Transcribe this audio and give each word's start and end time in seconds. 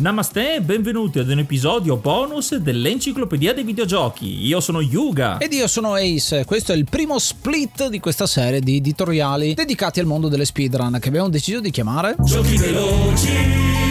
Namaste 0.00 0.54
e 0.54 0.62
benvenuti 0.62 1.18
ad 1.18 1.28
un 1.28 1.40
episodio 1.40 1.96
bonus 1.96 2.56
dell'Enciclopedia 2.56 3.52
dei 3.52 3.64
Videogiochi. 3.64 4.46
Io 4.46 4.58
sono 4.60 4.80
Yuga. 4.80 5.36
Ed 5.36 5.52
io 5.52 5.66
sono 5.66 5.92
Ace. 5.92 6.46
Questo 6.46 6.72
è 6.72 6.74
il 6.74 6.86
primo 6.88 7.18
split 7.18 7.88
di 7.88 8.00
questa 8.00 8.26
serie 8.26 8.60
di 8.60 8.76
editoriali 8.76 9.52
dedicati 9.52 10.00
al 10.00 10.06
mondo 10.06 10.28
delle 10.28 10.46
speedrun 10.46 10.96
che 10.98 11.08
abbiamo 11.08 11.28
deciso 11.28 11.60
di 11.60 11.70
chiamare 11.70 12.16
Giochi 12.18 12.56
veloci 12.56 13.89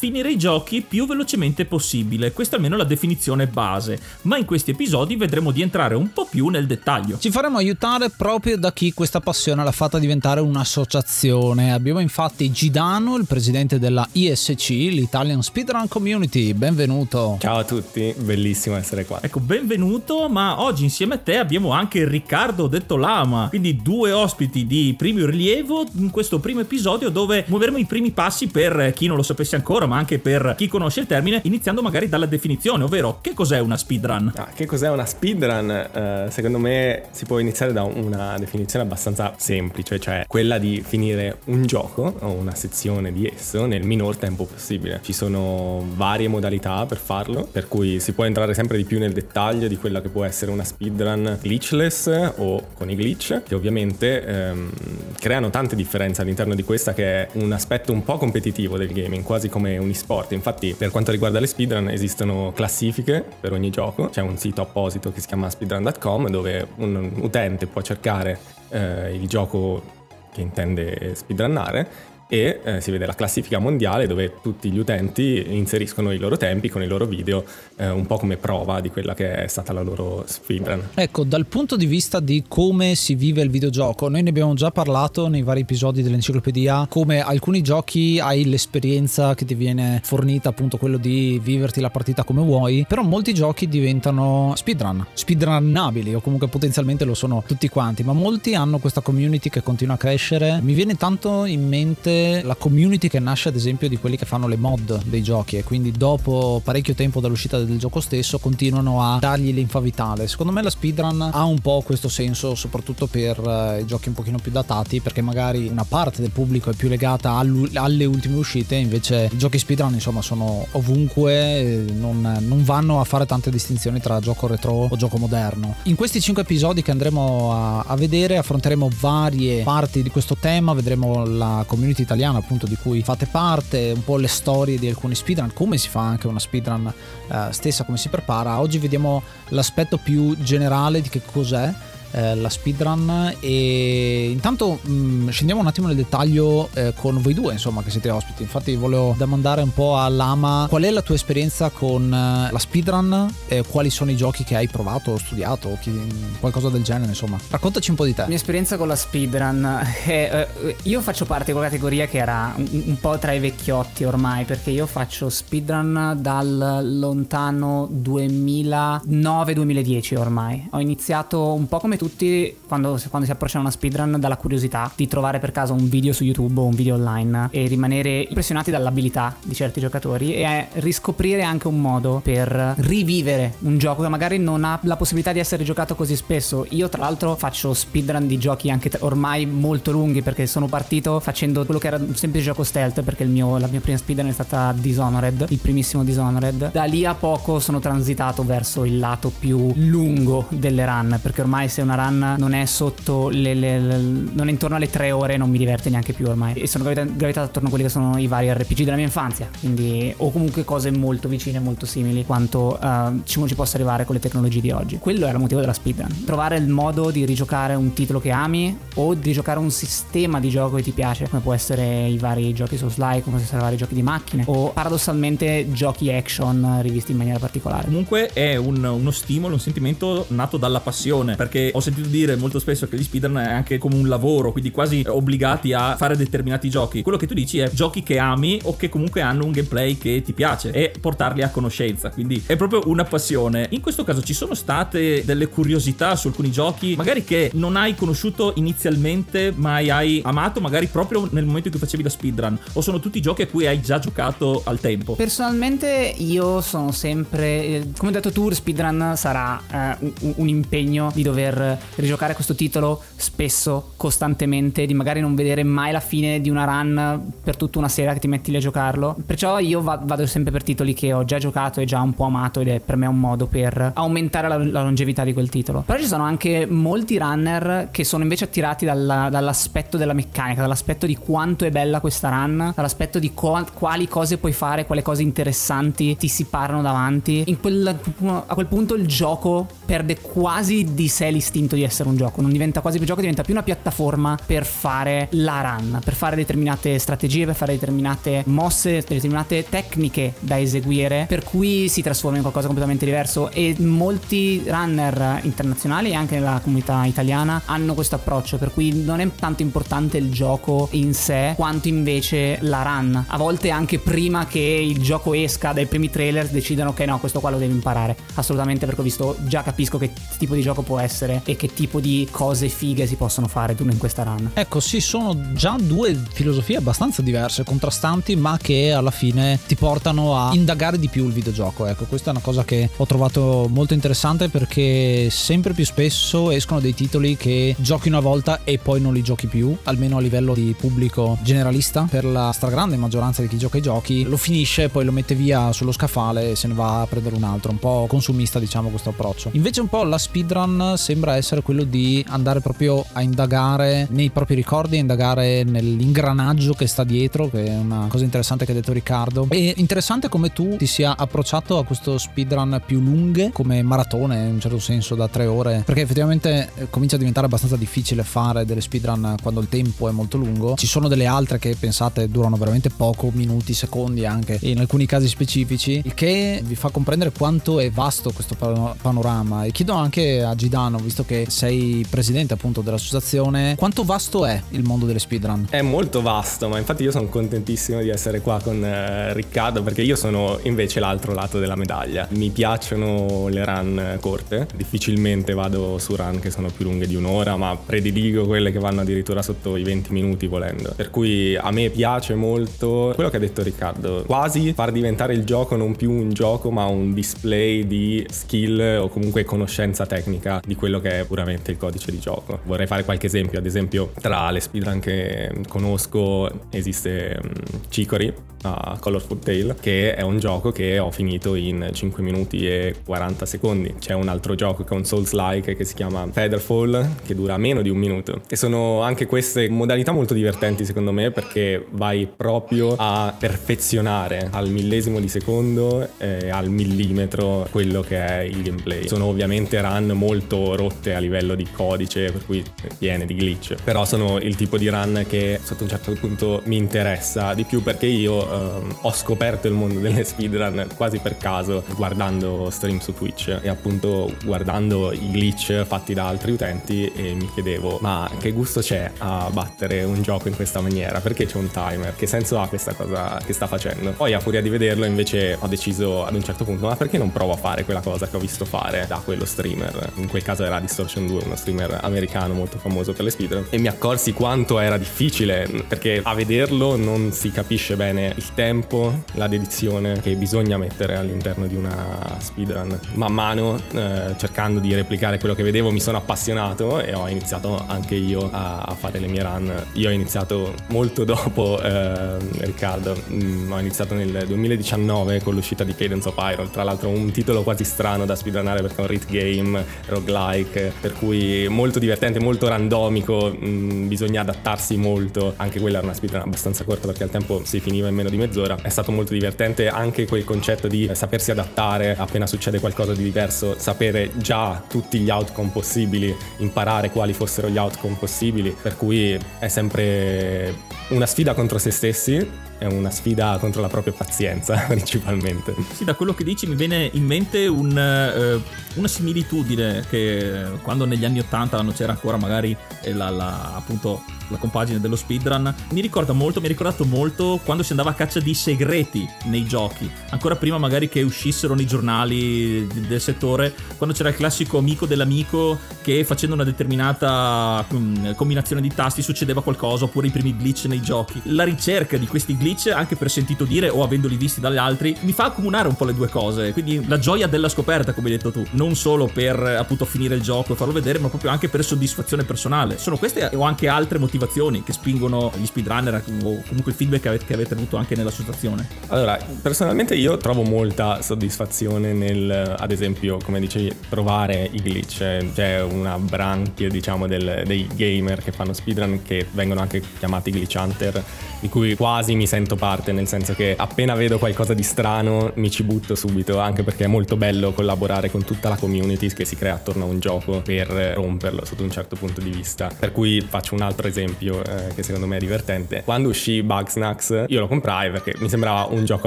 finire 0.00 0.30
i 0.30 0.38
giochi 0.38 0.80
più 0.80 1.06
velocemente 1.06 1.66
possibile, 1.66 2.32
questa 2.32 2.54
è 2.54 2.56
almeno 2.56 2.78
la 2.78 2.84
definizione 2.84 3.46
base, 3.46 4.00
ma 4.22 4.38
in 4.38 4.46
questi 4.46 4.70
episodi 4.70 5.14
vedremo 5.14 5.50
di 5.50 5.60
entrare 5.60 5.94
un 5.94 6.10
po' 6.10 6.24
più 6.24 6.48
nel 6.48 6.66
dettaglio. 6.66 7.18
Ci 7.18 7.30
faremo 7.30 7.58
aiutare 7.58 8.08
proprio 8.08 8.56
da 8.56 8.72
chi 8.72 8.94
questa 8.94 9.20
passione 9.20 9.62
l'ha 9.62 9.72
fatta 9.72 9.98
diventare 9.98 10.40
un'associazione. 10.40 11.74
Abbiamo 11.74 12.00
infatti 12.00 12.50
Gidano, 12.50 13.16
il 13.16 13.26
presidente 13.26 13.78
della 13.78 14.08
ISC, 14.12 14.70
l'Italian 14.70 15.42
Speedrun 15.42 15.86
Community. 15.86 16.54
Benvenuto. 16.54 17.36
Ciao 17.38 17.58
a 17.58 17.64
tutti, 17.64 18.14
bellissimo 18.16 18.76
essere 18.76 19.04
qua. 19.04 19.18
Ecco, 19.20 19.40
benvenuto, 19.40 20.30
ma 20.30 20.62
oggi 20.62 20.84
insieme 20.84 21.16
a 21.16 21.18
te 21.18 21.36
abbiamo 21.36 21.72
anche 21.72 22.08
Riccardo 22.08 22.68
detto 22.68 22.96
Lama, 22.96 23.48
quindi 23.50 23.82
due 23.82 24.12
ospiti 24.12 24.66
di 24.66 24.94
primo 24.96 25.26
rilievo 25.26 25.86
in 25.98 26.08
questo 26.08 26.38
primo 26.38 26.60
episodio 26.60 27.10
dove 27.10 27.44
muoveremo 27.46 27.76
i 27.76 27.84
primi 27.84 28.12
passi 28.12 28.46
per 28.46 28.94
chi 28.94 29.06
non 29.06 29.16
lo 29.18 29.22
sapesse 29.22 29.56
ancora, 29.56 29.88
ma 29.90 29.96
anche 29.96 30.20
per 30.20 30.54
chi 30.56 30.68
conosce 30.68 31.00
il 31.00 31.06
termine, 31.06 31.40
iniziando 31.42 31.82
magari 31.82 32.08
dalla 32.08 32.26
definizione, 32.26 32.84
ovvero 32.84 33.18
che 33.20 33.34
cos'è 33.34 33.58
una 33.58 33.76
speedrun? 33.76 34.32
Ah, 34.36 34.48
che 34.54 34.64
cos'è 34.64 34.88
una 34.88 35.04
speedrun? 35.04 35.88
Uh, 35.92 36.30
secondo 36.30 36.60
me 36.60 37.06
si 37.10 37.24
può 37.24 37.40
iniziare 37.40 37.72
da 37.72 37.82
una 37.82 38.38
definizione 38.38 38.84
abbastanza 38.84 39.34
semplice, 39.36 39.98
cioè 39.98 40.26
quella 40.28 40.58
di 40.58 40.80
finire 40.86 41.38
un 41.46 41.66
gioco 41.66 42.14
o 42.20 42.30
una 42.30 42.54
sezione 42.54 43.12
di 43.12 43.26
esso 43.26 43.66
nel 43.66 43.82
minor 43.82 44.16
tempo 44.16 44.44
possibile. 44.44 45.00
Ci 45.02 45.12
sono 45.12 45.84
varie 45.94 46.28
modalità 46.28 46.86
per 46.86 46.98
farlo, 46.98 47.48
per 47.50 47.66
cui 47.66 47.98
si 47.98 48.12
può 48.12 48.24
entrare 48.24 48.54
sempre 48.54 48.76
di 48.76 48.84
più 48.84 49.00
nel 49.00 49.12
dettaglio 49.12 49.66
di 49.66 49.76
quella 49.76 50.00
che 50.00 50.08
può 50.08 50.22
essere 50.22 50.52
una 50.52 50.62
speedrun 50.62 51.36
glitchless 51.42 52.34
o 52.36 52.64
con 52.74 52.88
i 52.90 52.94
glitch, 52.94 53.42
che 53.42 53.56
ovviamente 53.56 54.24
ehm, 54.24 54.70
creano 55.18 55.50
tante 55.50 55.74
differenze 55.74 56.22
all'interno 56.22 56.54
di 56.54 56.62
questa 56.62 56.94
che 56.94 57.04
è 57.04 57.28
un 57.32 57.50
aspetto 57.50 57.90
un 57.90 58.04
po' 58.04 58.18
competitivo 58.18 58.76
del 58.76 58.92
gaming, 58.92 59.24
quasi 59.24 59.48
come 59.48 59.78
un 59.80 59.88
e-sport. 59.88 60.32
Infatti, 60.32 60.74
per 60.74 60.90
quanto 60.90 61.10
riguarda 61.10 61.40
le 61.40 61.46
speedrun, 61.46 61.88
esistono 61.88 62.52
classifiche 62.54 63.24
per 63.40 63.52
ogni 63.52 63.70
gioco. 63.70 64.08
C'è 64.08 64.20
un 64.20 64.36
sito 64.36 64.60
apposito 64.62 65.12
che 65.12 65.20
si 65.20 65.26
chiama 65.26 65.50
speedrun.com 65.50 66.28
dove 66.28 66.68
un 66.76 67.10
utente 67.16 67.66
può 67.66 67.82
cercare 67.82 68.38
eh, 68.68 69.14
il 69.14 69.26
gioco 69.26 69.98
che 70.32 70.40
intende 70.40 71.14
speedrunnare 71.14 72.09
e 72.30 72.60
eh, 72.62 72.80
si 72.80 72.92
vede 72.92 73.06
la 73.06 73.14
classifica 73.14 73.58
mondiale 73.58 74.06
dove 74.06 74.34
tutti 74.40 74.70
gli 74.70 74.78
utenti 74.78 75.44
inseriscono 75.48 76.12
i 76.12 76.18
loro 76.18 76.36
tempi 76.36 76.68
con 76.68 76.80
i 76.80 76.86
loro 76.86 77.04
video 77.04 77.44
eh, 77.76 77.90
un 77.90 78.06
po' 78.06 78.18
come 78.18 78.36
prova 78.36 78.80
di 78.80 78.88
quella 78.88 79.14
che 79.14 79.34
è 79.34 79.46
stata 79.48 79.72
la 79.72 79.82
loro 79.82 80.22
speedrun. 80.26 80.90
Ecco, 80.94 81.24
dal 81.24 81.46
punto 81.46 81.76
di 81.76 81.86
vista 81.86 82.20
di 82.20 82.44
come 82.46 82.94
si 82.94 83.16
vive 83.16 83.42
il 83.42 83.50
videogioco, 83.50 84.08
noi 84.08 84.22
ne 84.22 84.28
abbiamo 84.28 84.54
già 84.54 84.70
parlato 84.70 85.26
nei 85.26 85.42
vari 85.42 85.62
episodi 85.62 86.02
dell'enciclopedia, 86.02 86.86
come 86.88 87.20
alcuni 87.20 87.62
giochi 87.62 88.20
hai 88.20 88.44
l'esperienza 88.44 89.34
che 89.34 89.44
ti 89.44 89.56
viene 89.56 90.00
fornita 90.04 90.50
appunto 90.50 90.76
quello 90.76 90.98
di 90.98 91.40
viverti 91.42 91.80
la 91.80 91.90
partita 91.90 92.22
come 92.22 92.42
vuoi, 92.42 92.84
però 92.86 93.02
molti 93.02 93.34
giochi 93.34 93.68
diventano 93.68 94.52
speedrun, 94.54 95.04
speedrunnabili 95.12 96.14
o 96.14 96.20
comunque 96.20 96.46
potenzialmente 96.46 97.04
lo 97.04 97.14
sono 97.14 97.42
tutti 97.44 97.68
quanti, 97.68 98.04
ma 98.04 98.12
molti 98.12 98.54
hanno 98.54 98.78
questa 98.78 99.00
community 99.00 99.50
che 99.50 99.64
continua 99.64 99.96
a 99.96 99.98
crescere. 99.98 100.60
Mi 100.62 100.74
viene 100.74 100.94
tanto 100.94 101.44
in 101.44 101.66
mente 101.66 102.19
la 102.42 102.54
community 102.54 103.08
che 103.08 103.18
nasce 103.18 103.48
ad 103.48 103.56
esempio 103.56 103.88
di 103.88 103.98
quelli 103.98 104.16
che 104.16 104.24
fanno 104.24 104.46
le 104.46 104.56
mod 104.56 105.02
dei 105.04 105.22
giochi 105.22 105.56
e 105.56 105.64
quindi 105.64 105.92
dopo 105.92 106.60
parecchio 106.62 106.94
tempo 106.94 107.20
dall'uscita 107.20 107.58
del 107.58 107.78
gioco 107.78 108.00
stesso 108.00 108.38
continuano 108.38 109.02
a 109.02 109.18
dargli 109.18 109.52
l'infa 109.52 109.80
vitale. 109.80 110.28
Secondo 110.28 110.52
me 110.52 110.62
la 110.62 110.70
speedrun 110.70 111.30
ha 111.32 111.44
un 111.44 111.58
po' 111.58 111.82
questo 111.84 112.08
senso 112.08 112.54
soprattutto 112.54 113.06
per 113.06 113.38
eh, 113.38 113.80
i 113.80 113.86
giochi 113.86 114.08
un 114.08 114.14
pochino 114.14 114.38
più 114.38 114.50
datati 114.50 115.00
perché 115.00 115.20
magari 115.20 115.68
una 115.68 115.84
parte 115.84 116.20
del 116.20 116.30
pubblico 116.30 116.70
è 116.70 116.74
più 116.74 116.88
legata 116.88 117.32
alle 117.32 118.04
ultime 118.04 118.36
uscite 118.36 118.74
invece 118.76 119.28
i 119.32 119.36
giochi 119.36 119.58
speedrun 119.58 119.94
insomma 119.94 120.22
sono 120.22 120.66
ovunque 120.72 121.84
non, 121.92 122.38
non 122.40 122.64
vanno 122.64 123.00
a 123.00 123.04
fare 123.04 123.26
tante 123.26 123.50
distinzioni 123.50 124.00
tra 124.00 124.20
gioco 124.20 124.46
retro 124.46 124.72
o 124.72 124.96
gioco 124.96 125.18
moderno. 125.18 125.76
In 125.84 125.96
questi 125.96 126.20
5 126.20 126.42
episodi 126.42 126.82
che 126.82 126.90
andremo 126.90 127.52
a, 127.52 127.84
a 127.86 127.96
vedere 127.96 128.36
affronteremo 128.36 128.90
varie 129.00 129.62
parti 129.62 130.02
di 130.02 130.10
questo 130.10 130.36
tema, 130.36 130.72
vedremo 130.72 131.24
la 131.24 131.64
community 131.66 132.04
italiana 132.10 132.38
appunto 132.38 132.66
di 132.66 132.76
cui 132.76 133.02
fate 133.02 133.26
parte, 133.26 133.92
un 133.94 134.02
po' 134.02 134.16
le 134.16 134.26
storie 134.26 134.78
di 134.78 134.88
alcuni 134.88 135.14
speedrun, 135.14 135.52
come 135.52 135.78
si 135.78 135.88
fa 135.88 136.00
anche 136.00 136.26
una 136.26 136.40
speedrun 136.40 136.92
eh, 137.28 137.48
stessa, 137.50 137.84
come 137.84 137.98
si 137.98 138.08
prepara. 138.08 138.58
Oggi 138.58 138.78
vediamo 138.78 139.22
l'aspetto 139.50 139.96
più 139.96 140.36
generale 140.38 141.00
di 141.00 141.08
che 141.08 141.22
cos'è 141.24 141.72
eh, 142.12 142.34
la 142.34 142.48
speedrun 142.48 143.36
e 143.40 144.30
intanto 144.30 144.78
mh, 144.82 144.92
mm, 144.92 145.28
scendiamo 145.28 145.60
un 145.60 145.66
attimo 145.66 145.86
nel 145.86 145.96
dettaglio 145.96 146.68
eh, 146.74 146.92
con 146.96 147.20
voi 147.20 147.34
due 147.34 147.52
insomma 147.52 147.82
che 147.82 147.90
siete 147.90 148.10
ospiti. 148.10 148.42
Infatti 148.42 148.74
volevo 148.74 149.14
domandare 149.16 149.62
un 149.62 149.72
po' 149.72 149.96
a 149.96 150.08
Lama 150.08 150.66
qual 150.68 150.82
è 150.82 150.90
la 150.90 151.02
tua 151.02 151.14
esperienza 151.14 151.70
con 151.70 152.12
eh, 152.12 152.50
la 152.50 152.58
speedrun 152.58 153.32
quali 153.68 153.90
sono 153.90 154.10
i 154.10 154.16
giochi 154.16 154.42
che 154.44 154.56
hai 154.56 154.68
provato 154.68 155.18
studiato 155.18 155.76
chi, 155.80 155.92
qualcosa 156.40 156.68
del 156.68 156.82
genere 156.82 157.10
insomma. 157.10 157.38
Raccontaci 157.48 157.90
un 157.90 157.96
po' 157.96 158.04
di 158.04 158.14
te. 158.14 158.22
La 158.22 158.28
mia 158.28 158.36
esperienza 158.36 158.76
con 158.76 158.88
la 158.88 158.96
speedrun 158.96 159.86
eh, 160.06 160.48
io 160.82 161.00
faccio 161.00 161.24
parte 161.24 161.46
di 161.46 161.52
quella 161.52 161.68
categoria 161.68 162.06
che 162.06 162.18
era 162.18 162.52
un, 162.56 162.82
un 162.86 162.98
po' 162.98 163.16
tra 163.18 163.32
i 163.32 163.38
vecchiotti 163.38 164.02
ormai 164.04 164.44
perché 164.44 164.70
io 164.70 164.86
faccio 164.86 165.28
speedrun 165.28 166.16
dal 166.18 166.98
lontano 166.98 167.88
2009-2010 167.92 170.16
ormai. 170.16 170.66
Ho 170.70 170.80
iniziato 170.80 171.52
un 171.52 171.68
po' 171.68 171.78
come 171.78 171.98
tutti 172.00 172.56
quando, 172.66 172.98
quando 173.10 173.26
si 173.26 173.32
approcciano 173.32 173.64
a 173.64 173.66
una 173.66 173.76
speedrun 173.76 174.16
dalla 174.18 174.38
curiosità 174.38 174.90
di 174.96 175.06
trovare 175.06 175.38
per 175.38 175.52
caso 175.52 175.74
un 175.74 175.86
video 175.86 176.14
su 176.14 176.24
YouTube 176.24 176.58
o 176.58 176.64
un 176.64 176.74
video 176.74 176.94
online 176.94 177.48
e 177.50 177.66
rimanere 177.66 178.20
impressionati 178.20 178.70
dall'abilità 178.70 179.36
di 179.44 179.54
certi 179.54 179.80
giocatori 179.80 180.32
e 180.32 180.68
riscoprire 180.74 181.42
anche 181.42 181.68
un 181.68 181.78
modo 181.78 182.22
per 182.24 182.74
rivivere 182.78 183.56
un 183.60 183.76
gioco 183.76 184.00
che 184.00 184.08
magari 184.08 184.38
non 184.38 184.64
ha 184.64 184.80
la 184.84 184.96
possibilità 184.96 185.34
di 185.34 185.40
essere 185.40 185.62
giocato 185.62 185.94
così 185.94 186.16
spesso. 186.16 186.64
Io 186.70 186.88
tra 186.88 187.02
l'altro 187.02 187.36
faccio 187.36 187.74
speedrun 187.74 188.26
di 188.26 188.38
giochi 188.38 188.70
anche 188.70 188.90
ormai 189.00 189.44
molto 189.44 189.90
lunghi 189.90 190.22
perché 190.22 190.46
sono 190.46 190.68
partito 190.68 191.20
facendo 191.20 191.66
quello 191.66 191.78
che 191.78 191.88
era 191.88 191.96
un 191.96 192.16
semplice 192.16 192.46
gioco 192.46 192.62
stealth 192.62 193.02
perché 193.02 193.24
mio, 193.24 193.58
la 193.58 193.66
mia 193.66 193.80
prima 193.80 193.98
speedrun 193.98 194.30
è 194.30 194.32
stata 194.32 194.72
Dishonored, 194.74 195.46
il 195.50 195.58
primissimo 195.58 196.02
Dishonored. 196.02 196.72
Da 196.72 196.84
lì 196.84 197.04
a 197.04 197.12
poco 197.12 197.58
sono 197.58 197.78
transitato 197.78 198.42
verso 198.42 198.86
il 198.86 198.98
lato 198.98 199.30
più 199.38 199.70
lungo 199.74 200.46
delle 200.48 200.86
run 200.86 201.18
perché 201.20 201.42
ormai 201.42 201.68
se 201.68 201.82
una 201.82 201.89
run 201.94 202.34
non 202.38 202.52
è 202.52 202.64
sotto 202.64 203.28
le, 203.28 203.54
le, 203.54 203.78
le 203.78 203.96
non 203.96 204.48
è 204.48 204.50
intorno 204.50 204.76
alle 204.76 204.90
tre 204.90 205.10
ore 205.10 205.36
non 205.36 205.50
mi 205.50 205.58
diverte 205.58 205.90
neanche 205.90 206.12
più 206.12 206.26
ormai. 206.26 206.54
E 206.54 206.66
sono 206.66 206.84
gravitato, 206.84 207.40
attorno 207.40 207.68
a 207.68 207.70
quelli 207.70 207.84
che 207.84 207.90
sono 207.90 208.18
i 208.18 208.26
vari 208.26 208.52
RPG 208.52 208.82
della 208.82 208.96
mia 208.96 209.04
infanzia 209.04 209.48
quindi 209.58 210.12
o 210.18 210.30
comunque 210.30 210.64
cose 210.64 210.90
molto 210.90 211.28
vicine 211.28 211.58
molto 211.58 211.86
simili 211.86 212.24
quanto 212.24 212.78
uh, 212.80 213.20
ci, 213.24 213.42
ci 213.46 213.54
possa 213.54 213.76
arrivare 213.76 214.04
con 214.04 214.14
le 214.14 214.20
tecnologie 214.20 214.60
di 214.60 214.70
oggi. 214.70 214.98
Quello 214.98 215.26
è 215.26 215.30
il 215.30 215.38
motivo 215.38 215.60
della 215.60 215.72
speedrun. 215.72 216.24
Trovare 216.24 216.56
il 216.56 216.68
modo 216.68 217.10
di 217.10 217.24
rigiocare 217.24 217.74
un 217.74 217.92
titolo 217.92 218.20
che 218.20 218.30
ami 218.30 218.76
o 218.94 219.14
di 219.14 219.32
giocare 219.32 219.58
un 219.58 219.70
sistema 219.70 220.40
di 220.40 220.48
gioco 220.48 220.76
che 220.76 220.82
ti 220.82 220.92
piace 220.92 221.28
come 221.28 221.42
può 221.42 221.54
essere 221.54 222.06
i 222.06 222.18
vari 222.18 222.52
giochi 222.52 222.76
su 222.76 222.88
slide 222.88 223.22
come 223.22 223.36
possono 223.36 223.42
essere 223.42 223.58
i 223.58 223.62
vari 223.62 223.76
giochi 223.76 223.94
di 223.94 224.02
macchine 224.02 224.44
o 224.46 224.70
paradossalmente 224.70 225.68
giochi 225.72 226.10
action 226.12 226.78
rivisti 226.82 227.12
in 227.12 227.18
maniera 227.18 227.38
particolare. 227.38 227.84
Comunque 227.86 228.30
è 228.32 228.56
un, 228.56 228.82
uno 228.84 229.10
stimolo 229.10 229.54
un 229.54 229.60
sentimento 229.60 230.26
nato 230.28 230.56
dalla 230.56 230.80
passione 230.80 231.36
perché 231.36 231.70
ho 231.72 231.79
sentito 231.80 232.08
dire 232.08 232.36
molto 232.36 232.58
spesso 232.58 232.86
che 232.88 232.96
gli 232.96 233.02
speedrun 233.02 233.36
è 233.36 233.52
anche 233.52 233.78
come 233.78 233.96
un 233.96 234.08
lavoro 234.08 234.52
quindi 234.52 234.70
quasi 234.70 235.04
obbligati 235.06 235.72
a 235.72 235.96
fare 235.96 236.16
determinati 236.16 236.68
giochi. 236.70 237.02
Quello 237.02 237.18
che 237.18 237.26
tu 237.26 237.34
dici 237.34 237.58
è 237.58 237.70
giochi 237.70 238.02
che 238.02 238.18
ami 238.18 238.60
o 238.64 238.76
che 238.76 238.88
comunque 238.88 239.20
hanno 239.20 239.44
un 239.44 239.52
gameplay 239.52 239.98
che 239.98 240.22
ti 240.22 240.32
piace 240.32 240.70
e 240.70 240.92
portarli 241.00 241.42
a 241.42 241.50
conoscenza 241.50 242.10
quindi 242.10 242.42
è 242.46 242.56
proprio 242.56 242.82
una 242.86 243.04
passione. 243.04 243.66
In 243.70 243.80
questo 243.80 244.04
caso 244.04 244.22
ci 244.22 244.34
sono 244.34 244.54
state 244.54 245.24
delle 245.24 245.48
curiosità 245.48 246.16
su 246.16 246.28
alcuni 246.28 246.50
giochi 246.50 246.94
magari 246.96 247.24
che 247.24 247.50
non 247.54 247.76
hai 247.76 247.94
conosciuto 247.94 248.52
inizialmente 248.56 249.52
ma 249.54 249.74
hai 249.74 250.20
amato 250.24 250.60
magari 250.60 250.86
proprio 250.86 251.28
nel 251.30 251.44
momento 251.44 251.68
in 251.68 251.74
cui 251.74 251.82
facevi 251.82 252.02
la 252.02 252.08
speedrun 252.08 252.58
o 252.72 252.80
sono 252.80 253.00
tutti 253.00 253.20
giochi 253.20 253.42
a 253.42 253.46
cui 253.46 253.66
hai 253.66 253.80
già 253.80 253.98
giocato 253.98 254.62
al 254.64 254.80
tempo? 254.80 255.14
Personalmente 255.14 256.14
io 256.18 256.60
sono 256.60 256.92
sempre 256.92 257.64
eh, 257.64 257.86
come 257.96 258.10
ho 258.10 258.14
detto 258.14 258.32
tu 258.32 258.50
speedrun 258.50 259.14
sarà 259.16 259.60
eh, 259.70 259.96
un, 260.20 260.32
un 260.36 260.48
impegno 260.48 261.10
di 261.14 261.22
dover 261.22 261.69
rigiocare 261.96 262.34
questo 262.34 262.54
titolo 262.54 263.02
spesso 263.16 263.92
costantemente 263.96 264.86
di 264.86 264.94
magari 264.94 265.20
non 265.20 265.34
vedere 265.34 265.62
mai 265.62 265.92
la 265.92 266.00
fine 266.00 266.40
di 266.40 266.50
una 266.50 266.64
run 266.64 267.32
per 267.42 267.56
tutta 267.56 267.78
una 267.78 267.88
sera 267.88 268.12
che 268.12 268.20
ti 268.20 268.28
metti 268.28 268.50
lì 268.50 268.56
a 268.56 268.60
giocarlo. 268.60 269.16
Perciò 269.24 269.58
io 269.58 269.82
vado 269.82 270.26
sempre 270.26 270.52
per 270.52 270.62
titoli 270.62 270.94
che 270.94 271.12
ho 271.12 271.24
già 271.24 271.38
giocato 271.38 271.80
e 271.80 271.84
già 271.84 272.00
un 272.00 272.14
po' 272.14 272.24
amato 272.24 272.60
ed 272.60 272.68
è 272.68 272.80
per 272.80 272.96
me 272.96 273.06
un 273.06 273.18
modo 273.18 273.46
per 273.46 273.92
aumentare 273.94 274.48
la, 274.48 274.56
la 274.56 274.82
longevità 274.82 275.24
di 275.24 275.32
quel 275.32 275.48
titolo. 275.48 275.82
Però 275.86 275.98
ci 275.98 276.06
sono 276.06 276.24
anche 276.24 276.66
molti 276.66 277.18
runner 277.18 277.88
che 277.90 278.04
sono 278.04 278.22
invece 278.22 278.44
attirati 278.44 278.84
dalla, 278.84 279.28
dall'aspetto 279.30 279.96
della 279.96 280.12
meccanica 280.12 280.60
dall'aspetto 280.60 281.06
di 281.06 281.16
quanto 281.16 281.64
è 281.64 281.70
bella 281.70 282.00
questa 282.00 282.28
run 282.28 282.72
dall'aspetto 282.74 283.18
di 283.18 283.32
co- 283.34 283.66
quali 283.74 284.08
cose 284.08 284.38
puoi 284.38 284.52
fare 284.52 284.86
quale 284.86 285.02
cose 285.02 285.22
interessanti 285.22 286.16
ti 286.16 286.28
si 286.28 286.44
parlano 286.44 286.82
davanti. 286.82 287.44
Quel, 287.60 287.98
a 288.24 288.54
quel 288.54 288.66
punto 288.66 288.94
il 288.94 289.06
gioco 289.06 289.66
perde 289.84 290.20
quasi 290.20 290.94
di 290.94 291.08
sé 291.08 291.30
l'istinto 291.60 291.74
di 291.74 291.82
essere 291.82 292.08
un 292.08 292.16
gioco. 292.16 292.40
Non 292.40 292.50
diventa 292.50 292.80
quasi 292.80 292.96
più 292.96 293.06
gioco 293.06 293.20
diventa 293.20 293.42
più 293.42 293.52
una 293.52 293.62
piattaforma 293.62 294.38
per 294.44 294.64
fare 294.64 295.28
la 295.32 295.60
run 295.60 296.00
per 296.02 296.14
fare 296.14 296.36
determinate 296.36 296.98
strategie 296.98 297.44
per 297.44 297.54
fare 297.54 297.72
determinate 297.72 298.42
mosse 298.46 299.04
determinate 299.06 299.66
tecniche 299.68 300.34
da 300.40 300.58
eseguire 300.58 301.26
per 301.28 301.44
cui 301.44 301.88
si 301.88 302.02
trasforma 302.02 302.36
in 302.36 302.42
qualcosa 302.42 302.66
completamente 302.66 303.04
diverso. 303.04 303.50
E 303.50 303.74
molti 303.78 304.62
runner 304.66 305.40
internazionali 305.42 306.10
e 306.10 306.14
anche 306.14 306.36
nella 306.36 306.60
comunità 306.62 307.04
italiana 307.04 307.62
hanno 307.66 307.94
questo 307.94 308.14
approccio 308.14 308.56
per 308.56 308.72
cui 308.72 309.04
non 309.04 309.20
è 309.20 309.28
tanto 309.34 309.62
importante 309.62 310.16
il 310.16 310.30
gioco 310.30 310.88
in 310.92 311.14
sé 311.14 311.52
quanto 311.56 311.88
invece 311.88 312.58
la 312.62 312.82
run. 312.82 313.24
A 313.26 313.36
volte 313.36 313.70
anche 313.70 313.98
prima 313.98 314.46
che 314.46 314.58
il 314.58 315.02
gioco 315.02 315.34
esca 315.34 315.72
dai 315.72 315.86
primi 315.86 316.10
trailer 316.10 316.48
decidono 316.48 316.94
che 316.94 317.04
no 317.04 317.18
questo 317.18 317.40
qua 317.40 317.50
lo 317.50 317.58
devi 317.58 317.72
imparare. 317.72 318.16
Assolutamente 318.34 318.86
perché 318.86 319.00
ho 319.00 319.04
visto 319.04 319.36
già 319.40 319.62
capisco 319.62 319.98
che 319.98 320.12
tipo 320.38 320.54
di 320.54 320.62
gioco 320.62 320.82
può 320.82 320.98
essere 320.98 321.42
e 321.50 321.56
che 321.56 321.72
tipo 321.72 322.00
di 322.00 322.28
cose 322.30 322.68
fighe 322.68 323.06
si 323.06 323.16
possono 323.16 323.48
fare 323.48 323.76
in 323.80 323.98
questa 323.98 324.22
run. 324.22 324.50
Ecco 324.54 324.78
sì 324.78 325.00
sono 325.00 325.52
già 325.52 325.76
due 325.80 326.16
filosofie 326.32 326.76
abbastanza 326.76 327.22
diverse 327.22 327.64
contrastanti 327.64 328.36
ma 328.36 328.58
che 328.60 328.92
alla 328.92 329.10
fine 329.10 329.58
ti 329.66 329.74
portano 329.74 330.36
a 330.36 330.52
indagare 330.54 330.98
di 330.98 331.08
più 331.08 331.26
il 331.26 331.32
videogioco. 331.32 331.86
Ecco 331.86 332.04
questa 332.04 332.28
è 332.28 332.32
una 332.32 332.42
cosa 332.42 332.64
che 332.64 332.88
ho 332.94 333.06
trovato 333.06 333.68
molto 333.68 333.94
interessante 333.94 334.48
perché 334.48 335.28
sempre 335.30 335.72
più 335.72 335.84
spesso 335.84 336.50
escono 336.50 336.80
dei 336.80 336.94
titoli 336.94 337.36
che 337.36 337.74
giochi 337.78 338.08
una 338.08 338.20
volta 338.20 338.60
e 338.64 338.78
poi 338.78 339.00
non 339.00 339.12
li 339.12 339.22
giochi 339.22 339.46
più 339.46 339.76
almeno 339.84 340.18
a 340.18 340.20
livello 340.20 340.54
di 340.54 340.74
pubblico 340.78 341.38
generalista. 341.42 342.06
Per 342.08 342.24
la 342.24 342.52
stragrande 342.52 342.96
maggioranza 342.96 343.42
di 343.42 343.48
chi 343.48 343.58
gioca 343.58 343.78
i 343.78 343.82
giochi 343.82 344.22
lo 344.22 344.36
finisce 344.36 344.88
poi 344.88 345.04
lo 345.04 345.12
mette 345.12 345.34
via 345.34 345.72
sullo 345.72 345.92
scaffale 345.92 346.50
e 346.50 346.56
se 346.56 346.68
ne 346.68 346.74
va 346.74 347.00
a 347.00 347.06
prendere 347.06 347.34
un 347.34 347.44
altro 347.44 347.72
un 347.72 347.78
po' 347.78 348.06
consumista 348.08 348.58
diciamo 348.58 348.90
questo 348.90 349.10
approccio. 349.10 349.50
Invece 349.54 349.80
un 349.80 349.88
po' 349.88 350.04
la 350.04 350.18
speedrun 350.18 350.94
sembra 350.96 351.39
essere 351.40 351.62
quello 351.62 351.84
di 351.84 352.24
andare 352.28 352.60
proprio 352.60 353.04
a 353.12 353.22
indagare 353.22 354.06
nei 354.10 354.30
propri 354.30 354.54
ricordi 354.54 354.96
a 354.96 355.00
indagare 355.00 355.64
nell'ingranaggio 355.64 356.74
che 356.74 356.86
sta 356.86 357.04
dietro 357.04 357.48
che 357.48 357.66
è 357.66 357.76
una 357.76 358.06
cosa 358.08 358.24
interessante 358.24 358.64
che 358.64 358.72
ha 358.72 358.74
detto 358.74 358.92
Riccardo. 358.92 359.46
E 359.50 359.74
interessante 359.76 360.28
come 360.28 360.52
tu 360.52 360.76
ti 360.76 360.86
sia 360.86 361.16
approcciato 361.16 361.78
a 361.78 361.84
questo 361.84 362.18
speedrun 362.18 362.82
più 362.84 363.00
lunghe 363.00 363.50
come 363.52 363.82
maratone 363.82 364.46
in 364.46 364.54
un 364.54 364.60
certo 364.60 364.78
senso 364.78 365.14
da 365.14 365.28
tre 365.28 365.46
ore 365.46 365.82
perché 365.84 366.02
effettivamente 366.02 366.70
eh, 366.74 366.90
comincia 366.90 367.16
a 367.16 367.18
diventare 367.18 367.46
abbastanza 367.46 367.76
difficile 367.76 368.22
fare 368.22 368.64
delle 368.64 368.80
speedrun 368.80 369.36
quando 369.42 369.60
il 369.60 369.68
tempo 369.68 370.08
è 370.08 370.12
molto 370.12 370.36
lungo. 370.36 370.76
Ci 370.76 370.86
sono 370.86 371.08
delle 371.08 371.26
altre 371.26 371.58
che 371.58 371.76
pensate 371.78 372.28
durano 372.28 372.56
veramente 372.56 372.90
poco 372.90 373.30
minuti 373.32 373.74
secondi 373.74 374.26
anche 374.26 374.58
in 374.62 374.78
alcuni 374.78 375.06
casi 375.06 375.28
specifici 375.28 376.02
il 376.04 376.14
che 376.14 376.62
vi 376.64 376.74
fa 376.74 376.90
comprendere 376.90 377.32
quanto 377.32 377.80
è 377.80 377.90
vasto 377.90 378.30
questo 378.32 378.56
panorama. 379.00 379.64
E 379.64 379.72
chiedo 379.72 379.94
anche 379.94 380.42
a 380.42 380.54
Gidano 380.54 380.98
visto 380.98 381.19
che 381.24 381.46
sei 381.48 382.04
presidente 382.08 382.54
appunto 382.54 382.80
dell'associazione 382.80 383.74
quanto 383.76 384.04
vasto 384.04 384.46
è 384.46 384.60
il 384.70 384.82
mondo 384.82 385.06
delle 385.06 385.18
speedrun? 385.18 385.66
È 385.70 385.82
molto 385.82 386.22
vasto 386.22 386.68
ma 386.68 386.78
infatti 386.78 387.02
io 387.02 387.10
sono 387.10 387.26
contentissimo 387.26 388.00
di 388.00 388.08
essere 388.08 388.40
qua 388.40 388.60
con 388.62 388.84
eh, 388.84 389.32
Riccardo 389.32 389.82
perché 389.82 390.02
io 390.02 390.16
sono 390.16 390.58
invece 390.62 391.00
l'altro 391.00 391.32
lato 391.34 391.58
della 391.58 391.76
medaglia. 391.76 392.26
Mi 392.30 392.50
piacciono 392.50 393.48
le 393.48 393.64
run 393.64 394.18
corte 394.20 394.66
difficilmente 394.74 395.54
vado 395.54 395.98
su 395.98 396.14
run 396.16 396.40
che 396.40 396.50
sono 396.50 396.70
più 396.70 396.84
lunghe 396.84 397.06
di 397.06 397.14
un'ora 397.14 397.56
ma 397.56 397.76
prediligo 397.76 398.46
quelle 398.46 398.72
che 398.72 398.78
vanno 398.78 399.00
addirittura 399.02 399.42
sotto 399.42 399.76
i 399.76 399.82
20 399.82 400.12
minuti 400.12 400.46
volendo. 400.46 400.92
Per 400.94 401.10
cui 401.10 401.56
a 401.56 401.70
me 401.70 401.90
piace 401.90 402.34
molto 402.34 403.12
quello 403.14 403.30
che 403.30 403.36
ha 403.36 403.40
detto 403.40 403.62
Riccardo 403.62 404.24
quasi 404.26 404.72
far 404.72 404.92
diventare 404.92 405.34
il 405.34 405.44
gioco 405.44 405.76
non 405.76 405.96
più 405.96 406.10
un 406.10 406.32
gioco 406.32 406.70
ma 406.70 406.84
un 406.86 407.12
display 407.12 407.86
di 407.86 408.24
skill 408.30 408.98
o 409.00 409.08
comunque 409.08 409.44
conoscenza 409.44 410.06
tecnica 410.06 410.60
di 410.64 410.74
quello 410.74 411.00
che 411.00 411.09
è 411.09 411.09
puramente 411.26 411.70
il 411.70 411.76
codice 411.76 412.10
di 412.10 412.18
gioco. 412.18 412.60
Vorrei 412.64 412.86
fare 412.86 413.04
qualche 413.04 413.26
esempio 413.26 413.58
ad 413.58 413.66
esempio 413.66 414.12
tra 414.20 414.50
le 414.50 414.60
speedrun 414.60 415.00
che 415.00 415.52
conosco 415.68 416.50
esiste 416.70 417.40
Chicory 417.88 418.32
a 418.62 418.98
Colorful 419.00 419.38
Tale 419.38 419.74
che 419.80 420.14
è 420.14 420.22
un 420.22 420.38
gioco 420.38 420.70
che 420.70 420.98
ho 420.98 421.10
finito 421.10 421.54
in 421.54 421.88
5 421.92 422.22
minuti 422.22 422.66
e 422.66 422.96
40 423.04 423.46
secondi. 423.46 423.94
C'è 423.98 424.12
un 424.12 424.28
altro 424.28 424.54
gioco 424.54 424.84
che 424.84 424.94
è 424.94 424.96
un 424.96 425.04
Souls 425.04 425.32
like 425.32 425.74
che 425.74 425.84
si 425.84 425.94
chiama 425.94 426.28
Featherfall 426.30 427.22
che 427.24 427.34
dura 427.34 427.56
meno 427.56 427.82
di 427.82 427.88
un 427.88 427.96
minuto. 427.96 428.42
E 428.48 428.56
sono 428.56 429.00
anche 429.00 429.26
queste 429.26 429.68
modalità 429.68 430.12
molto 430.12 430.34
divertenti 430.34 430.84
secondo 430.84 431.12
me 431.12 431.30
perché 431.30 431.86
vai 431.90 432.26
proprio 432.26 432.94
a 432.96 433.34
perfezionare 433.36 434.48
al 434.50 434.68
millesimo 434.68 435.20
di 435.20 435.28
secondo 435.28 436.08
e 436.18 436.50
al 436.50 436.68
millimetro 436.68 437.66
quello 437.70 438.02
che 438.02 438.24
è 438.24 438.40
il 438.40 438.62
gameplay. 438.62 439.08
Sono 439.08 439.26
ovviamente 439.26 439.80
run 439.80 440.12
molto 440.14 440.76
rotte 440.76 440.99
a 441.08 441.18
livello 441.18 441.54
di 441.54 441.66
codice 441.70 442.30
per 442.30 442.44
cui 442.44 442.62
piene 442.98 443.26
di 443.26 443.34
glitch. 443.34 443.76
Però 443.82 444.04
sono 444.04 444.38
il 444.38 444.56
tipo 444.56 444.76
di 444.76 444.88
run 444.88 445.24
che 445.28 445.60
sotto 445.62 445.84
un 445.84 445.88
certo 445.88 446.12
punto 446.12 446.62
mi 446.64 446.76
interessa 446.76 447.54
di 447.54 447.64
più 447.64 447.82
perché 447.82 448.06
io 448.06 448.50
ehm, 448.50 448.96
ho 449.02 449.12
scoperto 449.12 449.68
il 449.68 449.74
mondo 449.74 450.00
delle 450.00 450.24
speedrun 450.24 450.86
quasi 450.96 451.18
per 451.18 451.36
caso 451.36 451.84
guardando 451.94 452.68
stream 452.70 452.98
su 452.98 453.14
Twitch 453.14 453.58
e 453.62 453.68
appunto 453.68 454.34
guardando 454.44 455.12
i 455.12 455.30
glitch 455.30 455.84
fatti 455.84 456.14
da 456.14 456.26
altri 456.26 456.52
utenti 456.52 457.10
e 457.14 457.34
mi 457.34 457.48
chiedevo 457.52 457.98
ma 458.00 458.30
che 458.38 458.52
gusto 458.52 458.80
c'è 458.80 459.10
a 459.18 459.48
battere 459.52 460.02
un 460.02 460.22
gioco 460.22 460.48
in 460.48 460.56
questa 460.56 460.80
maniera? 460.80 461.20
Perché 461.20 461.46
c'è 461.46 461.56
un 461.56 461.70
timer? 461.70 462.14
Che 462.16 462.26
senso 462.26 462.60
ha 462.60 462.68
questa 462.68 462.92
cosa 462.94 463.40
che 463.44 463.52
sta 463.52 463.66
facendo? 463.66 464.12
Poi 464.12 464.32
a 464.34 464.40
furia 464.40 464.60
di 464.60 464.68
vederlo 464.68 465.04
invece 465.04 465.56
ho 465.58 465.66
deciso 465.66 466.24
ad 466.24 466.34
un 466.34 466.42
certo 466.42 466.64
punto 466.64 466.86
ma 466.86 466.96
perché 466.96 467.18
non 467.18 467.32
provo 467.32 467.52
a 467.52 467.56
fare 467.56 467.84
quella 467.84 468.00
cosa 468.00 468.28
che 468.28 468.36
ho 468.36 468.40
visto 468.40 468.64
fare 468.64 469.06
da 469.06 469.20
quello 469.24 469.44
streamer? 469.44 470.12
In 470.16 470.28
quel 470.28 470.42
caso 470.42 470.64
era 470.64 470.80
di 470.80 470.88
Distortion 470.90 471.26
2, 471.28 471.44
uno 471.44 471.54
streamer 471.54 472.00
americano 472.02 472.52
molto 472.52 472.78
famoso 472.78 473.12
per 473.12 473.22
le 473.22 473.30
speedrun, 473.30 473.66
e 473.70 473.78
mi 473.78 473.86
accorsi 473.86 474.32
quanto 474.32 474.80
era 474.80 474.98
difficile, 474.98 475.84
perché 475.86 476.20
a 476.20 476.34
vederlo 476.34 476.96
non 476.96 477.30
si 477.30 477.52
capisce 477.52 477.94
bene 477.94 478.32
il 478.36 478.54
tempo, 478.54 479.22
la 479.34 479.46
dedizione 479.46 480.20
che 480.20 480.34
bisogna 480.34 480.76
mettere 480.78 481.16
all'interno 481.16 481.68
di 481.68 481.76
una 481.76 482.36
speedrun. 482.38 482.98
Man 483.14 483.32
mano, 483.32 483.80
eh, 483.92 484.34
cercando 484.36 484.80
di 484.80 484.92
replicare 484.92 485.38
quello 485.38 485.54
che 485.54 485.62
vedevo, 485.62 485.92
mi 485.92 486.00
sono 486.00 486.16
appassionato 486.16 487.00
e 487.00 487.14
ho 487.14 487.28
iniziato 487.28 487.80
anche 487.86 488.16
io 488.16 488.48
a, 488.50 488.80
a 488.80 488.94
fare 488.94 489.20
le 489.20 489.28
mie 489.28 489.42
run. 489.42 489.86
Io 489.92 490.08
ho 490.08 490.12
iniziato 490.12 490.74
molto 490.88 491.22
dopo 491.22 491.80
eh, 491.80 492.36
Riccardo, 492.58 493.16
mm, 493.30 493.70
ho 493.70 493.78
iniziato 493.78 494.14
nel 494.14 494.44
2019 494.44 495.40
con 495.40 495.54
l'uscita 495.54 495.84
di 495.84 495.94
Cadence 495.94 496.28
of 496.28 496.34
Iron, 496.52 496.68
tra 496.70 496.82
l'altro 496.82 497.10
un 497.10 497.30
titolo 497.30 497.62
quasi 497.62 497.84
strano 497.84 498.26
da 498.26 498.34
speedrunare 498.34 498.82
perché 498.82 498.96
è 498.96 499.00
un 499.02 499.06
rit 499.06 499.26
game, 499.26 499.84
roguelike, 500.06 500.79
per 501.00 501.12
cui 501.12 501.66
molto 501.68 501.98
divertente, 501.98 502.40
molto 502.40 502.68
randomico, 502.68 503.54
mh, 503.58 503.68
mm, 503.68 504.08
bisogna 504.08 504.40
adattarsi 504.40 504.96
molto, 504.96 505.54
anche 505.56 505.80
quella 505.80 505.98
era 505.98 506.06
una 506.06 506.14
speedrun 506.14 506.42
abbastanza 506.42 506.84
corta 506.84 507.06
perché 507.06 507.22
al 507.24 507.30
tempo 507.30 507.62
si 507.64 507.80
finiva 507.80 508.08
in 508.08 508.14
meno 508.14 508.28
di 508.28 508.36
mezz'ora, 508.36 508.78
è 508.82 508.88
stato 508.88 509.12
molto 509.12 509.32
divertente 509.32 509.88
anche 509.88 510.26
quel 510.26 510.44
concetto 510.44 510.88
di 510.88 511.08
sapersi 511.12 511.50
adattare 511.50 512.16
appena 512.16 512.46
succede 512.46 512.80
qualcosa 512.80 513.12
di 513.12 513.22
diverso, 513.22 513.74
sapere 513.78 514.30
già 514.36 514.82
tutti 514.88 515.18
gli 515.18 515.30
outcome 515.30 515.70
possibili, 515.72 516.34
imparare 516.58 517.10
quali 517.10 517.32
fossero 517.32 517.68
gli 517.68 517.78
outcome 517.78 518.16
possibili, 518.18 518.74
per 518.80 518.96
cui 518.96 519.38
è 519.58 519.68
sempre 519.68 520.74
una 521.08 521.26
sfida 521.26 521.54
contro 521.54 521.78
se 521.78 521.90
stessi 521.90 522.68
è 522.80 522.86
una 522.86 523.10
sfida 523.10 523.58
contro 523.60 523.82
la 523.82 523.88
propria 523.88 524.14
pazienza 524.14 524.74
principalmente. 524.88 525.74
Sì, 525.92 526.04
da 526.04 526.14
quello 526.14 526.32
che 526.32 526.44
dici 526.44 526.66
mi 526.66 526.76
viene 526.76 527.10
in 527.12 527.26
mente 527.26 527.66
un, 527.66 527.90
uh, 527.90 528.98
una 528.98 529.08
similitudine 529.08 530.06
che 530.08 530.64
quando 530.80 531.04
negli 531.04 531.26
anni 531.26 531.40
80 531.40 531.82
non 531.82 531.92
c'era 531.92 532.12
ancora 532.12 532.38
magari 532.38 532.74
la, 533.12 533.28
la, 533.28 533.74
appunto 533.74 534.22
la 534.50 534.56
compagine 534.56 535.00
dello 535.00 535.16
speedrun 535.16 535.72
mi 535.90 536.00
ricorda 536.00 536.32
molto, 536.32 536.60
mi 536.60 536.66
ha 536.66 536.68
ricordato 536.68 537.04
molto 537.04 537.60
quando 537.64 537.82
si 537.82 537.92
andava 537.92 538.10
a 538.10 538.14
caccia 538.14 538.40
di 538.40 538.54
segreti 538.54 539.28
nei 539.44 539.64
giochi 539.64 540.10
ancora 540.30 540.56
prima 540.56 540.78
magari 540.78 541.08
che 541.08 541.22
uscissero 541.22 541.74
nei 541.74 541.86
giornali 541.86 542.86
del 542.86 543.20
settore 543.20 543.74
quando 543.96 544.14
c'era 544.14 544.30
il 544.30 544.34
classico 544.34 544.78
amico 544.78 545.06
dell'amico 545.06 545.78
che 546.02 546.24
facendo 546.24 546.54
una 546.54 546.64
determinata 546.64 547.84
um, 547.90 548.34
combinazione 548.34 548.82
di 548.82 548.92
tasti 548.92 549.22
succedeva 549.22 549.62
qualcosa 549.62 550.04
oppure 550.04 550.26
i 550.26 550.30
primi 550.30 550.56
glitch 550.56 550.86
nei 550.86 551.00
giochi 551.00 551.40
la 551.44 551.64
ricerca 551.64 552.16
di 552.16 552.26
questi 552.26 552.56
glitch 552.56 552.69
glitch, 552.70 552.88
anche 552.88 553.16
per 553.16 553.30
sentito 553.30 553.64
dire 553.64 553.88
o 553.88 554.02
avendoli 554.02 554.36
visti 554.36 554.60
dagli 554.60 554.76
altri, 554.76 555.16
mi 555.20 555.32
fa 555.32 555.44
accomunare 555.44 555.88
un 555.88 555.96
po' 555.96 556.04
le 556.04 556.14
due 556.14 556.28
cose. 556.28 556.72
Quindi 556.72 557.04
la 557.06 557.18
gioia 557.18 557.46
della 557.46 557.68
scoperta, 557.68 558.12
come 558.12 558.30
hai 558.30 558.36
detto 558.36 558.50
tu, 558.50 558.64
non 558.72 558.94
solo 558.94 559.28
per 559.32 559.58
appunto 559.60 560.04
finire 560.04 560.34
il 560.34 560.42
gioco 560.42 560.72
e 560.72 560.76
farlo 560.76 560.92
vedere, 560.92 561.18
ma 561.18 561.28
proprio 561.28 561.50
anche 561.50 561.68
per 561.68 561.84
soddisfazione 561.84 562.44
personale. 562.44 562.98
Sono 562.98 563.16
queste 563.16 563.50
o 563.54 563.62
anche 563.62 563.88
altre 563.88 564.18
motivazioni 564.18 564.82
che 564.82 564.92
spingono 564.92 565.50
gli 565.56 565.66
speedrunner 565.66 566.22
o 566.44 566.62
comunque 566.66 566.92
il 566.92 566.94
feedback 566.94 567.22
che 567.22 567.28
avete, 567.28 567.44
che 567.44 567.54
avete 567.54 567.74
avuto 567.74 567.96
anche 567.96 568.14
nell'associazione? 568.14 568.88
Allora, 569.08 569.38
personalmente 569.60 570.14
io 570.14 570.36
trovo 570.36 570.62
molta 570.62 571.22
soddisfazione 571.22 572.12
nel, 572.12 572.74
ad 572.78 572.90
esempio, 572.90 573.38
come 573.42 573.60
dicevi, 573.60 573.92
provare 574.08 574.68
i 574.72 574.80
glitch. 574.80 575.52
C'è 575.54 575.82
una 575.82 576.18
branchia, 576.18 576.88
diciamo, 576.88 577.26
del, 577.26 577.62
dei 577.66 577.86
gamer 577.94 578.42
che 578.42 578.52
fanno 578.52 578.72
speedrun 578.72 579.22
che 579.22 579.46
vengono 579.52 579.80
anche 579.80 580.02
chiamati 580.18 580.50
glitch 580.50 580.76
hunter, 580.78 581.22
di 581.60 581.68
cui 581.68 581.94
quasi 581.94 582.34
mi 582.34 582.46
sento 582.46 582.59
parte, 582.76 583.12
nel 583.12 583.26
senso 583.26 583.54
che 583.54 583.74
appena 583.76 584.14
vedo 584.14 584.38
qualcosa 584.38 584.74
di 584.74 584.82
strano 584.82 585.52
mi 585.54 585.70
ci 585.70 585.82
butto 585.82 586.14
subito, 586.14 586.58
anche 586.58 586.82
perché 586.82 587.04
è 587.04 587.06
molto 587.06 587.36
bello 587.36 587.72
collaborare 587.72 588.30
con 588.30 588.44
tutta 588.44 588.68
la 588.68 588.76
community 588.76 589.28
che 589.28 589.44
si 589.44 589.56
crea 589.56 589.74
attorno 589.74 590.04
a 590.04 590.08
un 590.08 590.18
gioco 590.18 590.60
per 590.60 590.88
romperlo 590.88 591.64
sotto 591.64 591.82
un 591.82 591.90
certo 591.90 592.16
punto 592.16 592.40
di 592.40 592.50
vista. 592.50 592.90
Per 592.96 593.12
cui 593.12 593.40
faccio 593.40 593.74
un 593.74 593.82
altro 593.82 594.08
esempio 594.08 594.62
eh, 594.64 594.94
che 594.94 595.02
secondo 595.02 595.26
me 595.26 595.36
è 595.36 595.40
divertente. 595.40 596.02
Quando 596.04 596.28
uscì 596.28 596.62
Bugsnax 596.62 597.44
io 597.46 597.60
lo 597.60 597.68
comprai 597.68 598.10
perché 598.10 598.34
mi 598.38 598.48
sembrava 598.48 598.86
un 598.90 599.04
gioco 599.04 599.26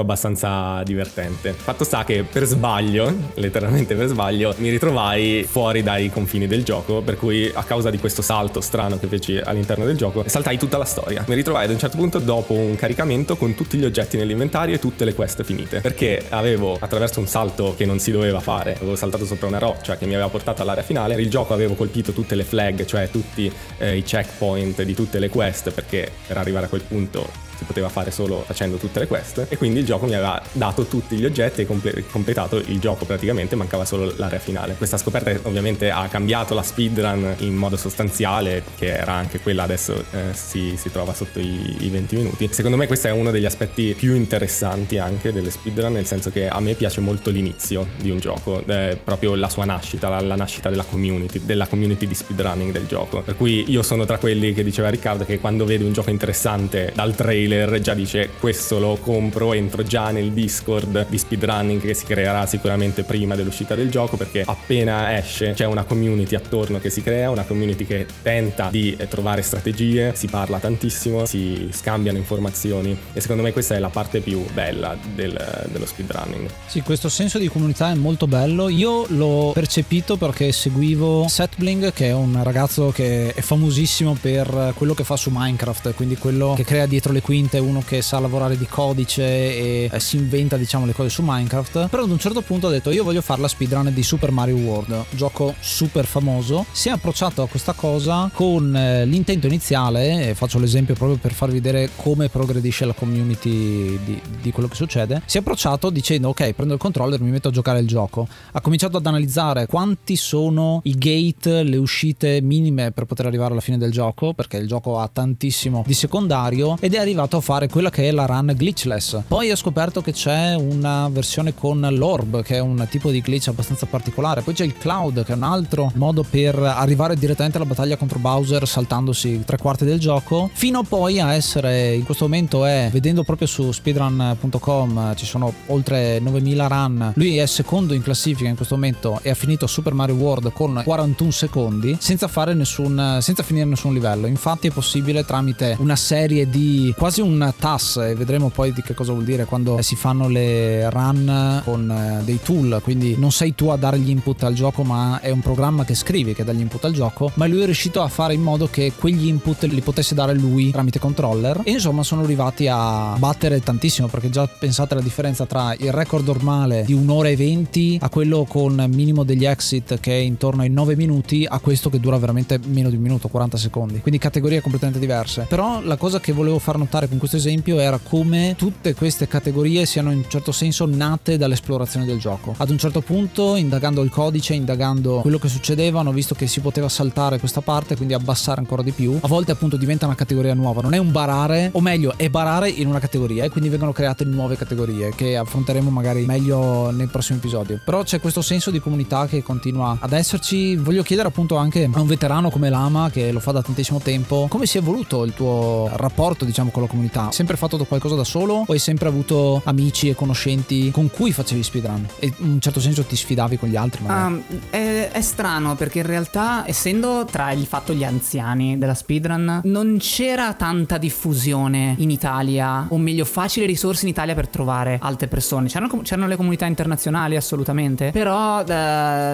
abbastanza 0.00 0.82
divertente. 0.84 1.52
Fatto 1.52 1.84
sta 1.84 2.04
che 2.04 2.24
per 2.24 2.44
sbaglio, 2.44 3.12
letteralmente 3.34 3.94
per 3.94 4.08
sbaglio, 4.08 4.54
mi 4.58 4.70
ritrovai 4.70 5.44
fuori 5.48 5.82
dai 5.82 6.10
confini 6.10 6.46
del 6.46 6.64
gioco, 6.64 7.00
per 7.00 7.16
cui 7.16 7.50
a 7.52 7.62
causa 7.62 7.90
di 7.90 7.98
questo 7.98 8.22
salto 8.22 8.60
strano 8.60 8.98
che 8.98 9.06
feci 9.06 9.36
all'interno 9.36 9.84
del 9.84 9.96
gioco, 9.96 10.24
saltai 10.26 10.58
tutta 10.58 10.78
la 10.78 10.84
storia. 10.84 11.24
Mi 11.26 11.34
ritrovai 11.34 11.64
ad 11.64 11.70
un 11.70 11.78
certo 11.78 11.96
punto 11.96 12.18
dopo 12.18 12.52
un 12.52 12.76
caricamento 12.76 13.23
caricamento 13.24 13.36
con 13.36 13.54
tutti 13.54 13.78
gli 13.78 13.84
oggetti 13.84 14.16
nell'inventario 14.16 14.74
e 14.74 14.78
tutte 14.78 15.04
le 15.04 15.14
quest 15.14 15.42
finite. 15.42 15.80
Perché 15.80 16.24
avevo, 16.28 16.76
attraverso 16.78 17.20
un 17.20 17.26
salto 17.26 17.74
che 17.76 17.86
non 17.86 17.98
si 17.98 18.12
doveva 18.12 18.40
fare, 18.40 18.76
avevo 18.76 18.94
saltato 18.94 19.24
sopra 19.24 19.46
una 19.46 19.58
roccia 19.58 19.96
che 19.96 20.06
mi 20.06 20.12
aveva 20.14 20.28
portato 20.28 20.62
all'area 20.62 20.84
finale, 20.84 21.14
il 21.14 21.30
gioco 21.30 21.54
avevo 21.54 21.74
colpito 21.74 22.12
tutte 22.12 22.34
le 22.34 22.44
flag, 22.44 22.84
cioè 22.84 23.08
tutti 23.10 23.50
eh, 23.78 23.96
i 23.96 24.02
checkpoint 24.02 24.82
di 24.82 24.94
tutte 24.94 25.18
le 25.18 25.28
quest, 25.28 25.70
perché 25.70 26.10
per 26.26 26.36
arrivare 26.36 26.66
a 26.66 26.68
quel 26.68 26.82
punto 26.82 27.42
si 27.56 27.64
poteva 27.64 27.88
fare 27.88 28.10
solo 28.10 28.42
facendo 28.46 28.76
tutte 28.76 28.98
le 29.00 29.06
quest 29.06 29.46
e 29.48 29.56
quindi 29.56 29.80
il 29.80 29.86
gioco 29.86 30.06
mi 30.06 30.14
aveva 30.14 30.40
dato 30.52 30.84
tutti 30.86 31.16
gli 31.16 31.24
oggetti 31.24 31.62
e 31.62 31.66
comple- 31.66 32.04
completato 32.10 32.56
il 32.56 32.78
gioco 32.78 33.04
praticamente, 33.04 33.56
mancava 33.56 33.84
solo 33.84 34.12
l'area 34.16 34.38
finale. 34.38 34.74
Questa 34.74 34.96
scoperta 34.96 35.48
ovviamente 35.48 35.90
ha 35.90 36.06
cambiato 36.08 36.54
la 36.54 36.62
speedrun 36.62 37.36
in 37.38 37.54
modo 37.54 37.76
sostanziale, 37.76 38.62
che 38.76 38.96
era 38.96 39.12
anche 39.12 39.40
quella 39.40 39.62
adesso 39.64 40.04
eh, 40.12 40.32
si, 40.32 40.74
si, 40.76 40.90
trova 40.90 41.14
sotto 41.14 41.38
i, 41.38 41.76
i, 41.80 41.88
20 41.88 42.16
minuti. 42.16 42.48
Secondo 42.52 42.76
me 42.76 42.86
questo 42.86 43.08
è 43.08 43.10
uno 43.10 43.30
degli 43.30 43.44
aspetti 43.44 43.94
più 43.96 44.14
interessanti 44.14 44.98
anche 44.98 45.32
delle 45.32 45.50
speedrun, 45.50 45.92
nel 45.92 46.06
senso 46.06 46.30
che 46.30 46.48
a 46.48 46.60
me 46.60 46.74
piace 46.74 47.00
molto 47.00 47.30
l'inizio 47.30 47.86
di 47.96 48.10
un 48.10 48.18
gioco, 48.18 48.62
eh, 48.66 48.98
proprio 49.02 49.34
la 49.34 49.48
sua 49.48 49.64
nascita, 49.64 50.08
la, 50.08 50.20
la 50.20 50.36
nascita 50.36 50.70
della 50.70 50.84
community, 50.84 51.40
della 51.44 51.66
community 51.66 52.06
di 52.06 52.14
speedrunning 52.14 52.72
del 52.72 52.86
gioco. 52.86 53.22
Per 53.22 53.36
cui 53.36 53.64
io 53.68 53.82
sono 53.82 54.04
tra 54.04 54.18
quelli 54.18 54.52
che 54.52 54.62
diceva 54.62 54.88
Riccardo 54.88 55.24
che 55.24 55.38
quando 55.38 55.64
vedi 55.64 55.84
un 55.84 55.92
gioco 55.92 56.10
interessante 56.10 56.92
dal 56.94 57.14
trailer 57.14 57.43
trailer 57.44 57.80
già 57.80 57.94
dice 57.94 58.30
questo 58.40 58.78
lo 58.78 58.96
compro, 59.00 59.52
entro 59.52 59.82
già 59.82 60.10
nel 60.10 60.32
Discord 60.32 61.06
di 61.08 61.18
speedrunning 61.18 61.80
che 61.80 61.94
si 61.94 62.04
creerà 62.04 62.46
sicuramente 62.46 63.04
prima 63.04 63.34
dell'uscita 63.34 63.74
del 63.74 63.90
gioco 63.90 64.16
perché 64.16 64.42
appena 64.44 65.16
esce 65.16 65.52
c'è 65.52 65.66
una 65.66 65.84
community 65.84 66.34
attorno 66.34 66.78
che 66.78 66.90
si 66.90 67.02
crea, 67.02 67.30
una 67.30 67.44
community 67.44 67.84
che 67.84 68.06
tenta 68.22 68.68
di 68.70 68.96
trovare 69.08 69.42
strategie, 69.42 70.14
si 70.14 70.26
parla 70.26 70.58
tantissimo, 70.58 71.26
si 71.26 71.68
scambiano 71.72 72.18
informazioni 72.18 72.96
e 73.12 73.20
secondo 73.20 73.42
me 73.42 73.52
questa 73.52 73.74
è 73.74 73.78
la 73.78 73.90
parte 73.90 74.20
più 74.20 74.44
bella 74.52 74.96
del, 75.14 75.66
dello 75.70 75.86
speedrunning. 75.86 76.48
Sì, 76.66 76.80
questo 76.80 77.08
senso 77.08 77.38
di 77.38 77.48
comunità 77.48 77.90
è 77.90 77.94
molto 77.94 78.26
bello. 78.26 78.68
Io 78.68 79.04
l'ho 79.08 79.50
percepito 79.52 80.16
perché 80.16 80.50
seguivo 80.52 81.26
Setbling 81.28 81.92
che 81.92 82.08
è 82.08 82.12
un 82.12 82.42
ragazzo 82.42 82.90
che 82.90 83.32
è 83.34 83.40
famosissimo 83.40 84.16
per 84.20 84.72
quello 84.74 84.94
che 84.94 85.04
fa 85.04 85.16
su 85.16 85.30
Minecraft, 85.32 85.94
quindi 85.94 86.16
quello 86.16 86.54
che 86.56 86.64
crea 86.64 86.86
dietro 86.86 87.12
le 87.12 87.20
quinte 87.20 87.33
quinte 87.34 87.58
uno 87.58 87.82
che 87.84 88.00
sa 88.00 88.20
lavorare 88.20 88.56
di 88.56 88.64
codice 88.64 89.24
e 89.24 89.88
eh, 89.90 89.98
si 89.98 90.18
inventa 90.18 90.56
diciamo 90.56 90.86
le 90.86 90.92
cose 90.92 91.08
su 91.08 91.20
Minecraft. 91.24 91.88
Però 91.88 92.04
ad 92.04 92.10
un 92.10 92.18
certo 92.20 92.42
punto 92.42 92.68
ha 92.68 92.70
detto 92.70 92.92
io 92.92 93.02
voglio 93.02 93.22
fare 93.22 93.40
la 93.40 93.48
speedrun 93.48 93.92
di 93.92 94.04
Super 94.04 94.30
Mario 94.30 94.54
World 94.54 95.06
gioco 95.10 95.52
super 95.58 96.04
famoso. 96.04 96.64
Si 96.70 96.90
è 96.90 96.92
approcciato 96.92 97.42
a 97.42 97.48
questa 97.48 97.72
cosa 97.72 98.30
con 98.32 98.76
eh, 98.76 99.04
l'intento 99.04 99.48
iniziale 99.48 100.28
e 100.28 100.34
faccio 100.36 100.60
l'esempio 100.60 100.94
proprio 100.94 101.18
per 101.18 101.32
farvi 101.32 101.54
vedere 101.54 101.90
come 101.96 102.28
progredisce 102.28 102.84
la 102.84 102.92
community 102.92 103.98
di, 104.04 104.20
di 104.40 104.52
quello 104.52 104.68
che 104.68 104.76
succede. 104.76 105.20
Si 105.24 105.36
è 105.36 105.40
approcciato 105.40 105.90
dicendo 105.90 106.28
ok 106.28 106.52
prendo 106.52 106.74
il 106.74 106.78
controller 106.78 107.20
mi 107.20 107.30
metto 107.30 107.48
a 107.48 107.50
giocare 107.50 107.80
il 107.80 107.88
gioco 107.88 108.28
ha 108.52 108.60
cominciato 108.60 108.98
ad 108.98 109.06
analizzare 109.06 109.66
quanti 109.66 110.14
sono 110.14 110.82
i 110.84 110.94
gate 110.96 111.64
le 111.64 111.78
uscite 111.78 112.40
minime 112.40 112.92
per 112.92 113.06
poter 113.06 113.26
arrivare 113.26 113.50
alla 113.50 113.60
fine 113.60 113.76
del 113.76 113.90
gioco 113.90 114.34
perché 114.34 114.58
il 114.58 114.68
gioco 114.68 115.00
ha 115.00 115.10
tantissimo 115.12 115.82
di 115.84 115.94
secondario 115.94 116.76
ed 116.78 116.94
è 116.94 116.98
arrivato 116.98 117.23
arrivato 117.24 117.36
a 117.38 117.40
fare 117.40 117.68
quella 117.68 117.90
che 117.90 118.08
è 118.08 118.10
la 118.10 118.26
run 118.26 118.52
glitchless. 118.54 119.22
Poi 119.26 119.50
ho 119.50 119.56
scoperto 119.56 120.02
che 120.02 120.12
c'è 120.12 120.54
una 120.54 121.08
versione 121.08 121.54
con 121.54 121.86
l'orb, 121.90 122.42
che 122.42 122.56
è 122.56 122.58
un 122.60 122.86
tipo 122.90 123.10
di 123.10 123.20
glitch 123.20 123.48
abbastanza 123.48 123.86
particolare. 123.86 124.42
Poi 124.42 124.54
c'è 124.54 124.64
il 124.64 124.76
cloud, 124.76 125.24
che 125.24 125.32
è 125.32 125.36
un 125.36 125.42
altro 125.42 125.90
modo 125.94 126.24
per 126.28 126.56
arrivare 126.58 127.16
direttamente 127.16 127.56
alla 127.56 127.66
battaglia 127.66 127.96
contro 127.96 128.18
Bowser 128.18 128.66
saltandosi 128.66 129.42
tre 129.44 129.56
quarti 129.56 129.84
del 129.84 129.98
gioco. 129.98 130.50
Fino 130.52 130.82
poi 130.82 131.20
a 131.20 131.34
essere, 131.34 131.94
in 131.94 132.04
questo 132.04 132.24
momento 132.24 132.64
è, 132.64 132.88
vedendo 132.92 133.22
proprio 133.24 133.46
su 133.46 133.72
speedrun.com, 133.72 135.14
ci 135.16 135.26
sono 135.26 135.52
oltre 135.66 136.18
9000 136.20 136.66
run. 136.66 137.12
Lui 137.14 137.38
è 137.38 137.46
secondo 137.46 137.94
in 137.94 138.02
classifica 138.02 138.48
in 138.48 138.56
questo 138.56 138.74
momento 138.74 139.18
e 139.22 139.30
ha 139.30 139.34
finito 139.34 139.66
Super 139.66 139.94
Mario 139.94 140.16
World 140.16 140.52
con 140.52 140.82
41 140.84 141.30
secondi 141.30 141.96
senza 142.00 142.28
fare 142.28 142.54
nessun, 142.54 143.18
senza 143.20 143.42
finire 143.42 143.66
nessun 143.66 143.94
livello. 143.94 144.26
Infatti 144.26 144.68
è 144.68 144.70
possibile 144.70 145.24
tramite 145.24 145.76
una 145.78 145.96
serie 145.96 146.48
di 146.48 146.94
quasi 146.96 147.13
un 147.20 147.52
TAS 147.58 147.96
e 147.96 148.14
vedremo 148.14 148.48
poi 148.48 148.72
di 148.72 148.82
che 148.82 148.94
cosa 148.94 149.12
vuol 149.12 149.24
dire 149.24 149.44
quando 149.44 149.80
si 149.82 149.96
fanno 149.96 150.28
le 150.28 150.88
run 150.90 151.62
con 151.64 151.90
eh, 151.90 152.24
dei 152.24 152.40
tool, 152.42 152.80
quindi 152.82 153.16
non 153.18 153.32
sei 153.32 153.54
tu 153.54 153.68
a 153.68 153.76
dare 153.76 153.98
gli 153.98 154.10
input 154.10 154.42
al 154.42 154.54
gioco 154.54 154.82
ma 154.82 155.20
è 155.20 155.30
un 155.30 155.40
programma 155.40 155.84
che 155.84 155.94
scrivi 155.94 156.34
che 156.34 156.44
dà 156.44 156.52
gli 156.52 156.60
input 156.60 156.84
al 156.84 156.92
gioco, 156.92 157.30
ma 157.34 157.46
lui 157.46 157.62
è 157.62 157.64
riuscito 157.64 158.02
a 158.02 158.08
fare 158.08 158.34
in 158.34 158.42
modo 158.42 158.68
che 158.68 158.92
quegli 158.98 159.26
input 159.26 159.64
li 159.64 159.80
potesse 159.80 160.14
dare 160.14 160.34
lui 160.34 160.70
tramite 160.70 160.98
controller 160.98 161.60
e 161.64 161.72
insomma 161.72 162.02
sono 162.02 162.22
arrivati 162.22 162.68
a 162.68 163.14
battere 163.18 163.60
tantissimo 163.60 164.08
perché 164.08 164.30
già 164.30 164.46
pensate 164.46 164.94
alla 164.94 165.02
differenza 165.02 165.46
tra 165.46 165.74
il 165.74 165.92
record 165.92 166.26
normale 166.26 166.84
di 166.84 166.92
un'ora 166.92 167.28
e 167.28 167.36
venti 167.36 167.98
a 168.00 168.08
quello 168.08 168.44
con 168.48 168.84
minimo 168.92 169.24
degli 169.24 169.44
exit 169.44 170.00
che 170.00 170.12
è 170.12 170.20
intorno 170.20 170.62
ai 170.62 170.70
9 170.70 170.96
minuti 170.96 171.46
a 171.48 171.58
questo 171.58 171.90
che 171.90 172.00
dura 172.00 172.18
veramente 172.18 172.58
meno 172.66 172.90
di 172.90 172.96
un 172.96 173.02
minuto, 173.02 173.28
40 173.28 173.56
secondi. 173.56 174.00
Quindi 174.00 174.20
categorie 174.20 174.60
completamente 174.60 175.00
diverse. 175.00 175.46
Però 175.48 175.80
la 175.82 175.96
cosa 175.96 176.20
che 176.20 176.32
volevo 176.32 176.58
far 176.58 176.78
notare 176.78 177.03
con 177.08 177.18
questo 177.18 177.36
esempio 177.36 177.78
era 177.78 177.98
come 177.98 178.54
tutte 178.56 178.94
queste 178.94 179.28
categorie 179.28 179.86
siano 179.86 180.10
in 180.10 180.18
un 180.18 180.28
certo 180.28 180.52
senso 180.52 180.86
nate 180.86 181.36
dall'esplorazione 181.36 182.06
del 182.06 182.18
gioco. 182.18 182.54
Ad 182.56 182.70
un 182.70 182.78
certo 182.78 183.00
punto, 183.00 183.56
indagando 183.56 184.02
il 184.02 184.10
codice, 184.10 184.54
indagando 184.54 185.20
quello 185.20 185.38
che 185.38 185.48
succedeva, 185.48 186.00
hanno 186.00 186.12
visto 186.12 186.34
che 186.34 186.46
si 186.46 186.60
poteva 186.60 186.88
saltare 186.88 187.38
questa 187.38 187.60
parte, 187.60 187.96
quindi 187.96 188.14
abbassare 188.14 188.60
ancora 188.60 188.82
di 188.82 188.92
più. 188.92 189.18
A 189.20 189.28
volte 189.28 189.52
appunto 189.52 189.76
diventa 189.76 190.06
una 190.06 190.14
categoria 190.14 190.54
nuova, 190.54 190.80
non 190.80 190.94
è 190.94 190.98
un 190.98 191.10
barare, 191.10 191.70
o 191.72 191.80
meglio, 191.80 192.14
è 192.16 192.28
barare 192.28 192.68
in 192.68 192.86
una 192.86 192.98
categoria 192.98 193.44
e 193.44 193.50
quindi 193.50 193.68
vengono 193.68 193.92
create 193.92 194.24
nuove 194.24 194.56
categorie 194.56 195.14
che 195.14 195.36
affronteremo 195.36 195.90
magari 195.90 196.24
meglio 196.24 196.90
nel 196.90 197.08
prossimo 197.08 197.38
episodio. 197.38 197.80
Però 197.84 198.02
c'è 198.02 198.20
questo 198.20 198.42
senso 198.42 198.70
di 198.70 198.80
comunità 198.80 199.26
che 199.26 199.42
continua 199.42 199.98
ad 200.00 200.12
esserci. 200.12 200.76
Voglio 200.76 201.02
chiedere 201.02 201.28
appunto 201.28 201.56
anche 201.56 201.88
a 201.92 202.00
un 202.00 202.06
veterano 202.06 202.50
come 202.50 202.70
Lama 202.70 203.10
che 203.10 203.32
lo 203.32 203.40
fa 203.40 203.52
da 203.52 203.62
tantissimo 203.62 204.00
tempo, 204.00 204.46
come 204.48 204.66
si 204.66 204.78
è 204.78 204.80
evoluto 204.80 205.24
il 205.24 205.34
tuo 205.34 205.90
rapporto 205.94 206.44
diciamo 206.44 206.70
con 206.70 206.82
la 206.82 206.88
comunità? 206.88 206.93
Hai 207.26 207.32
sempre 207.32 207.56
fatto 207.56 207.82
qualcosa 207.84 208.14
da 208.14 208.24
solo 208.24 208.64
o 208.66 208.72
hai 208.72 208.78
sempre 208.78 209.08
avuto 209.08 209.60
amici 209.64 210.08
e 210.08 210.14
conoscenti 210.14 210.90
con 210.90 211.10
cui 211.10 211.32
facevi 211.32 211.62
speedrun? 211.62 212.06
E 212.18 212.32
in 212.38 212.52
un 212.52 212.60
certo 212.60 212.80
senso 212.80 213.04
ti 213.04 213.16
sfidavi 213.16 213.58
con 213.58 213.68
gli 213.68 213.76
altri? 213.76 214.04
Um, 214.06 214.42
è, 214.70 215.10
è, 215.12 215.20
strano 215.20 215.74
perché 215.74 215.98
in 216.00 216.06
realtà 216.06 216.66
essendo 216.66 217.24
tra 217.30 217.52
il 217.52 217.66
fatto 217.66 217.92
gli 217.92 218.04
anziani 218.04 218.78
della 218.78 218.94
speedrun 218.94 219.62
non 219.64 219.96
c'era 219.98 220.52
tanta 220.54 220.98
diffusione 220.98 221.94
in 221.98 222.10
Italia 222.10 222.86
o 222.88 222.98
meglio 222.98 223.24
facile 223.24 223.66
risorse 223.66 224.04
in 224.04 224.10
Italia 224.10 224.34
per 224.34 224.48
trovare 224.48 224.98
altre 225.00 225.28
persone. 225.28 225.68
C'erano, 225.68 226.00
c'erano 226.02 226.28
le 226.28 226.36
comunità 226.36 226.66
internazionali 226.66 227.36
assolutamente, 227.36 228.10
però 228.10 228.60
uh, 228.60 228.64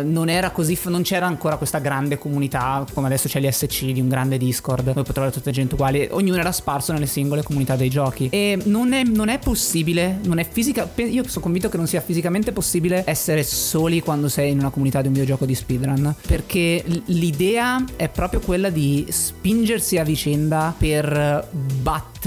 non 0.04 0.28
era 0.28 0.50
così, 0.50 0.78
non 0.84 1.02
c'era 1.02 1.26
ancora 1.26 1.56
questa 1.56 1.78
grande 1.78 2.18
comunità 2.18 2.84
come 2.92 3.06
adesso 3.06 3.28
c'è 3.28 3.40
l'SC 3.40 3.86
di 3.86 4.00
un 4.00 4.08
grande 4.08 4.38
Discord 4.38 4.84
dove 4.84 5.02
puoi 5.02 5.12
trovare 5.12 5.32
tutta 5.32 5.50
gente 5.50 5.74
uguale. 5.74 6.08
Ognuno 6.10 6.38
era 6.38 6.52
sparso 6.52 6.92
nelle 6.92 7.06
singole 7.06 7.42
comunità 7.50 7.74
dei 7.74 7.90
giochi 7.90 8.28
e 8.30 8.56
non 8.64 8.92
è, 8.92 9.02
non 9.02 9.28
è 9.28 9.40
possibile, 9.40 10.20
non 10.22 10.38
è 10.38 10.46
fisica. 10.48 10.88
Io 10.96 11.26
sono 11.26 11.42
convinto 11.42 11.68
che 11.68 11.76
non 11.76 11.88
sia 11.88 12.00
fisicamente 12.00 12.52
possibile 12.52 13.02
essere 13.06 13.42
soli 13.42 14.00
quando 14.00 14.28
sei 14.28 14.52
in 14.52 14.60
una 14.60 14.70
comunità 14.70 15.00
di 15.00 15.08
un 15.08 15.14
videogioco 15.14 15.44
di 15.44 15.54
speedrun 15.54 16.14
perché 16.26 16.84
l'idea 17.06 17.84
è 17.96 18.08
proprio 18.08 18.38
quella 18.40 18.70
di 18.70 19.06
spingersi 19.08 19.98
a 19.98 20.04
vicenda 20.04 20.72
per 20.76 21.48
battere 21.82 22.19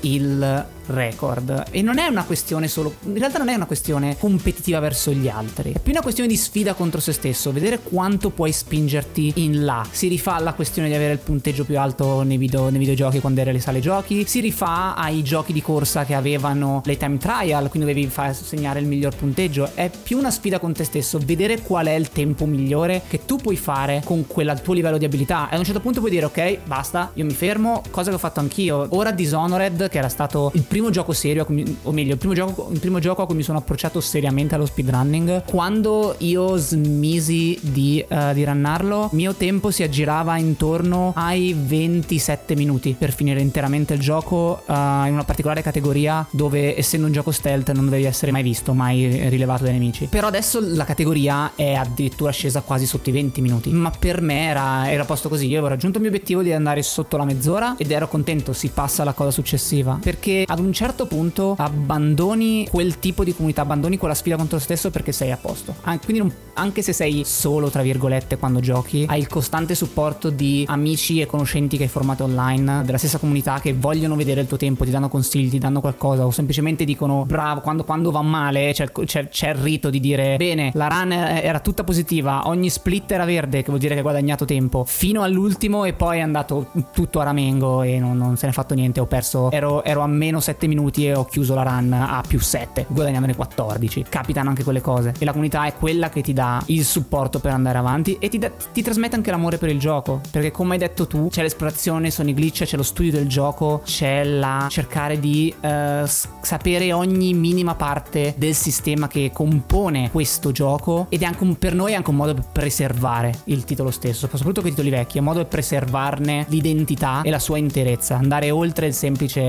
il 0.00 0.66
record. 0.86 1.64
E 1.70 1.82
non 1.82 1.98
è 1.98 2.06
una 2.06 2.24
questione 2.24 2.68
solo. 2.68 2.94
In 3.04 3.18
realtà 3.18 3.38
non 3.38 3.48
è 3.48 3.54
una 3.54 3.66
questione 3.66 4.16
competitiva 4.18 4.80
verso 4.80 5.12
gli 5.12 5.28
altri. 5.28 5.72
È 5.72 5.78
più 5.78 5.92
una 5.92 6.02
questione 6.02 6.28
di 6.28 6.36
sfida 6.36 6.74
contro 6.74 7.00
se 7.00 7.12
stesso. 7.12 7.52
Vedere 7.52 7.80
quanto 7.80 8.30
puoi 8.30 8.52
spingerti 8.52 9.32
in 9.36 9.64
là. 9.64 9.86
Si 9.90 10.08
rifà 10.08 10.34
alla 10.34 10.52
questione 10.52 10.88
di 10.88 10.94
avere 10.94 11.12
il 11.12 11.18
punteggio 11.18 11.64
più 11.64 11.78
alto 11.78 12.22
nei, 12.22 12.36
video, 12.36 12.68
nei 12.68 12.78
videogiochi 12.78 13.20
quando 13.20 13.40
eri 13.40 13.50
alle 13.50 13.60
sale 13.60 13.80
giochi. 13.80 14.24
Si 14.26 14.40
rifà 14.40 14.94
ai 14.94 15.22
giochi 15.22 15.52
di 15.52 15.62
corsa 15.62 16.04
che 16.04 16.14
avevano 16.14 16.82
le 16.84 16.96
time 16.96 17.18
trial, 17.18 17.68
quindi 17.68 17.88
dovevi 17.88 18.06
far 18.08 18.34
segnare 18.34 18.80
il 18.80 18.86
miglior 18.86 19.14
punteggio. 19.16 19.70
È 19.74 19.90
più 20.02 20.18
una 20.18 20.30
sfida 20.30 20.58
con 20.58 20.72
te 20.72 20.84
stesso. 20.84 21.18
Vedere 21.18 21.62
qual 21.62 21.86
è 21.86 21.92
il 21.92 22.10
tempo 22.10 22.46
migliore 22.46 23.02
che 23.08 23.24
tu 23.24 23.36
puoi 23.36 23.56
fare 23.56 24.02
con 24.04 24.26
quel 24.26 24.60
tuo 24.62 24.74
livello 24.74 24.98
di 24.98 25.04
abilità. 25.04 25.48
E 25.50 25.56
a 25.56 25.58
un 25.58 25.64
certo 25.64 25.80
punto 25.80 26.00
puoi 26.00 26.10
dire, 26.10 26.26
ok, 26.26 26.58
basta, 26.64 27.10
io 27.14 27.24
mi 27.24 27.32
fermo. 27.32 27.82
Cosa 27.90 28.10
che 28.10 28.16
ho 28.16 28.18
fatto 28.18 28.40
anch'io. 28.40 28.86
Ora 28.90 29.10
Dishonored, 29.34 29.88
che 29.88 29.98
era 29.98 30.08
stato 30.08 30.52
il 30.54 30.62
primo 30.62 30.90
gioco 30.90 31.12
serio, 31.12 31.44
o 31.82 31.92
meglio, 31.92 32.12
il 32.12 32.18
primo 32.18 32.34
gioco, 32.34 32.68
il 32.70 32.78
primo 32.78 33.00
gioco 33.00 33.22
a 33.22 33.26
cui 33.26 33.34
mi 33.34 33.42
sono 33.42 33.58
approcciato 33.58 34.00
seriamente 34.00 34.54
allo 34.54 34.66
speedrunning. 34.66 35.44
Quando 35.44 36.14
io 36.18 36.56
smisi 36.56 37.58
di, 37.60 38.04
uh, 38.08 38.32
di 38.32 38.44
runnarlo, 38.44 39.08
mio 39.12 39.34
tempo 39.34 39.72
si 39.72 39.82
aggirava 39.82 40.36
intorno 40.36 41.12
ai 41.16 41.54
27 41.58 42.54
minuti 42.54 42.94
per 42.96 43.12
finire 43.12 43.40
interamente 43.40 43.94
il 43.94 44.00
gioco 44.00 44.62
uh, 44.66 44.72
in 44.72 45.12
una 45.12 45.24
particolare 45.24 45.62
categoria 45.62 46.24
dove, 46.30 46.78
essendo 46.78 47.06
un 47.06 47.12
gioco 47.12 47.32
stealth, 47.32 47.72
non 47.72 47.86
dovevi 47.86 48.04
essere 48.04 48.30
mai 48.30 48.44
visto, 48.44 48.72
mai 48.72 49.28
rilevato 49.28 49.64
dai 49.64 49.72
nemici. 49.72 50.06
Però 50.06 50.28
adesso 50.28 50.60
la 50.62 50.84
categoria 50.84 51.52
è 51.56 51.74
addirittura 51.74 52.30
scesa 52.30 52.60
quasi 52.60 52.86
sotto 52.86 53.08
i 53.08 53.12
20 53.12 53.40
minuti. 53.40 53.70
Ma 53.70 53.90
per 53.90 54.20
me 54.20 54.46
era, 54.46 54.90
era 54.90 55.04
posto 55.04 55.28
così. 55.28 55.46
Io 55.46 55.54
avevo 55.54 55.68
raggiunto 55.68 55.96
il 55.96 56.04
mio 56.04 56.12
obiettivo 56.12 56.42
di 56.42 56.52
andare 56.52 56.82
sotto 56.82 57.16
la 57.16 57.24
mezz'ora 57.24 57.74
ed 57.76 57.90
ero 57.90 58.06
contento. 58.06 58.52
Si 58.52 58.68
passa 58.68 59.02
alla 59.02 59.12
cosa 59.12 59.23
successiva. 59.30 59.98
Perché 60.00 60.44
ad 60.46 60.58
un 60.58 60.72
certo 60.72 61.06
punto 61.06 61.54
abbandoni 61.58 62.66
quel 62.70 62.98
tipo 62.98 63.24
di 63.24 63.34
comunità, 63.34 63.62
abbandoni 63.62 63.96
quella 63.96 64.14
sfida 64.14 64.36
contro 64.36 64.58
te 64.58 64.64
stesso 64.64 64.90
perché 64.90 65.12
sei 65.12 65.30
a 65.30 65.36
posto. 65.36 65.74
Quindi 66.04 66.18
non, 66.18 66.32
anche 66.54 66.82
se 66.82 66.92
sei 66.92 67.22
solo, 67.24 67.70
tra 67.70 67.82
virgolette, 67.82 68.36
quando 68.36 68.60
giochi, 68.60 69.04
hai 69.08 69.20
il 69.20 69.28
costante 69.28 69.74
supporto 69.74 70.30
di 70.30 70.64
amici 70.68 71.20
e 71.20 71.26
conoscenti 71.26 71.76
che 71.76 71.84
hai 71.84 71.88
formato 71.88 72.24
online, 72.24 72.82
della 72.84 72.98
stessa 72.98 73.18
comunità 73.18 73.60
che 73.60 73.74
vogliono 73.74 74.16
vedere 74.16 74.40
il 74.40 74.46
tuo 74.46 74.56
tempo, 74.56 74.84
ti 74.84 74.90
danno 74.90 75.08
consigli, 75.08 75.50
ti 75.50 75.58
danno 75.58 75.80
qualcosa 75.80 76.26
o 76.26 76.30
semplicemente 76.30 76.84
dicono 76.84 77.24
bravo, 77.26 77.60
quando, 77.60 77.84
quando 77.84 78.10
va 78.10 78.22
male 78.22 78.72
c'è, 78.72 78.90
c'è, 78.90 79.28
c'è, 79.28 79.50
il 79.50 79.54
rito 79.56 79.90
di 79.90 80.00
dire 80.00 80.36
bene, 80.36 80.70
la 80.74 80.88
run 80.88 81.12
era 81.12 81.60
tutta 81.60 81.84
positiva, 81.84 82.42
ogni 82.46 82.70
split 82.70 83.12
era 83.12 83.24
verde, 83.24 83.58
che 83.62 83.68
vuol 83.68 83.78
dire 83.78 83.92
che 83.92 83.98
hai 83.98 84.02
guadagnato 84.02 84.44
tempo, 84.44 84.84
fino 84.84 85.22
all'ultimo 85.22 85.84
e 85.84 85.92
poi 85.92 86.18
è 86.18 86.20
andato 86.20 86.70
tutto 86.92 87.20
a 87.20 87.24
ramengo 87.24 87.82
e 87.82 87.98
non, 87.98 88.16
non 88.16 88.36
se 88.36 88.46
ne 88.46 88.52
è 88.52 88.54
fatto 88.54 88.74
niente, 88.74 89.00
ho 89.00 89.06
perso, 89.14 89.50
ero, 89.52 89.84
ero 89.84 90.00
a 90.00 90.08
meno 90.08 90.40
7 90.40 90.66
minuti 90.66 91.06
e 91.06 91.14
ho 91.14 91.24
chiuso 91.24 91.54
la 91.54 91.62
run 91.62 91.92
a 91.92 92.20
più 92.26 92.40
7, 92.40 92.86
guadagnandone 92.88 93.36
14. 93.36 94.06
Capitano 94.08 94.48
anche 94.48 94.64
quelle 94.64 94.80
cose. 94.80 95.14
E 95.16 95.24
la 95.24 95.30
comunità 95.30 95.66
è 95.66 95.74
quella 95.74 96.08
che 96.08 96.20
ti 96.20 96.32
dà 96.32 96.60
il 96.66 96.84
supporto 96.84 97.38
per 97.38 97.52
andare 97.52 97.78
avanti 97.78 98.16
e 98.18 98.28
ti, 98.28 98.38
da, 98.38 98.50
ti 98.50 98.82
trasmette 98.82 99.14
anche 99.14 99.30
l'amore 99.30 99.58
per 99.58 99.68
il 99.68 99.78
gioco. 99.78 100.20
Perché 100.32 100.50
come 100.50 100.72
hai 100.72 100.78
detto 100.78 101.06
tu, 101.06 101.28
c'è 101.30 101.42
l'esplorazione, 101.42 102.10
sono 102.10 102.30
i 102.30 102.34
glitch, 102.34 102.64
c'è 102.64 102.76
lo 102.76 102.82
studio 102.82 103.12
del 103.12 103.28
gioco, 103.28 103.82
c'è 103.84 104.24
la 104.24 104.66
cercare 104.68 105.20
di 105.20 105.54
uh, 105.60 106.04
sapere 106.06 106.92
ogni 106.92 107.34
minima 107.34 107.76
parte 107.76 108.34
del 108.36 108.54
sistema 108.54 109.06
che 109.06 109.30
compone 109.32 110.10
questo 110.10 110.50
gioco. 110.50 111.06
Ed 111.08 111.22
è 111.22 111.24
anche 111.24 111.44
un, 111.44 111.56
per 111.56 111.74
noi 111.74 111.92
è 111.92 111.94
anche 111.94 112.10
un 112.10 112.16
modo 112.16 112.34
per 112.34 112.46
preservare 112.50 113.32
il 113.44 113.62
titolo 113.64 113.92
stesso, 113.92 114.26
soprattutto 114.26 114.60
con 114.60 114.70
i 114.70 114.72
titoli 114.72 114.90
vecchi, 114.90 115.18
è 115.18 115.20
un 115.20 115.26
modo 115.26 115.38
per 115.40 115.48
preservarne 115.48 116.46
l'identità 116.48 117.22
e 117.22 117.30
la 117.30 117.38
sua 117.38 117.58
interezza. 117.58 118.16
Andare 118.16 118.50
oltre 118.50 118.86
il 118.86 118.94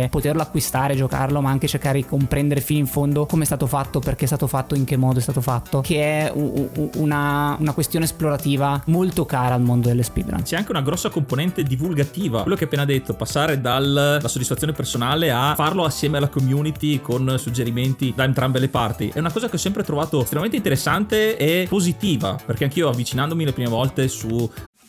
poterlo 0.09 0.41
acquistare, 0.41 0.95
giocarlo, 0.95 1.41
ma 1.41 1.49
anche 1.49 1.67
cercare 1.67 1.99
di 1.99 2.05
comprendere 2.05 2.61
fino 2.61 2.79
in 2.79 2.87
fondo 2.87 3.25
come 3.25 3.43
è 3.43 3.45
stato 3.45 3.67
fatto, 3.67 3.99
perché 3.99 4.25
è 4.25 4.27
stato 4.27 4.47
fatto, 4.47 4.75
in 4.75 4.83
che 4.85 4.97
modo 4.97 5.19
è 5.19 5.21
stato 5.21 5.41
fatto, 5.41 5.81
che 5.81 6.01
è 6.01 6.31
una, 6.33 7.55
una 7.59 7.73
questione 7.73 8.05
esplorativa 8.05 8.81
molto 8.87 9.25
cara 9.25 9.55
al 9.55 9.61
mondo 9.61 9.87
delle 9.87 10.03
speedrun. 10.03 10.41
C'è 10.43 10.57
anche 10.57 10.71
una 10.71 10.81
grossa 10.81 11.09
componente 11.09 11.63
divulgativa, 11.63 12.41
quello 12.41 12.55
che 12.55 12.63
hai 12.63 12.67
appena 12.67 12.85
detto, 12.85 13.13
passare 13.13 13.61
dalla 13.61 14.19
soddisfazione 14.25 14.73
personale 14.73 15.31
a 15.31 15.53
farlo 15.55 15.83
assieme 15.85 16.17
alla 16.17 16.29
community 16.29 17.01
con 17.01 17.35
suggerimenti 17.37 18.13
da 18.15 18.23
entrambe 18.23 18.59
le 18.59 18.69
parti. 18.69 19.11
È 19.13 19.19
una 19.19 19.31
cosa 19.31 19.49
che 19.49 19.55
ho 19.55 19.59
sempre 19.59 19.83
trovato 19.83 20.21
estremamente 20.21 20.57
interessante 20.57 21.37
e 21.37 21.65
positiva, 21.69 22.37
perché 22.45 22.65
anch'io 22.65 22.89
avvicinandomi 22.89 23.45
le 23.45 23.53
prime 23.53 23.69
volte 23.69 24.07
su 24.07 24.49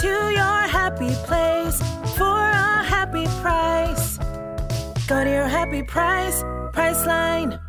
to 0.00 0.08
your 0.08 0.68
happy 0.68 1.14
place 1.26 1.78
for 2.16 2.24
a 2.24 2.82
happy 2.82 3.26
price. 3.40 4.18
Go 5.06 5.22
to 5.22 5.28
your 5.28 5.48
happy 5.48 5.84
price, 5.84 6.42
Priceline. 6.72 7.60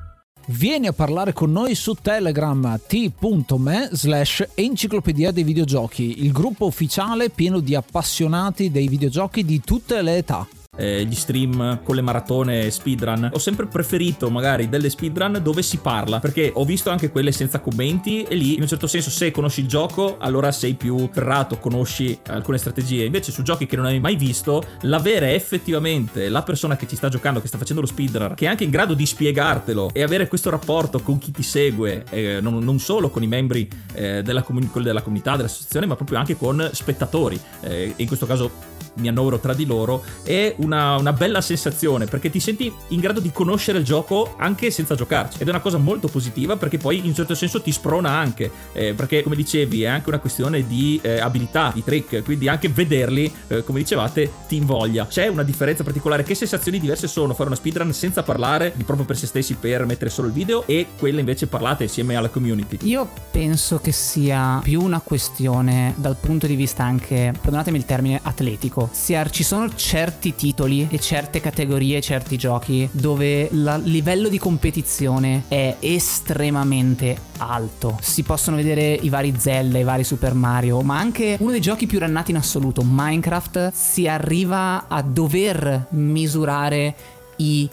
Vieni 0.48 0.88
a 0.88 0.94
parlare 0.94 1.34
con 1.34 1.52
noi 1.52 1.74
su 1.76 1.94
Telegram 1.94 2.80
t.me 2.88 3.90
slash 3.92 4.48
enciclopedia 4.54 5.32
dei 5.32 5.44
videogiochi, 5.44 6.24
il 6.24 6.32
gruppo 6.32 6.66
ufficiale 6.66 7.30
pieno 7.30 7.60
di 7.60 7.74
appassionati 7.74 8.70
dei 8.70 8.88
videogiochi 8.88 9.44
di 9.44 9.62
tutte 9.62 10.02
le 10.02 10.18
età 10.18 10.48
eh, 10.76 11.06
gli 11.06 11.16
stream 11.16 11.82
con 11.84 11.96
le 11.96 12.02
maratone 12.02 12.70
speedrun. 12.70 13.30
Ho 13.34 13.40
sempre 13.40 13.66
preferito 13.66 14.30
magari 14.30 14.70
delle 14.70 14.90
speedrun 14.90 15.40
dove 15.42 15.62
si 15.62 15.78
parla, 15.78 16.20
perché 16.20 16.52
ho 16.54 16.66
visto 16.66 16.90
anche 16.90 17.10
quelle 17.10 17.32
senza 17.32 17.60
commenti 17.60 18.24
e 18.24 18.36
lì 18.36 18.56
in 18.56 18.62
un 18.62 18.68
certo 18.68 18.88
senso 18.88 19.10
se 19.10 19.32
conosci 19.32 19.62
il 19.62 19.68
gioco 19.68 20.18
allora 20.20 20.52
sei 20.52 20.74
più 20.74 21.10
ferrato, 21.12 21.58
conosci 21.58 22.18
alcune 22.28 22.58
strategie. 22.58 23.06
Invece 23.06 23.32
su 23.32 23.42
giochi 23.42 23.66
che 23.66 23.76
non 23.76 23.86
hai 23.86 24.00
mai 24.00 24.16
visto, 24.16 24.64
l'avere 24.82 25.34
effettivamente 25.34 26.30
la 26.30 26.44
persona 26.44 26.76
che 26.76 26.88
ci 26.88 26.96
sta 26.96 27.10
giocando, 27.10 27.42
che 27.42 27.48
sta 27.48 27.58
facendo 27.58 27.82
lo 27.82 27.88
speedrun, 27.88 28.34
che 28.36 28.46
è 28.46 28.48
anche 28.48 28.64
in 28.64 28.70
grado 28.70 28.94
di 28.94 29.06
spiegartelo 29.06 29.90
e 29.94 30.04
avere 30.04 30.28
questo 30.28 30.50
rapporto 30.50 31.00
con 31.00 31.18
chi 31.18 31.32
ti 31.32 31.44
segue, 31.44 32.06
eh, 32.10 32.40
non, 32.42 32.58
non, 32.64 32.80
solo 32.80 33.10
con 33.10 33.24
i 33.24 33.28
membri 33.28 33.68
eh, 33.94 34.22
della, 34.22 34.44
comun- 34.44 34.70
della, 34.82 35.02
comunità, 35.02 35.36
dell'associazione, 35.36 35.86
ma 35.86 35.96
proprio 35.96 36.18
anche 36.18 36.36
con 36.36 36.70
spettatori. 36.72 37.40
Eh, 37.62 37.94
in 37.96 38.08
questo 38.08 38.26
caso 38.26 38.74
mi 38.96 39.08
annovero 39.08 39.40
tra 39.40 39.54
di 39.54 39.66
loro, 39.66 40.04
è 40.24 40.54
una, 40.58 40.96
una, 40.98 41.14
bella 41.14 41.42
sensazione 41.42 42.06
perché 42.06 42.30
ti 42.30 42.40
senti 42.40 42.72
in 42.90 43.00
grado 43.00 43.20
di 43.20 43.32
conoscere 43.32 43.80
il 43.80 43.84
gioco 43.84 44.36
anche 44.38 44.72
senza 44.72 44.96
giocarci. 44.96 45.38
Ed 45.42 45.48
è 45.48 45.50
una 45.50 45.60
cosa 45.60 45.78
molto 45.78 46.08
positiva 46.08 46.58
perché 46.58 46.78
poi 46.78 47.00
in 47.00 47.06
un 47.06 47.14
certo 47.14 47.36
senso 47.36 47.62
ti 47.62 47.72
sprona 47.72 48.10
anche, 48.10 48.52
eh, 48.74 48.94
perché 48.94 49.24
come 49.24 49.36
dicevi 49.36 49.84
è 49.84 49.88
anche 49.88 50.10
una 50.10 50.20
questione 50.20 50.66
di 50.68 51.00
eh, 51.02 51.20
abilità, 51.20 51.72
di 51.74 51.84
trick, 51.84 52.24
quindi 52.24 52.48
anche 52.48 52.70
vederli, 52.70 53.32
eh, 53.48 53.64
come 53.64 53.80
dicevate, 53.80 54.32
ti 54.48 54.56
invoglia. 54.56 55.08
C'è 55.08 55.28
una 55.28 55.44
differenza 55.44 55.84
particolare, 55.84 56.24
che 56.24 56.36
sensazioni 56.36 56.80
diverse 56.80 57.08
sono 57.08 57.34
fare 57.34 57.50
una 57.50 57.58
speedrun 57.58 57.94
senza 57.94 58.24
parlare, 58.24 58.74
di 58.76 58.84
proprio 58.84 59.06
per 59.06 59.18
se 59.18 59.28
stessi 59.28 59.56
per 59.56 59.86
mettere 59.86 60.10
solo 60.10 60.28
il 60.28 60.34
video 60.34 60.66
e 60.68 60.88
quella 60.98 61.20
invece 61.20 61.48
parlate 61.48 61.84
insieme 61.84 62.16
alla 62.16 62.30
community. 62.30 62.78
Io 62.84 63.08
penso 63.32 63.80
che 63.80 63.92
sia 63.92 64.60
più 64.64 64.82
una 64.82 65.00
questione 65.00 65.94
dal 65.98 66.16
punto 66.16 66.48
di 66.48 66.56
vista 66.56 66.84
anche, 66.84 67.34
perdonatemi 67.40 67.78
il 67.78 67.86
termine, 67.86 68.20
atletico 68.22 68.85
sia, 68.92 69.28
ci 69.30 69.44
sono 69.44 69.74
certi 69.76 70.36
titoli 70.36 70.88
e 70.90 71.00
certe 71.00 71.40
categorie, 71.40 72.02
certi 72.02 72.38
giochi 72.38 72.88
dove 72.92 73.50
il 73.52 73.82
livello 73.86 74.30
di 74.30 74.38
competizione 74.38 75.44
è 75.48 75.76
estremamente 75.80 77.18
alto. 77.38 77.98
Si 78.02 78.24
possono 78.24 78.56
vedere 78.56 78.94
i 78.94 79.10
vari 79.10 79.34
Zelda, 79.38 79.78
i 79.78 79.84
vari 79.84 80.04
Super 80.04 80.34
Mario, 80.34 80.82
ma 80.82 80.98
anche 80.98 81.38
uno 81.40 81.52
dei 81.52 81.62
giochi 81.62 81.88
più 81.88 82.00
rannati 82.00 82.32
in 82.32 82.38
assoluto, 82.38 82.84
Minecraft, 82.86 83.72
si 83.74 84.08
arriva 84.08 84.88
a 84.88 85.02
dover 85.02 85.88
misurare 85.90 86.96
i 87.38 87.70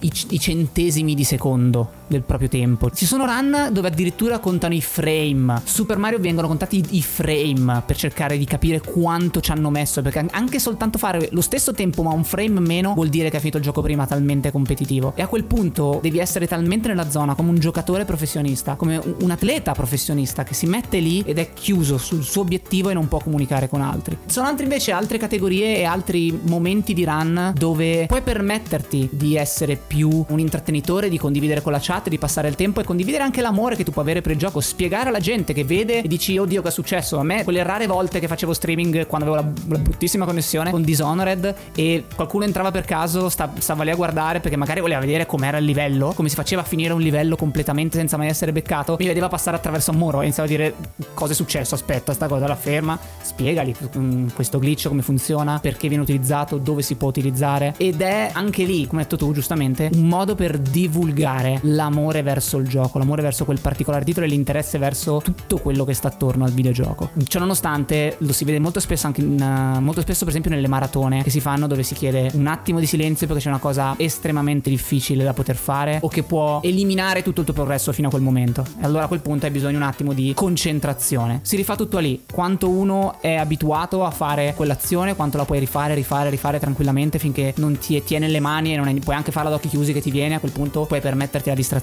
i, 0.00 0.12
i, 0.30 0.38
centesimi 0.40 1.14
di 1.14 1.24
secondo 1.24 2.02
del 2.06 2.22
proprio 2.22 2.48
tempo. 2.48 2.90
Ci 2.90 3.06
sono 3.06 3.24
run 3.24 3.68
dove 3.72 3.88
addirittura 3.88 4.38
contano 4.38 4.74
i 4.74 4.82
frame. 4.82 5.60
Super 5.64 5.98
Mario 5.98 6.18
vengono 6.18 6.48
contati 6.48 6.82
i 6.90 7.02
frame 7.02 7.82
per 7.84 7.96
cercare 7.96 8.38
di 8.38 8.44
capire 8.44 8.80
quanto 8.80 9.40
ci 9.40 9.50
hanno 9.50 9.70
messo. 9.70 10.02
Perché 10.02 10.26
anche 10.30 10.58
soltanto 10.58 10.98
fare 10.98 11.28
lo 11.32 11.40
stesso 11.40 11.72
tempo 11.72 12.02
ma 12.02 12.12
un 12.12 12.24
frame 12.24 12.60
meno 12.60 12.94
vuol 12.94 13.08
dire 13.08 13.30
che 13.30 13.36
ha 13.36 13.40
finito 13.40 13.58
il 13.58 13.62
gioco 13.62 13.82
prima 13.82 14.06
talmente 14.06 14.50
competitivo. 14.50 15.12
E 15.16 15.22
a 15.22 15.26
quel 15.26 15.44
punto 15.44 15.98
devi 16.02 16.18
essere 16.18 16.46
talmente 16.46 16.88
nella 16.88 17.10
zona 17.10 17.34
come 17.34 17.50
un 17.50 17.58
giocatore 17.58 18.04
professionista, 18.04 18.74
come 18.74 19.00
un 19.20 19.30
atleta 19.30 19.72
professionista 19.72 20.44
che 20.44 20.54
si 20.54 20.66
mette 20.66 20.98
lì 20.98 21.22
ed 21.26 21.38
è 21.38 21.52
chiuso 21.52 21.98
sul 21.98 22.22
suo 22.22 22.42
obiettivo 22.42 22.90
e 22.90 22.94
non 22.94 23.08
può 23.08 23.18
comunicare 23.18 23.68
con 23.68 23.80
altri. 23.80 24.18
Ci 24.26 24.32
sono 24.32 24.46
altri 24.46 24.64
invece 24.64 24.92
altre 24.92 25.18
categorie 25.18 25.78
e 25.78 25.84
altri 25.84 26.38
momenti 26.42 26.94
di 26.94 27.04
run 27.04 27.52
dove 27.56 28.06
puoi 28.06 28.22
permetterti 28.22 29.08
di 29.12 29.36
essere 29.36 29.76
più 29.76 30.24
un 30.28 30.38
intrattenitore, 30.38 31.08
di 31.08 31.18
condividere 31.18 31.62
con 31.62 31.72
la 31.72 31.78
chat, 31.80 31.93
di 32.02 32.18
passare 32.18 32.48
il 32.48 32.54
tempo 32.54 32.80
e 32.80 32.84
condividere 32.84 33.22
anche 33.22 33.40
l'amore 33.40 33.76
che 33.76 33.84
tu 33.84 33.92
puoi 33.92 34.04
avere 34.04 34.20
per 34.20 34.32
il 34.32 34.38
gioco, 34.38 34.60
spiegare 34.60 35.08
alla 35.08 35.20
gente 35.20 35.52
che 35.52 35.64
vede 35.64 36.02
e 36.02 36.08
dici 36.08 36.36
oddio 36.36 36.62
che 36.62 36.68
è 36.68 36.70
successo? 36.70 37.18
A 37.18 37.24
me, 37.24 37.44
quelle 37.44 37.62
rare 37.62 37.86
volte 37.86 38.20
che 38.20 38.28
facevo 38.28 38.52
streaming 38.52 39.06
quando 39.06 39.30
avevo 39.30 39.42
la, 39.42 39.76
la 39.76 39.78
bruttissima 39.78 40.24
connessione 40.24 40.70
con 40.70 40.82
Dishonored 40.82 41.54
e 41.74 42.04
qualcuno 42.14 42.44
entrava 42.44 42.70
per 42.70 42.84
caso, 42.84 43.28
sta, 43.28 43.52
stava 43.58 43.84
lì 43.84 43.90
a 43.90 43.96
guardare 43.96 44.40
perché 44.40 44.56
magari 44.56 44.80
voleva 44.80 45.00
vedere 45.00 45.26
com'era 45.26 45.58
il 45.58 45.64
livello, 45.64 46.12
come 46.14 46.28
si 46.28 46.34
faceva 46.34 46.62
a 46.62 46.64
finire 46.64 46.92
un 46.92 47.00
livello 47.00 47.36
completamente 47.36 47.98
senza 47.98 48.16
mai 48.16 48.28
essere 48.28 48.52
beccato, 48.52 48.96
mi 48.98 49.06
vedeva 49.06 49.28
passare 49.28 49.56
attraverso 49.56 49.90
un 49.90 49.98
muro 49.98 50.20
e 50.20 50.24
iniziava 50.24 50.48
a 50.48 50.52
dire 50.52 50.74
cosa 51.14 51.32
è 51.32 51.34
successo, 51.34 51.74
aspetta 51.74 52.12
sta 52.12 52.26
cosa 52.26 52.46
la 52.46 52.56
ferma, 52.56 52.98
spiegagli 53.20 53.74
mm, 53.96 54.28
questo 54.34 54.58
glitch 54.58 54.88
come 54.88 55.02
funziona, 55.02 55.58
perché 55.60 55.88
viene 55.88 56.02
utilizzato, 56.02 56.58
dove 56.58 56.82
si 56.82 56.94
può 56.96 57.08
utilizzare. 57.08 57.74
Ed 57.76 58.00
è 58.00 58.30
anche 58.32 58.64
lì, 58.64 58.86
come 58.86 59.02
hai 59.02 59.08
detto 59.08 59.24
tu, 59.24 59.32
giustamente, 59.32 59.90
un 59.92 60.08
modo 60.08 60.34
per 60.34 60.58
divulgare 60.58 61.60
l'amore 61.84 62.22
verso 62.22 62.56
il 62.58 62.66
gioco, 62.66 62.98
l'amore 62.98 63.22
verso 63.22 63.44
quel 63.44 63.60
particolare 63.60 64.04
titolo 64.04 64.26
e 64.26 64.28
l'interesse 64.28 64.78
verso 64.78 65.20
tutto 65.22 65.58
quello 65.58 65.84
che 65.84 65.94
sta 65.94 66.08
attorno 66.08 66.44
al 66.44 66.52
videogioco. 66.52 67.10
Ciononostante, 67.26 68.16
lo 68.18 68.32
si 68.32 68.44
vede 68.44 68.58
molto 68.58 68.80
spesso 68.80 69.06
anche 69.06 69.20
in, 69.20 69.40
uh, 69.40 69.80
molto 69.80 70.00
spesso 70.00 70.20
per 70.20 70.28
esempio 70.28 70.50
nelle 70.50 70.66
maratone 70.66 71.22
che 71.22 71.30
si 71.30 71.40
fanno 71.40 71.66
dove 71.66 71.82
si 71.82 71.94
chiede 71.94 72.30
un 72.34 72.46
attimo 72.46 72.80
di 72.80 72.86
silenzio 72.86 73.26
perché 73.26 73.42
c'è 73.42 73.48
una 73.48 73.58
cosa 73.58 73.94
estremamente 73.98 74.70
difficile 74.70 75.24
da 75.24 75.32
poter 75.32 75.56
fare 75.56 75.98
o 76.00 76.08
che 76.08 76.22
può 76.22 76.60
eliminare 76.62 77.22
tutto 77.22 77.40
il 77.40 77.46
tuo 77.46 77.54
progresso 77.54 77.92
fino 77.92 78.08
a 78.08 78.10
quel 78.10 78.22
momento. 78.22 78.64
E 78.80 78.84
allora 78.84 79.04
a 79.04 79.08
quel 79.08 79.20
punto 79.20 79.46
hai 79.46 79.52
bisogno 79.52 79.76
un 79.76 79.82
attimo 79.82 80.12
di 80.12 80.32
concentrazione. 80.34 81.40
Si 81.42 81.56
rifà 81.56 81.76
tutto 81.76 81.98
lì. 81.98 82.22
Quanto 82.30 82.68
uno 82.68 83.20
è 83.20 83.34
abituato 83.34 84.04
a 84.04 84.10
fare 84.10 84.54
quell'azione, 84.56 85.14
quanto 85.14 85.36
la 85.36 85.44
puoi 85.44 85.58
rifare, 85.58 85.94
rifare, 85.94 86.30
rifare 86.30 86.58
tranquillamente 86.58 87.18
finché 87.18 87.52
non 87.56 87.78
ti 87.78 88.02
tiene 88.02 88.28
le 88.28 88.40
mani 88.40 88.72
e 88.72 88.76
non 88.76 88.86
hai, 88.86 88.98
puoi 89.00 89.16
anche 89.16 89.32
farla 89.32 89.50
ad 89.50 89.56
occhi 89.56 89.68
chiusi 89.68 89.92
che 89.92 90.00
ti 90.00 90.10
viene, 90.10 90.34
a 90.34 90.40
quel 90.40 90.52
punto 90.52 90.84
puoi 90.86 91.00
permetterti 91.00 91.48
la 91.48 91.54
distrazione 91.54 91.73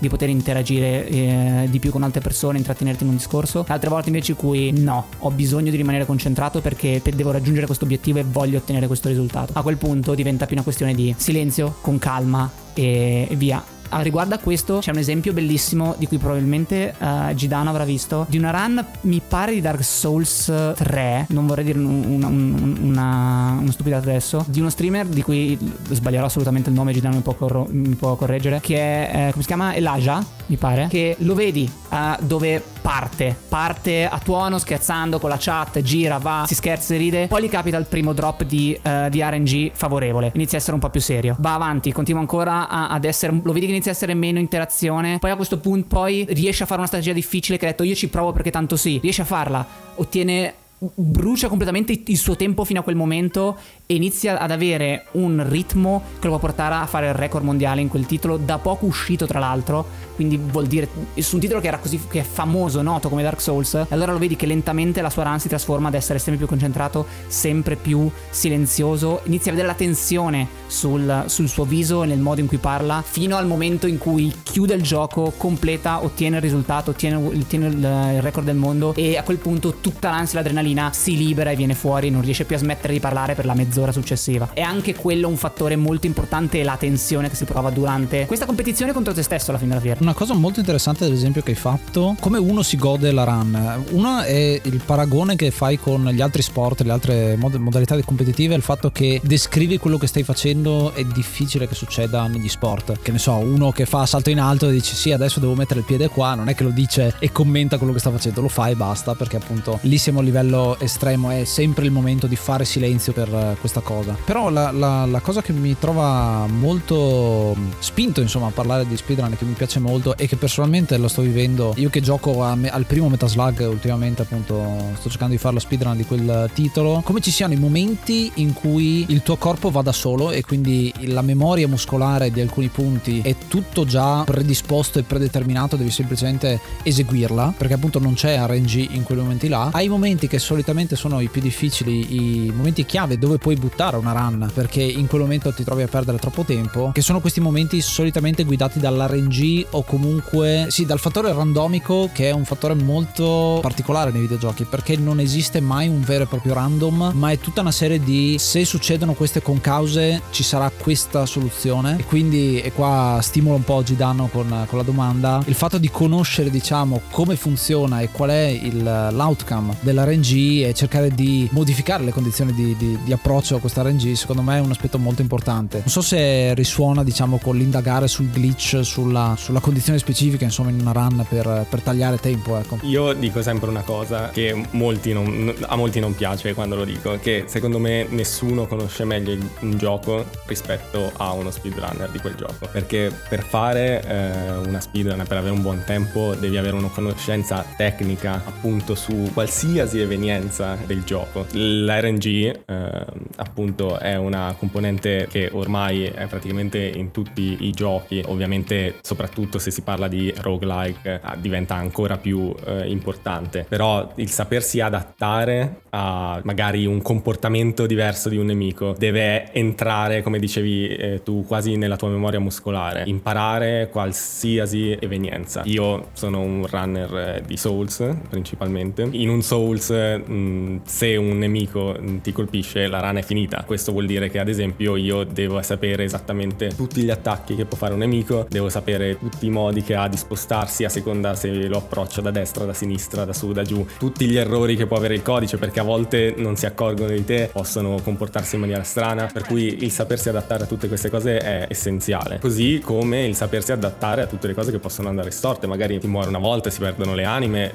di 0.00 0.08
poter 0.08 0.28
interagire 0.28 1.06
eh, 1.08 1.66
di 1.70 1.78
più 1.78 1.90
con 1.90 2.02
altre 2.02 2.20
persone, 2.20 2.58
intrattenerti 2.58 3.04
in 3.04 3.10
un 3.10 3.16
discorso. 3.16 3.64
Altre 3.68 3.88
volte 3.88 4.08
invece 4.08 4.32
in 4.32 4.38
cui 4.38 4.72
no, 4.72 5.06
ho 5.18 5.30
bisogno 5.30 5.70
di 5.70 5.76
rimanere 5.76 6.04
concentrato 6.04 6.60
perché 6.60 7.00
devo 7.14 7.30
raggiungere 7.30 7.66
questo 7.66 7.84
obiettivo 7.84 8.18
e 8.18 8.24
voglio 8.24 8.58
ottenere 8.58 8.86
questo 8.86 9.08
risultato. 9.08 9.52
A 9.54 9.62
quel 9.62 9.76
punto 9.76 10.14
diventa 10.14 10.46
più 10.46 10.54
una 10.56 10.64
questione 10.64 10.94
di 10.94 11.14
silenzio, 11.16 11.76
con 11.80 11.98
calma 11.98 12.50
e 12.74 13.28
via 13.32 13.62
a 13.90 14.00
riguardo 14.00 14.34
a 14.34 14.38
questo 14.38 14.78
c'è 14.78 14.90
un 14.90 14.98
esempio 14.98 15.32
bellissimo 15.32 15.94
di 15.98 16.06
cui 16.06 16.18
probabilmente 16.18 16.94
uh, 16.98 17.34
Gidano 17.34 17.70
avrà 17.70 17.84
visto. 17.84 18.26
Di 18.28 18.38
una 18.38 18.50
run 18.50 18.84
mi 19.02 19.20
pare 19.26 19.52
di 19.52 19.60
Dark 19.60 19.82
Souls 19.82 20.52
3 20.74 21.26
non 21.28 21.46
vorrei 21.46 21.64
dire 21.64 21.78
una, 21.78 22.26
una, 22.26 22.28
una, 22.28 23.56
una 23.60 23.72
stupidata 23.72 24.08
adesso 24.08 24.44
di 24.48 24.60
uno 24.60 24.70
streamer 24.70 25.06
di 25.06 25.22
cui 25.22 25.58
sbaglierò 25.90 26.26
assolutamente 26.26 26.68
il 26.70 26.74
nome 26.74 26.92
Gidano 26.92 27.16
mi 27.16 27.22
può, 27.22 27.34
corro- 27.34 27.66
mi 27.70 27.94
può 27.94 28.16
correggere 28.16 28.60
che 28.60 28.76
è 28.76 29.28
eh, 29.28 29.30
come 29.30 29.42
si 29.42 29.46
chiama? 29.46 29.74
Elijah 29.74 30.24
mi 30.46 30.56
pare 30.56 30.86
che 30.88 31.16
lo 31.20 31.34
vedi 31.34 31.70
uh, 31.90 31.96
dove 32.20 32.62
parte. 32.80 33.36
Parte 33.48 34.06
a 34.06 34.18
tuono 34.18 34.58
scherzando 34.58 35.18
con 35.18 35.28
la 35.28 35.36
chat 35.38 35.80
gira 35.82 36.18
va 36.18 36.44
si 36.46 36.54
scherza 36.54 36.94
e 36.94 36.96
ride. 36.96 37.26
Poi 37.26 37.42
gli 37.42 37.48
capita 37.48 37.76
il 37.76 37.84
primo 37.86 38.12
drop 38.12 38.44
di, 38.44 38.78
uh, 38.82 39.08
di 39.08 39.20
RNG 39.20 39.72
favorevole. 39.74 40.32
Inizia 40.34 40.56
a 40.56 40.60
essere 40.60 40.74
un 40.74 40.80
po' 40.80 40.88
più 40.88 41.00
serio. 41.00 41.36
Va 41.38 41.54
avanti 41.54 41.92
continua 41.92 42.20
ancora 42.20 42.68
a, 42.68 42.88
ad 42.88 43.04
essere 43.04 43.38
lo 43.42 43.52
vedi 43.52 43.66
che 43.66 43.72
inizia 43.78 43.92
a 43.92 43.94
essere 43.94 44.14
meno 44.14 44.38
interazione. 44.38 45.18
Poi 45.18 45.30
a 45.30 45.36
questo 45.36 45.58
punto 45.58 45.86
poi 45.88 46.26
riesce 46.30 46.64
a 46.64 46.66
fare 46.66 46.78
una 46.78 46.88
strategia 46.88 47.12
difficile 47.12 47.56
che 47.58 47.66
ha 47.66 47.70
detto 47.70 47.82
io 47.82 47.94
ci 47.94 48.08
provo 48.08 48.32
perché 48.32 48.50
tanto 48.50 48.76
sì. 48.76 48.98
Riesce 49.00 49.22
a 49.22 49.24
farla, 49.24 49.66
ottiene 49.94 50.54
brucia 50.78 51.48
completamente 51.48 52.02
il 52.06 52.16
suo 52.16 52.36
tempo 52.36 52.64
fino 52.64 52.80
a 52.80 52.82
quel 52.82 52.94
momento 52.94 53.58
inizia 53.90 54.38
ad 54.38 54.50
avere 54.50 55.06
un 55.12 55.44
ritmo 55.48 56.02
che 56.18 56.26
lo 56.26 56.30
può 56.30 56.40
portare 56.40 56.74
a 56.74 56.86
fare 56.86 57.08
il 57.08 57.14
record 57.14 57.44
mondiale 57.44 57.80
in 57.80 57.88
quel 57.88 58.06
titolo 58.06 58.36
da 58.36 58.58
poco 58.58 58.86
uscito 58.86 59.26
tra 59.26 59.38
l'altro. 59.38 60.06
Quindi 60.14 60.36
vuol 60.36 60.66
dire 60.66 60.88
su 61.16 61.36
un 61.36 61.40
titolo 61.40 61.60
che 61.60 61.68
era 61.68 61.78
così 61.78 62.00
che 62.08 62.20
è 62.20 62.24
famoso 62.24 62.82
noto 62.82 63.08
come 63.08 63.22
Dark 63.22 63.40
Souls 63.40 63.74
e 63.74 63.86
allora 63.90 64.12
lo 64.12 64.18
vedi 64.18 64.36
che 64.36 64.46
lentamente 64.46 65.00
la 65.00 65.10
sua 65.10 65.22
run 65.22 65.38
si 65.38 65.48
trasforma 65.48 65.88
ad 65.88 65.94
essere 65.94 66.18
sempre 66.18 66.38
più 66.38 66.46
concentrato 66.46 67.06
sempre 67.28 67.76
più 67.76 68.10
silenzioso. 68.30 69.20
Inizia 69.24 69.52
a 69.52 69.54
vedere 69.54 69.72
la 69.72 69.78
tensione 69.78 70.48
sul, 70.66 71.24
sul 71.26 71.48
suo 71.48 71.64
viso 71.64 72.02
e 72.02 72.06
nel 72.06 72.18
modo 72.18 72.40
in 72.40 72.46
cui 72.46 72.58
parla 72.58 73.02
fino 73.06 73.36
al 73.36 73.46
momento 73.46 73.86
in 73.86 73.98
cui 73.98 74.34
chiude 74.42 74.74
il 74.74 74.82
gioco 74.82 75.32
completa 75.36 76.02
ottiene 76.02 76.36
il 76.36 76.42
risultato 76.42 76.90
ottiene, 76.90 77.14
ottiene 77.14 77.66
il, 77.68 78.22
record 78.22 78.44
del 78.44 78.56
mondo 78.56 78.92
e 78.96 79.16
a 79.16 79.22
quel 79.22 79.38
punto 79.38 79.76
tutta 79.80 80.10
l'ansia 80.10 80.38
e 80.38 80.42
l'adrenalina 80.42 80.92
si 80.92 81.16
libera 81.16 81.50
e 81.50 81.56
viene 81.56 81.74
fuori, 81.74 82.10
non 82.10 82.22
riesce 82.22 82.44
più 82.44 82.56
a 82.56 82.58
smettere 82.58 82.92
di 82.92 83.00
parlare 83.00 83.34
per 83.34 83.44
la 83.46 83.54
mezz'ora 83.54 83.77
successiva. 83.92 84.50
È 84.52 84.60
anche 84.60 84.94
quello 84.94 85.28
un 85.28 85.36
fattore 85.36 85.76
molto 85.76 86.06
importante, 86.06 86.62
la 86.62 86.76
tensione 86.76 87.28
che 87.28 87.36
si 87.36 87.44
prova 87.44 87.70
durante 87.70 88.26
questa 88.26 88.46
competizione 88.46 88.92
contro 88.92 89.12
te 89.12 89.22
stesso 89.22 89.50
alla 89.50 89.58
fine 89.58 89.70
della 89.70 89.82
fiera. 89.82 89.98
Una 90.00 90.14
cosa 90.14 90.34
molto 90.34 90.58
interessante, 90.60 91.04
ad 91.04 91.12
esempio, 91.12 91.42
che 91.42 91.50
hai 91.50 91.56
fatto, 91.56 92.16
come 92.20 92.38
uno 92.38 92.62
si 92.62 92.76
gode 92.76 93.12
la 93.12 93.24
run. 93.24 93.84
Una 93.90 94.24
è 94.24 94.60
il 94.62 94.80
paragone 94.84 95.36
che 95.36 95.50
fai 95.50 95.78
con 95.78 96.08
gli 96.08 96.20
altri 96.20 96.42
sport, 96.42 96.82
le 96.82 96.92
altre 96.92 97.36
mod- 97.36 97.54
modalità 97.54 97.96
competitive, 98.02 98.54
il 98.54 98.62
fatto 98.62 98.90
che 98.90 99.20
descrivi 99.22 99.78
quello 99.78 99.98
che 99.98 100.06
stai 100.06 100.22
facendo 100.22 100.92
è 100.94 101.04
difficile 101.04 101.68
che 101.68 101.74
succeda 101.74 102.26
negli 102.26 102.48
sport. 102.48 103.00
Che 103.00 103.12
ne 103.12 103.18
so, 103.18 103.34
uno 103.34 103.70
che 103.72 103.86
fa 103.86 104.06
salto 104.06 104.30
in 104.30 104.40
alto 104.40 104.68
e 104.68 104.72
dice 104.72 104.94
sì, 104.94 105.12
adesso 105.12 105.40
devo 105.40 105.54
mettere 105.54 105.80
il 105.80 105.86
piede 105.86 106.08
qua, 106.08 106.34
non 106.34 106.48
è 106.48 106.54
che 106.54 106.62
lo 106.62 106.70
dice 106.70 107.14
e 107.18 107.30
commenta 107.30 107.76
quello 107.76 107.92
che 107.92 107.98
sta 107.98 108.10
facendo, 108.10 108.40
lo 108.40 108.48
fa 108.48 108.68
e 108.68 108.74
basta, 108.74 109.14
perché 109.14 109.36
appunto 109.36 109.78
lì 109.82 109.98
siamo 109.98 110.20
a 110.20 110.22
livello 110.22 110.78
estremo 110.78 111.30
è 111.30 111.44
sempre 111.44 111.84
il 111.84 111.90
momento 111.90 112.26
di 112.26 112.36
fare 112.36 112.64
silenzio 112.64 113.12
per 113.12 113.56
questa 113.60 113.67
questa 113.68 113.80
cosa. 113.80 114.16
Però 114.24 114.48
la, 114.48 114.70
la, 114.70 115.04
la 115.04 115.20
cosa 115.20 115.42
che 115.42 115.52
mi 115.52 115.76
trova 115.78 116.46
molto 116.48 117.54
spinto 117.78 118.20
insomma 118.20 118.46
a 118.46 118.50
parlare 118.50 118.86
di 118.86 118.96
speedrun 118.96 119.36
che 119.36 119.44
mi 119.44 119.52
piace 119.52 119.78
molto 119.78 120.16
e 120.16 120.26
che 120.26 120.36
personalmente 120.36 120.96
lo 120.96 121.08
sto 121.08 121.20
vivendo, 121.22 121.74
io 121.76 121.90
che 121.90 122.00
gioco 122.00 122.42
a, 122.42 122.56
al 122.70 122.86
primo 122.86 123.08
Metaslug 123.08 123.66
ultimamente 123.68 124.22
appunto 124.22 124.92
sto 124.98 125.10
cercando 125.10 125.34
di 125.34 125.38
fare 125.38 125.54
la 125.54 125.60
speedrun 125.60 125.96
di 125.96 126.04
quel 126.04 126.50
titolo, 126.54 127.02
come 127.04 127.20
ci 127.20 127.30
siano 127.30 127.52
i 127.52 127.56
momenti 127.56 128.30
in 128.36 128.54
cui 128.54 129.04
il 129.08 129.22
tuo 129.22 129.36
corpo 129.36 129.70
va 129.70 129.82
da 129.82 129.92
solo 129.92 130.30
e 130.30 130.42
quindi 130.42 130.92
la 131.02 131.22
memoria 131.22 131.68
muscolare 131.68 132.30
di 132.30 132.40
alcuni 132.40 132.68
punti 132.68 133.20
è 133.20 133.34
tutto 133.48 133.84
già 133.84 134.24
predisposto 134.24 134.98
e 134.98 135.02
predeterminato, 135.02 135.76
devi 135.76 135.90
semplicemente 135.90 136.58
eseguirla 136.82 137.54
perché 137.56 137.74
appunto 137.74 137.98
non 137.98 138.14
c'è 138.14 138.38
RNG 138.46 138.94
in 138.94 139.02
quei 139.02 139.18
momenti 139.18 139.48
là. 139.48 139.70
Hai 139.72 139.88
momenti 139.88 140.26
che 140.26 140.38
solitamente 140.38 140.96
sono 140.96 141.20
i 141.20 141.28
più 141.28 141.42
difficili, 141.42 142.46
i 142.46 142.52
momenti 142.54 142.86
chiave 142.86 143.18
dove 143.18 143.36
puoi 143.36 143.56
buttare 143.58 143.96
una 143.96 144.12
run 144.12 144.50
perché 144.52 144.82
in 144.82 145.06
quel 145.06 145.22
momento 145.22 145.52
ti 145.52 145.64
trovi 145.64 145.82
a 145.82 145.88
perdere 145.88 146.18
troppo 146.18 146.44
tempo, 146.44 146.90
che 146.92 147.02
sono 147.02 147.20
questi 147.20 147.40
momenti 147.40 147.80
solitamente 147.80 148.44
guidati 148.44 148.78
dall'RNG 148.78 149.66
o 149.70 149.82
comunque 149.84 150.66
sì, 150.68 150.86
dal 150.86 150.98
fattore 150.98 151.32
randomico 151.32 152.10
che 152.12 152.28
è 152.28 152.32
un 152.32 152.44
fattore 152.44 152.74
molto 152.74 153.58
particolare 153.60 154.10
nei 154.10 154.20
videogiochi 154.22 154.64
perché 154.64 154.96
non 154.96 155.20
esiste 155.20 155.60
mai 155.60 155.88
un 155.88 156.00
vero 156.00 156.24
e 156.24 156.26
proprio 156.26 156.54
random, 156.54 157.12
ma 157.14 157.30
è 157.30 157.38
tutta 157.38 157.60
una 157.60 157.72
serie 157.72 158.00
di 158.00 158.36
se 158.38 158.64
succedono 158.64 159.14
queste 159.14 159.42
concause 159.42 160.22
ci 160.30 160.42
sarà 160.42 160.70
questa 160.70 161.26
soluzione. 161.26 161.98
E 161.98 162.04
quindi 162.04 162.60
e 162.60 162.72
qua 162.72 163.18
stimolo 163.22 163.56
un 163.56 163.64
po' 163.64 163.82
Gidano 163.82 164.28
con, 164.28 164.64
con 164.68 164.78
la 164.78 164.84
domanda, 164.84 165.42
il 165.46 165.54
fatto 165.54 165.78
di 165.78 165.90
conoscere 165.90 166.50
diciamo 166.50 167.02
come 167.10 167.36
funziona 167.36 168.00
e 168.00 168.10
qual 168.10 168.30
è 168.30 168.46
il, 168.46 168.82
l'outcome 168.82 169.76
dell'RNG 169.80 170.64
e 170.64 170.72
cercare 170.74 171.10
di 171.10 171.48
modificare 171.52 172.04
le 172.04 172.12
condizioni 172.12 172.52
di, 172.52 172.76
di, 172.76 172.98
di 173.02 173.12
approccio 173.12 173.47
a 173.56 173.60
questa 173.60 173.82
RNG 173.82 174.12
secondo 174.12 174.42
me 174.42 174.58
è 174.58 174.60
un 174.60 174.70
aspetto 174.70 174.98
molto 174.98 175.22
importante. 175.22 175.78
Non 175.78 175.88
so 175.88 176.00
se 176.00 176.54
risuona 176.54 177.02
diciamo 177.04 177.38
con 177.38 177.56
l'indagare 177.56 178.08
sul 178.08 178.28
glitch, 178.28 178.80
sulla, 178.82 179.34
sulla 179.38 179.60
condizione 179.60 179.98
specifica 179.98 180.44
insomma 180.44 180.70
in 180.70 180.80
una 180.80 180.92
run 180.92 181.24
per, 181.28 181.66
per 181.68 181.80
tagliare 181.80 182.18
tempo. 182.18 182.56
Ecco. 182.56 182.78
Io 182.82 183.12
dico 183.12 183.42
sempre 183.42 183.68
una 183.68 183.82
cosa 183.82 184.30
che 184.30 184.66
molti 184.70 185.12
non, 185.12 185.54
a 185.66 185.76
molti 185.76 186.00
non 186.00 186.14
piace 186.14 186.54
quando 186.54 186.76
lo 186.76 186.84
dico, 186.84 187.18
che 187.20 187.44
secondo 187.46 187.78
me 187.78 188.06
nessuno 188.08 188.66
conosce 188.66 189.04
meglio 189.04 189.36
un 189.60 189.76
gioco 189.76 190.24
rispetto 190.46 191.12
a 191.16 191.32
uno 191.32 191.50
speedrunner 191.50 192.10
di 192.10 192.18
quel 192.18 192.34
gioco. 192.34 192.68
Perché 192.70 193.12
per 193.28 193.42
fare 193.42 194.02
eh, 194.06 194.68
una 194.68 194.80
speedrun, 194.80 195.24
per 195.26 195.38
avere 195.38 195.54
un 195.54 195.62
buon 195.62 195.82
tempo, 195.84 196.34
devi 196.34 196.56
avere 196.56 196.76
una 196.76 196.88
conoscenza 196.88 197.64
tecnica 197.76 198.42
appunto 198.44 198.94
su 198.94 199.30
qualsiasi 199.32 200.00
evenienza 200.00 200.76
del 200.86 201.02
gioco. 201.04 201.46
L'RNG 201.52 202.26
eh, 202.66 203.06
appunto 203.38 203.98
è 203.98 204.16
una 204.16 204.54
componente 204.58 205.26
che 205.30 205.50
ormai 205.52 206.04
è 206.04 206.26
praticamente 206.26 206.78
in 206.78 207.10
tutti 207.10 207.58
i 207.60 207.70
giochi, 207.70 208.22
ovviamente 208.26 208.96
soprattutto 209.02 209.58
se 209.58 209.70
si 209.70 209.82
parla 209.82 210.08
di 210.08 210.32
roguelike 210.36 211.20
eh, 211.22 211.38
diventa 211.38 211.74
ancora 211.74 212.16
più 212.16 212.54
eh, 212.66 212.88
importante, 212.88 213.64
però 213.68 214.12
il 214.16 214.30
sapersi 214.30 214.80
adattare 214.80 215.82
a 215.98 216.40
magari 216.44 216.86
un 216.86 217.02
comportamento 217.02 217.86
diverso 217.86 218.28
di 218.28 218.36
un 218.36 218.46
nemico 218.46 218.94
deve 218.96 219.52
entrare, 219.52 220.22
come 220.22 220.38
dicevi 220.38 220.88
eh, 220.88 221.22
tu, 221.24 221.44
quasi 221.44 221.76
nella 221.76 221.96
tua 221.96 222.08
memoria 222.08 222.38
muscolare, 222.38 223.02
imparare 223.06 223.88
qualsiasi 223.90 224.96
evenienza. 225.00 225.62
Io 225.64 226.10
sono 226.12 226.40
un 226.40 226.66
runner 226.70 227.16
eh, 227.16 227.42
di 227.44 227.56
Souls 227.56 228.04
principalmente. 228.28 229.08
In 229.10 229.28
un 229.28 229.42
Souls 229.42 229.90
mh, 229.90 230.32
mm, 230.32 230.76
se 230.84 231.16
un 231.16 231.38
nemico 231.38 231.96
mm, 232.00 232.18
ti 232.18 232.30
colpisce 232.32 232.86
la 232.86 233.00
run 233.00 233.16
è 233.16 233.22
finita. 233.22 233.64
Questo 233.66 233.90
vuol 233.90 234.06
dire 234.06 234.30
che 234.30 234.38
ad 234.38 234.48
esempio 234.48 234.94
io 234.94 235.24
devo 235.24 235.60
sapere 235.62 236.04
esattamente 236.04 236.68
tutti 236.76 237.02
gli 237.02 237.10
attacchi 237.10 237.56
che 237.56 237.64
può 237.64 237.76
fare 237.76 237.94
un 237.94 237.98
nemico, 237.98 238.46
devo 238.48 238.68
sapere 238.68 239.18
tutti 239.18 239.46
i 239.46 239.50
modi 239.50 239.82
che 239.82 239.96
ha 239.96 240.06
di 240.06 240.16
spostarsi 240.16 240.84
a 240.84 240.88
seconda 240.88 241.34
se 241.34 241.50
lo 241.66 241.78
approccia 241.78 242.20
da 242.20 242.30
destra, 242.30 242.64
da 242.64 242.72
sinistra, 242.72 243.24
da 243.24 243.32
su, 243.32 243.52
da 243.52 243.62
giù, 243.62 243.84
tutti 243.98 244.26
gli 244.26 244.36
errori 244.36 244.76
che 244.76 244.86
può 244.86 244.96
avere 244.96 245.14
il 245.14 245.22
codice 245.22 245.56
perché 245.56 245.80
a 245.80 245.87
volte 245.88 246.34
non 246.36 246.54
si 246.56 246.66
accorgono 246.66 247.10
di 247.10 247.24
te, 247.24 247.48
possono 247.52 247.98
comportarsi 248.02 248.54
in 248.54 248.60
maniera 248.60 248.82
strana, 248.82 249.28
per 249.32 249.44
cui 249.44 249.82
il 249.82 249.90
sapersi 249.90 250.28
adattare 250.28 250.64
a 250.64 250.66
tutte 250.66 250.86
queste 250.86 251.10
cose 251.10 251.38
è 251.38 251.66
essenziale. 251.68 252.38
Così 252.38 252.80
come 252.84 253.24
il 253.24 253.34
sapersi 253.34 253.72
adattare 253.72 254.22
a 254.22 254.26
tutte 254.26 254.46
le 254.46 254.54
cose 254.54 254.70
che 254.70 254.78
possono 254.78 255.08
andare 255.08 255.30
storte, 255.30 255.66
magari 255.66 255.98
ti 255.98 256.06
muore 256.06 256.28
una 256.28 256.38
volta, 256.38 256.70
si 256.70 256.78
perdono 256.78 257.14
le 257.14 257.24
anime, 257.24 257.72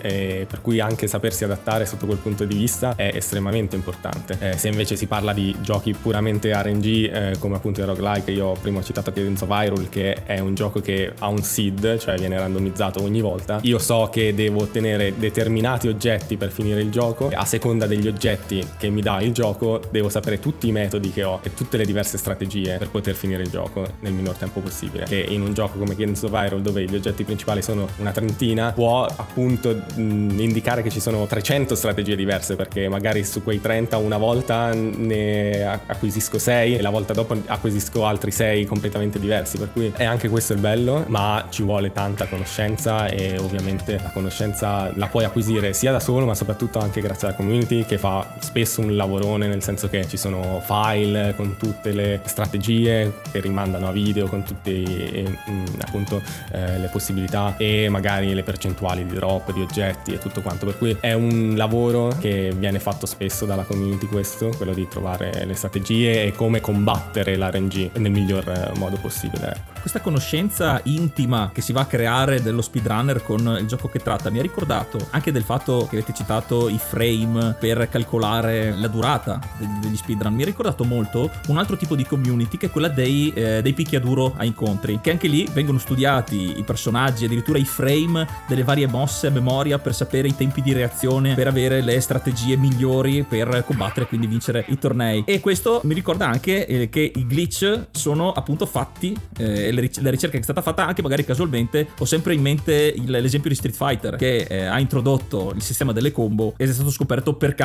per 0.47 0.61
cui 0.61 0.79
anche 0.79 1.07
sapersi 1.07 1.43
adattare 1.43 1.85
sotto 1.85 2.05
quel 2.05 2.19
punto 2.19 2.45
di 2.45 2.55
vista 2.55 2.93
è 2.95 3.11
estremamente 3.15 3.75
importante. 3.75 4.37
Eh, 4.39 4.57
se 4.57 4.67
invece 4.67 4.95
si 4.95 5.07
parla 5.07 5.33
di 5.33 5.55
giochi 5.61 5.93
puramente 5.93 6.53
RNG, 6.53 6.85
eh, 6.85 7.35
come 7.39 7.55
appunto 7.55 7.81
il 7.81 7.87
roguelike, 7.87 8.31
io 8.31 8.53
prima 8.61 8.79
ho 8.79 8.83
citato 8.83 9.11
Cadence 9.11 9.43
of 9.43 9.49
Hyrule, 9.49 9.89
che 9.89 10.23
è 10.25 10.39
un 10.39 10.53
gioco 10.53 10.79
che 10.81 11.13
ha 11.17 11.27
un 11.27 11.41
seed, 11.41 11.97
cioè 11.97 12.17
viene 12.17 12.37
randomizzato 12.37 13.01
ogni 13.01 13.21
volta. 13.21 13.59
Io 13.63 13.79
so 13.79 14.09
che 14.11 14.33
devo 14.33 14.61
ottenere 14.61 15.13
determinati 15.17 15.87
oggetti 15.87 16.37
per 16.37 16.51
finire 16.51 16.81
il 16.81 16.91
gioco, 16.91 17.29
a 17.33 17.45
seconda 17.45 17.87
degli 17.95 18.07
oggetti 18.07 18.65
che 18.77 18.89
mi 18.89 19.01
dà 19.01 19.21
il 19.21 19.31
gioco, 19.31 19.81
devo 19.91 20.09
sapere 20.09 20.39
tutti 20.39 20.67
i 20.67 20.71
metodi 20.71 21.11
che 21.11 21.23
ho 21.23 21.39
e 21.43 21.53
tutte 21.53 21.77
le 21.77 21.85
diverse 21.85 22.17
strategie 22.17 22.77
per 22.77 22.89
poter 22.89 23.15
finire 23.15 23.43
il 23.43 23.49
gioco 23.49 23.85
nel 23.99 24.13
minor 24.13 24.35
tempo 24.35 24.59
possibile. 24.59 25.05
Che 25.05 25.19
in 25.19 25.41
un 25.41 25.53
gioco 25.53 25.77
come 25.77 25.95
Cadence 25.95 26.25
of 26.25 26.31
Hyrule, 26.31 26.61
dove 26.61 26.83
gli 26.85 26.95
oggetti 26.95 27.23
principali 27.23 27.61
sono 27.61 27.87
una 27.97 28.11
trentina, 28.11 28.71
può 28.71 29.05
appunto 29.05 29.73
mh, 29.73 30.39
indicare 30.39 30.81
che 30.81 30.89
ci 30.89 30.99
sono 30.99 31.25
300 31.25 31.75
strategie 31.75 32.15
diverse, 32.15 32.55
perché 32.55 32.87
magari 32.89 33.23
su 33.23 33.43
quei 33.43 33.61
30 33.61 33.97
una 33.97 34.17
volta 34.17 34.73
ne 34.73 35.65
acquisisco 35.65 36.39
6 36.39 36.77
e 36.77 36.81
la 36.81 36.89
volta 36.89 37.13
dopo 37.13 37.37
acquisisco 37.45 38.05
altri 38.05 38.31
6 38.31 38.65
completamente 38.65 39.19
diversi, 39.19 39.57
per 39.57 39.71
cui 39.71 39.91
è 39.95 40.03
anche 40.03 40.29
questo 40.29 40.53
il 40.53 40.59
bello, 40.59 41.03
ma 41.07 41.47
ci 41.49 41.63
vuole 41.63 41.91
tanta 41.91 42.25
conoscenza 42.25 43.07
e 43.07 43.37
ovviamente 43.37 43.99
la 44.01 44.09
conoscenza 44.09 44.91
la 44.95 45.07
puoi 45.07 45.25
acquisire 45.25 45.73
sia 45.73 45.91
da 45.91 45.99
solo, 45.99 46.25
ma 46.25 46.35
soprattutto 46.35 46.79
anche 46.79 47.01
grazie 47.01 47.27
alla 47.27 47.35
community 47.35 47.82
che 47.85 47.97
fa 47.97 48.35
spesso 48.39 48.81
un 48.81 48.95
lavorone, 48.95 49.47
nel 49.47 49.63
senso 49.63 49.89
che 49.89 50.07
ci 50.07 50.17
sono 50.17 50.61
file 50.63 51.33
con 51.35 51.57
tutte 51.57 51.91
le 51.91 52.21
strategie 52.25 53.21
che 53.31 53.39
rimandano 53.39 53.87
a 53.87 53.91
video 53.91 54.27
con 54.27 54.43
tutte 54.43 54.71
eh, 54.71 55.37
appunto 55.79 56.21
eh, 56.51 56.79
le 56.79 56.87
possibilità 56.87 57.55
e 57.57 57.89
magari 57.89 58.33
le 58.33 58.43
percentuali 58.43 59.05
di 59.05 59.13
drop 59.13 59.53
di 59.53 59.61
oggetti 59.61 60.13
e 60.13 60.17
tutto 60.17 60.41
quanto, 60.41 60.65
per 60.65 60.77
cui 60.77 60.95
è 60.99 61.13
un 61.13 61.53
lavoro 61.55 62.15
che 62.19 62.53
viene 62.55 62.79
fatto 62.79 63.05
spesso 63.05 63.45
dalla 63.45 63.63
community 63.63 64.05
questo, 64.07 64.49
quello 64.55 64.73
di 64.73 64.87
trovare 64.87 65.45
le 65.45 65.53
strategie 65.53 66.25
e 66.25 66.31
come 66.33 66.61
combattere 66.61 67.37
l'RNG 67.37 67.97
nel 67.97 68.11
miglior 68.11 68.47
eh, 68.47 68.77
modo 68.77 68.97
possibile. 68.97 69.71
Questa 69.83 69.99
conoscenza 69.99 70.79
intima 70.83 71.51
che 71.53 71.61
si 71.61 71.73
va 71.73 71.81
a 71.81 71.85
creare 71.85 72.41
dello 72.41 72.61
speedrunner 72.61 73.21
con 73.21 73.57
il 73.59 73.67
gioco 73.67 73.89
che 73.89 73.99
tratta 73.99 74.29
mi 74.29 74.39
ha 74.39 74.41
ricordato 74.41 75.07
anche 75.09 75.33
del 75.33 75.43
fatto 75.43 75.87
che 75.89 75.97
avete 75.97 76.13
citato 76.13 76.69
i 76.69 76.77
frame 76.77 77.55
per 77.59 77.72
calcolare 77.89 78.75
la 78.75 78.87
durata 78.87 79.39
degli 79.79 79.95
speedrun. 79.95 80.33
Mi 80.33 80.43
ha 80.43 80.45
ricordato 80.45 80.83
molto 80.83 81.29
un 81.47 81.57
altro 81.57 81.77
tipo 81.77 81.95
di 81.95 82.05
community 82.05 82.57
che 82.57 82.67
è 82.67 82.69
quella 82.69 82.87
dei, 82.87 83.31
eh, 83.33 83.61
dei 83.61 83.73
picchiaduro 83.73 84.33
a 84.37 84.45
incontri, 84.45 84.99
che 85.01 85.11
anche 85.11 85.27
lì 85.27 85.47
vengono 85.53 85.77
studiati 85.77 86.57
i 86.57 86.63
personaggi, 86.63 87.25
addirittura 87.25 87.57
i 87.57 87.65
frame 87.65 88.27
delle 88.47 88.63
varie 88.63 88.87
mosse 88.87 89.27
a 89.27 89.31
memoria 89.31 89.79
per 89.79 89.93
sapere 89.93 90.27
i 90.27 90.35
tempi 90.35 90.61
di 90.61 90.73
reazione, 90.73 91.33
per 91.35 91.47
avere 91.47 91.81
le 91.81 91.99
strategie 91.99 92.57
migliori 92.57 93.23
per 93.23 93.63
combattere 93.65 94.05
e 94.05 94.07
quindi 94.07 94.27
vincere 94.27 94.65
i 94.67 94.77
tornei. 94.77 95.23
E 95.25 95.39
questo 95.39 95.81
mi 95.83 95.93
ricorda 95.93 96.27
anche 96.27 96.65
eh, 96.65 96.89
che 96.89 97.11
i 97.15 97.25
glitch 97.25 97.87
sono 97.91 98.31
appunto 98.31 98.65
fatti 98.65 99.15
eh, 99.37 99.71
la 99.71 100.09
ricerca 100.09 100.35
che 100.35 100.39
è 100.39 100.43
stata 100.43 100.61
fatta 100.61 100.85
anche 100.85 101.01
magari 101.01 101.25
casualmente 101.25 101.89
ho 101.97 102.05
sempre 102.05 102.33
in 102.33 102.41
mente 102.41 102.93
il, 102.95 103.09
l'esempio 103.09 103.49
di 103.49 103.55
Street 103.55 103.75
Fighter 103.75 104.15
che 104.15 104.45
eh, 104.49 104.65
ha 104.65 104.79
introdotto 104.79 105.51
il 105.55 105.61
sistema 105.61 105.91
delle 105.91 106.11
combo 106.11 106.53
ed 106.57 106.69
è 106.69 106.73
stato 106.73 106.89
scoperto 106.89 107.35
per 107.35 107.55
caso 107.55 107.62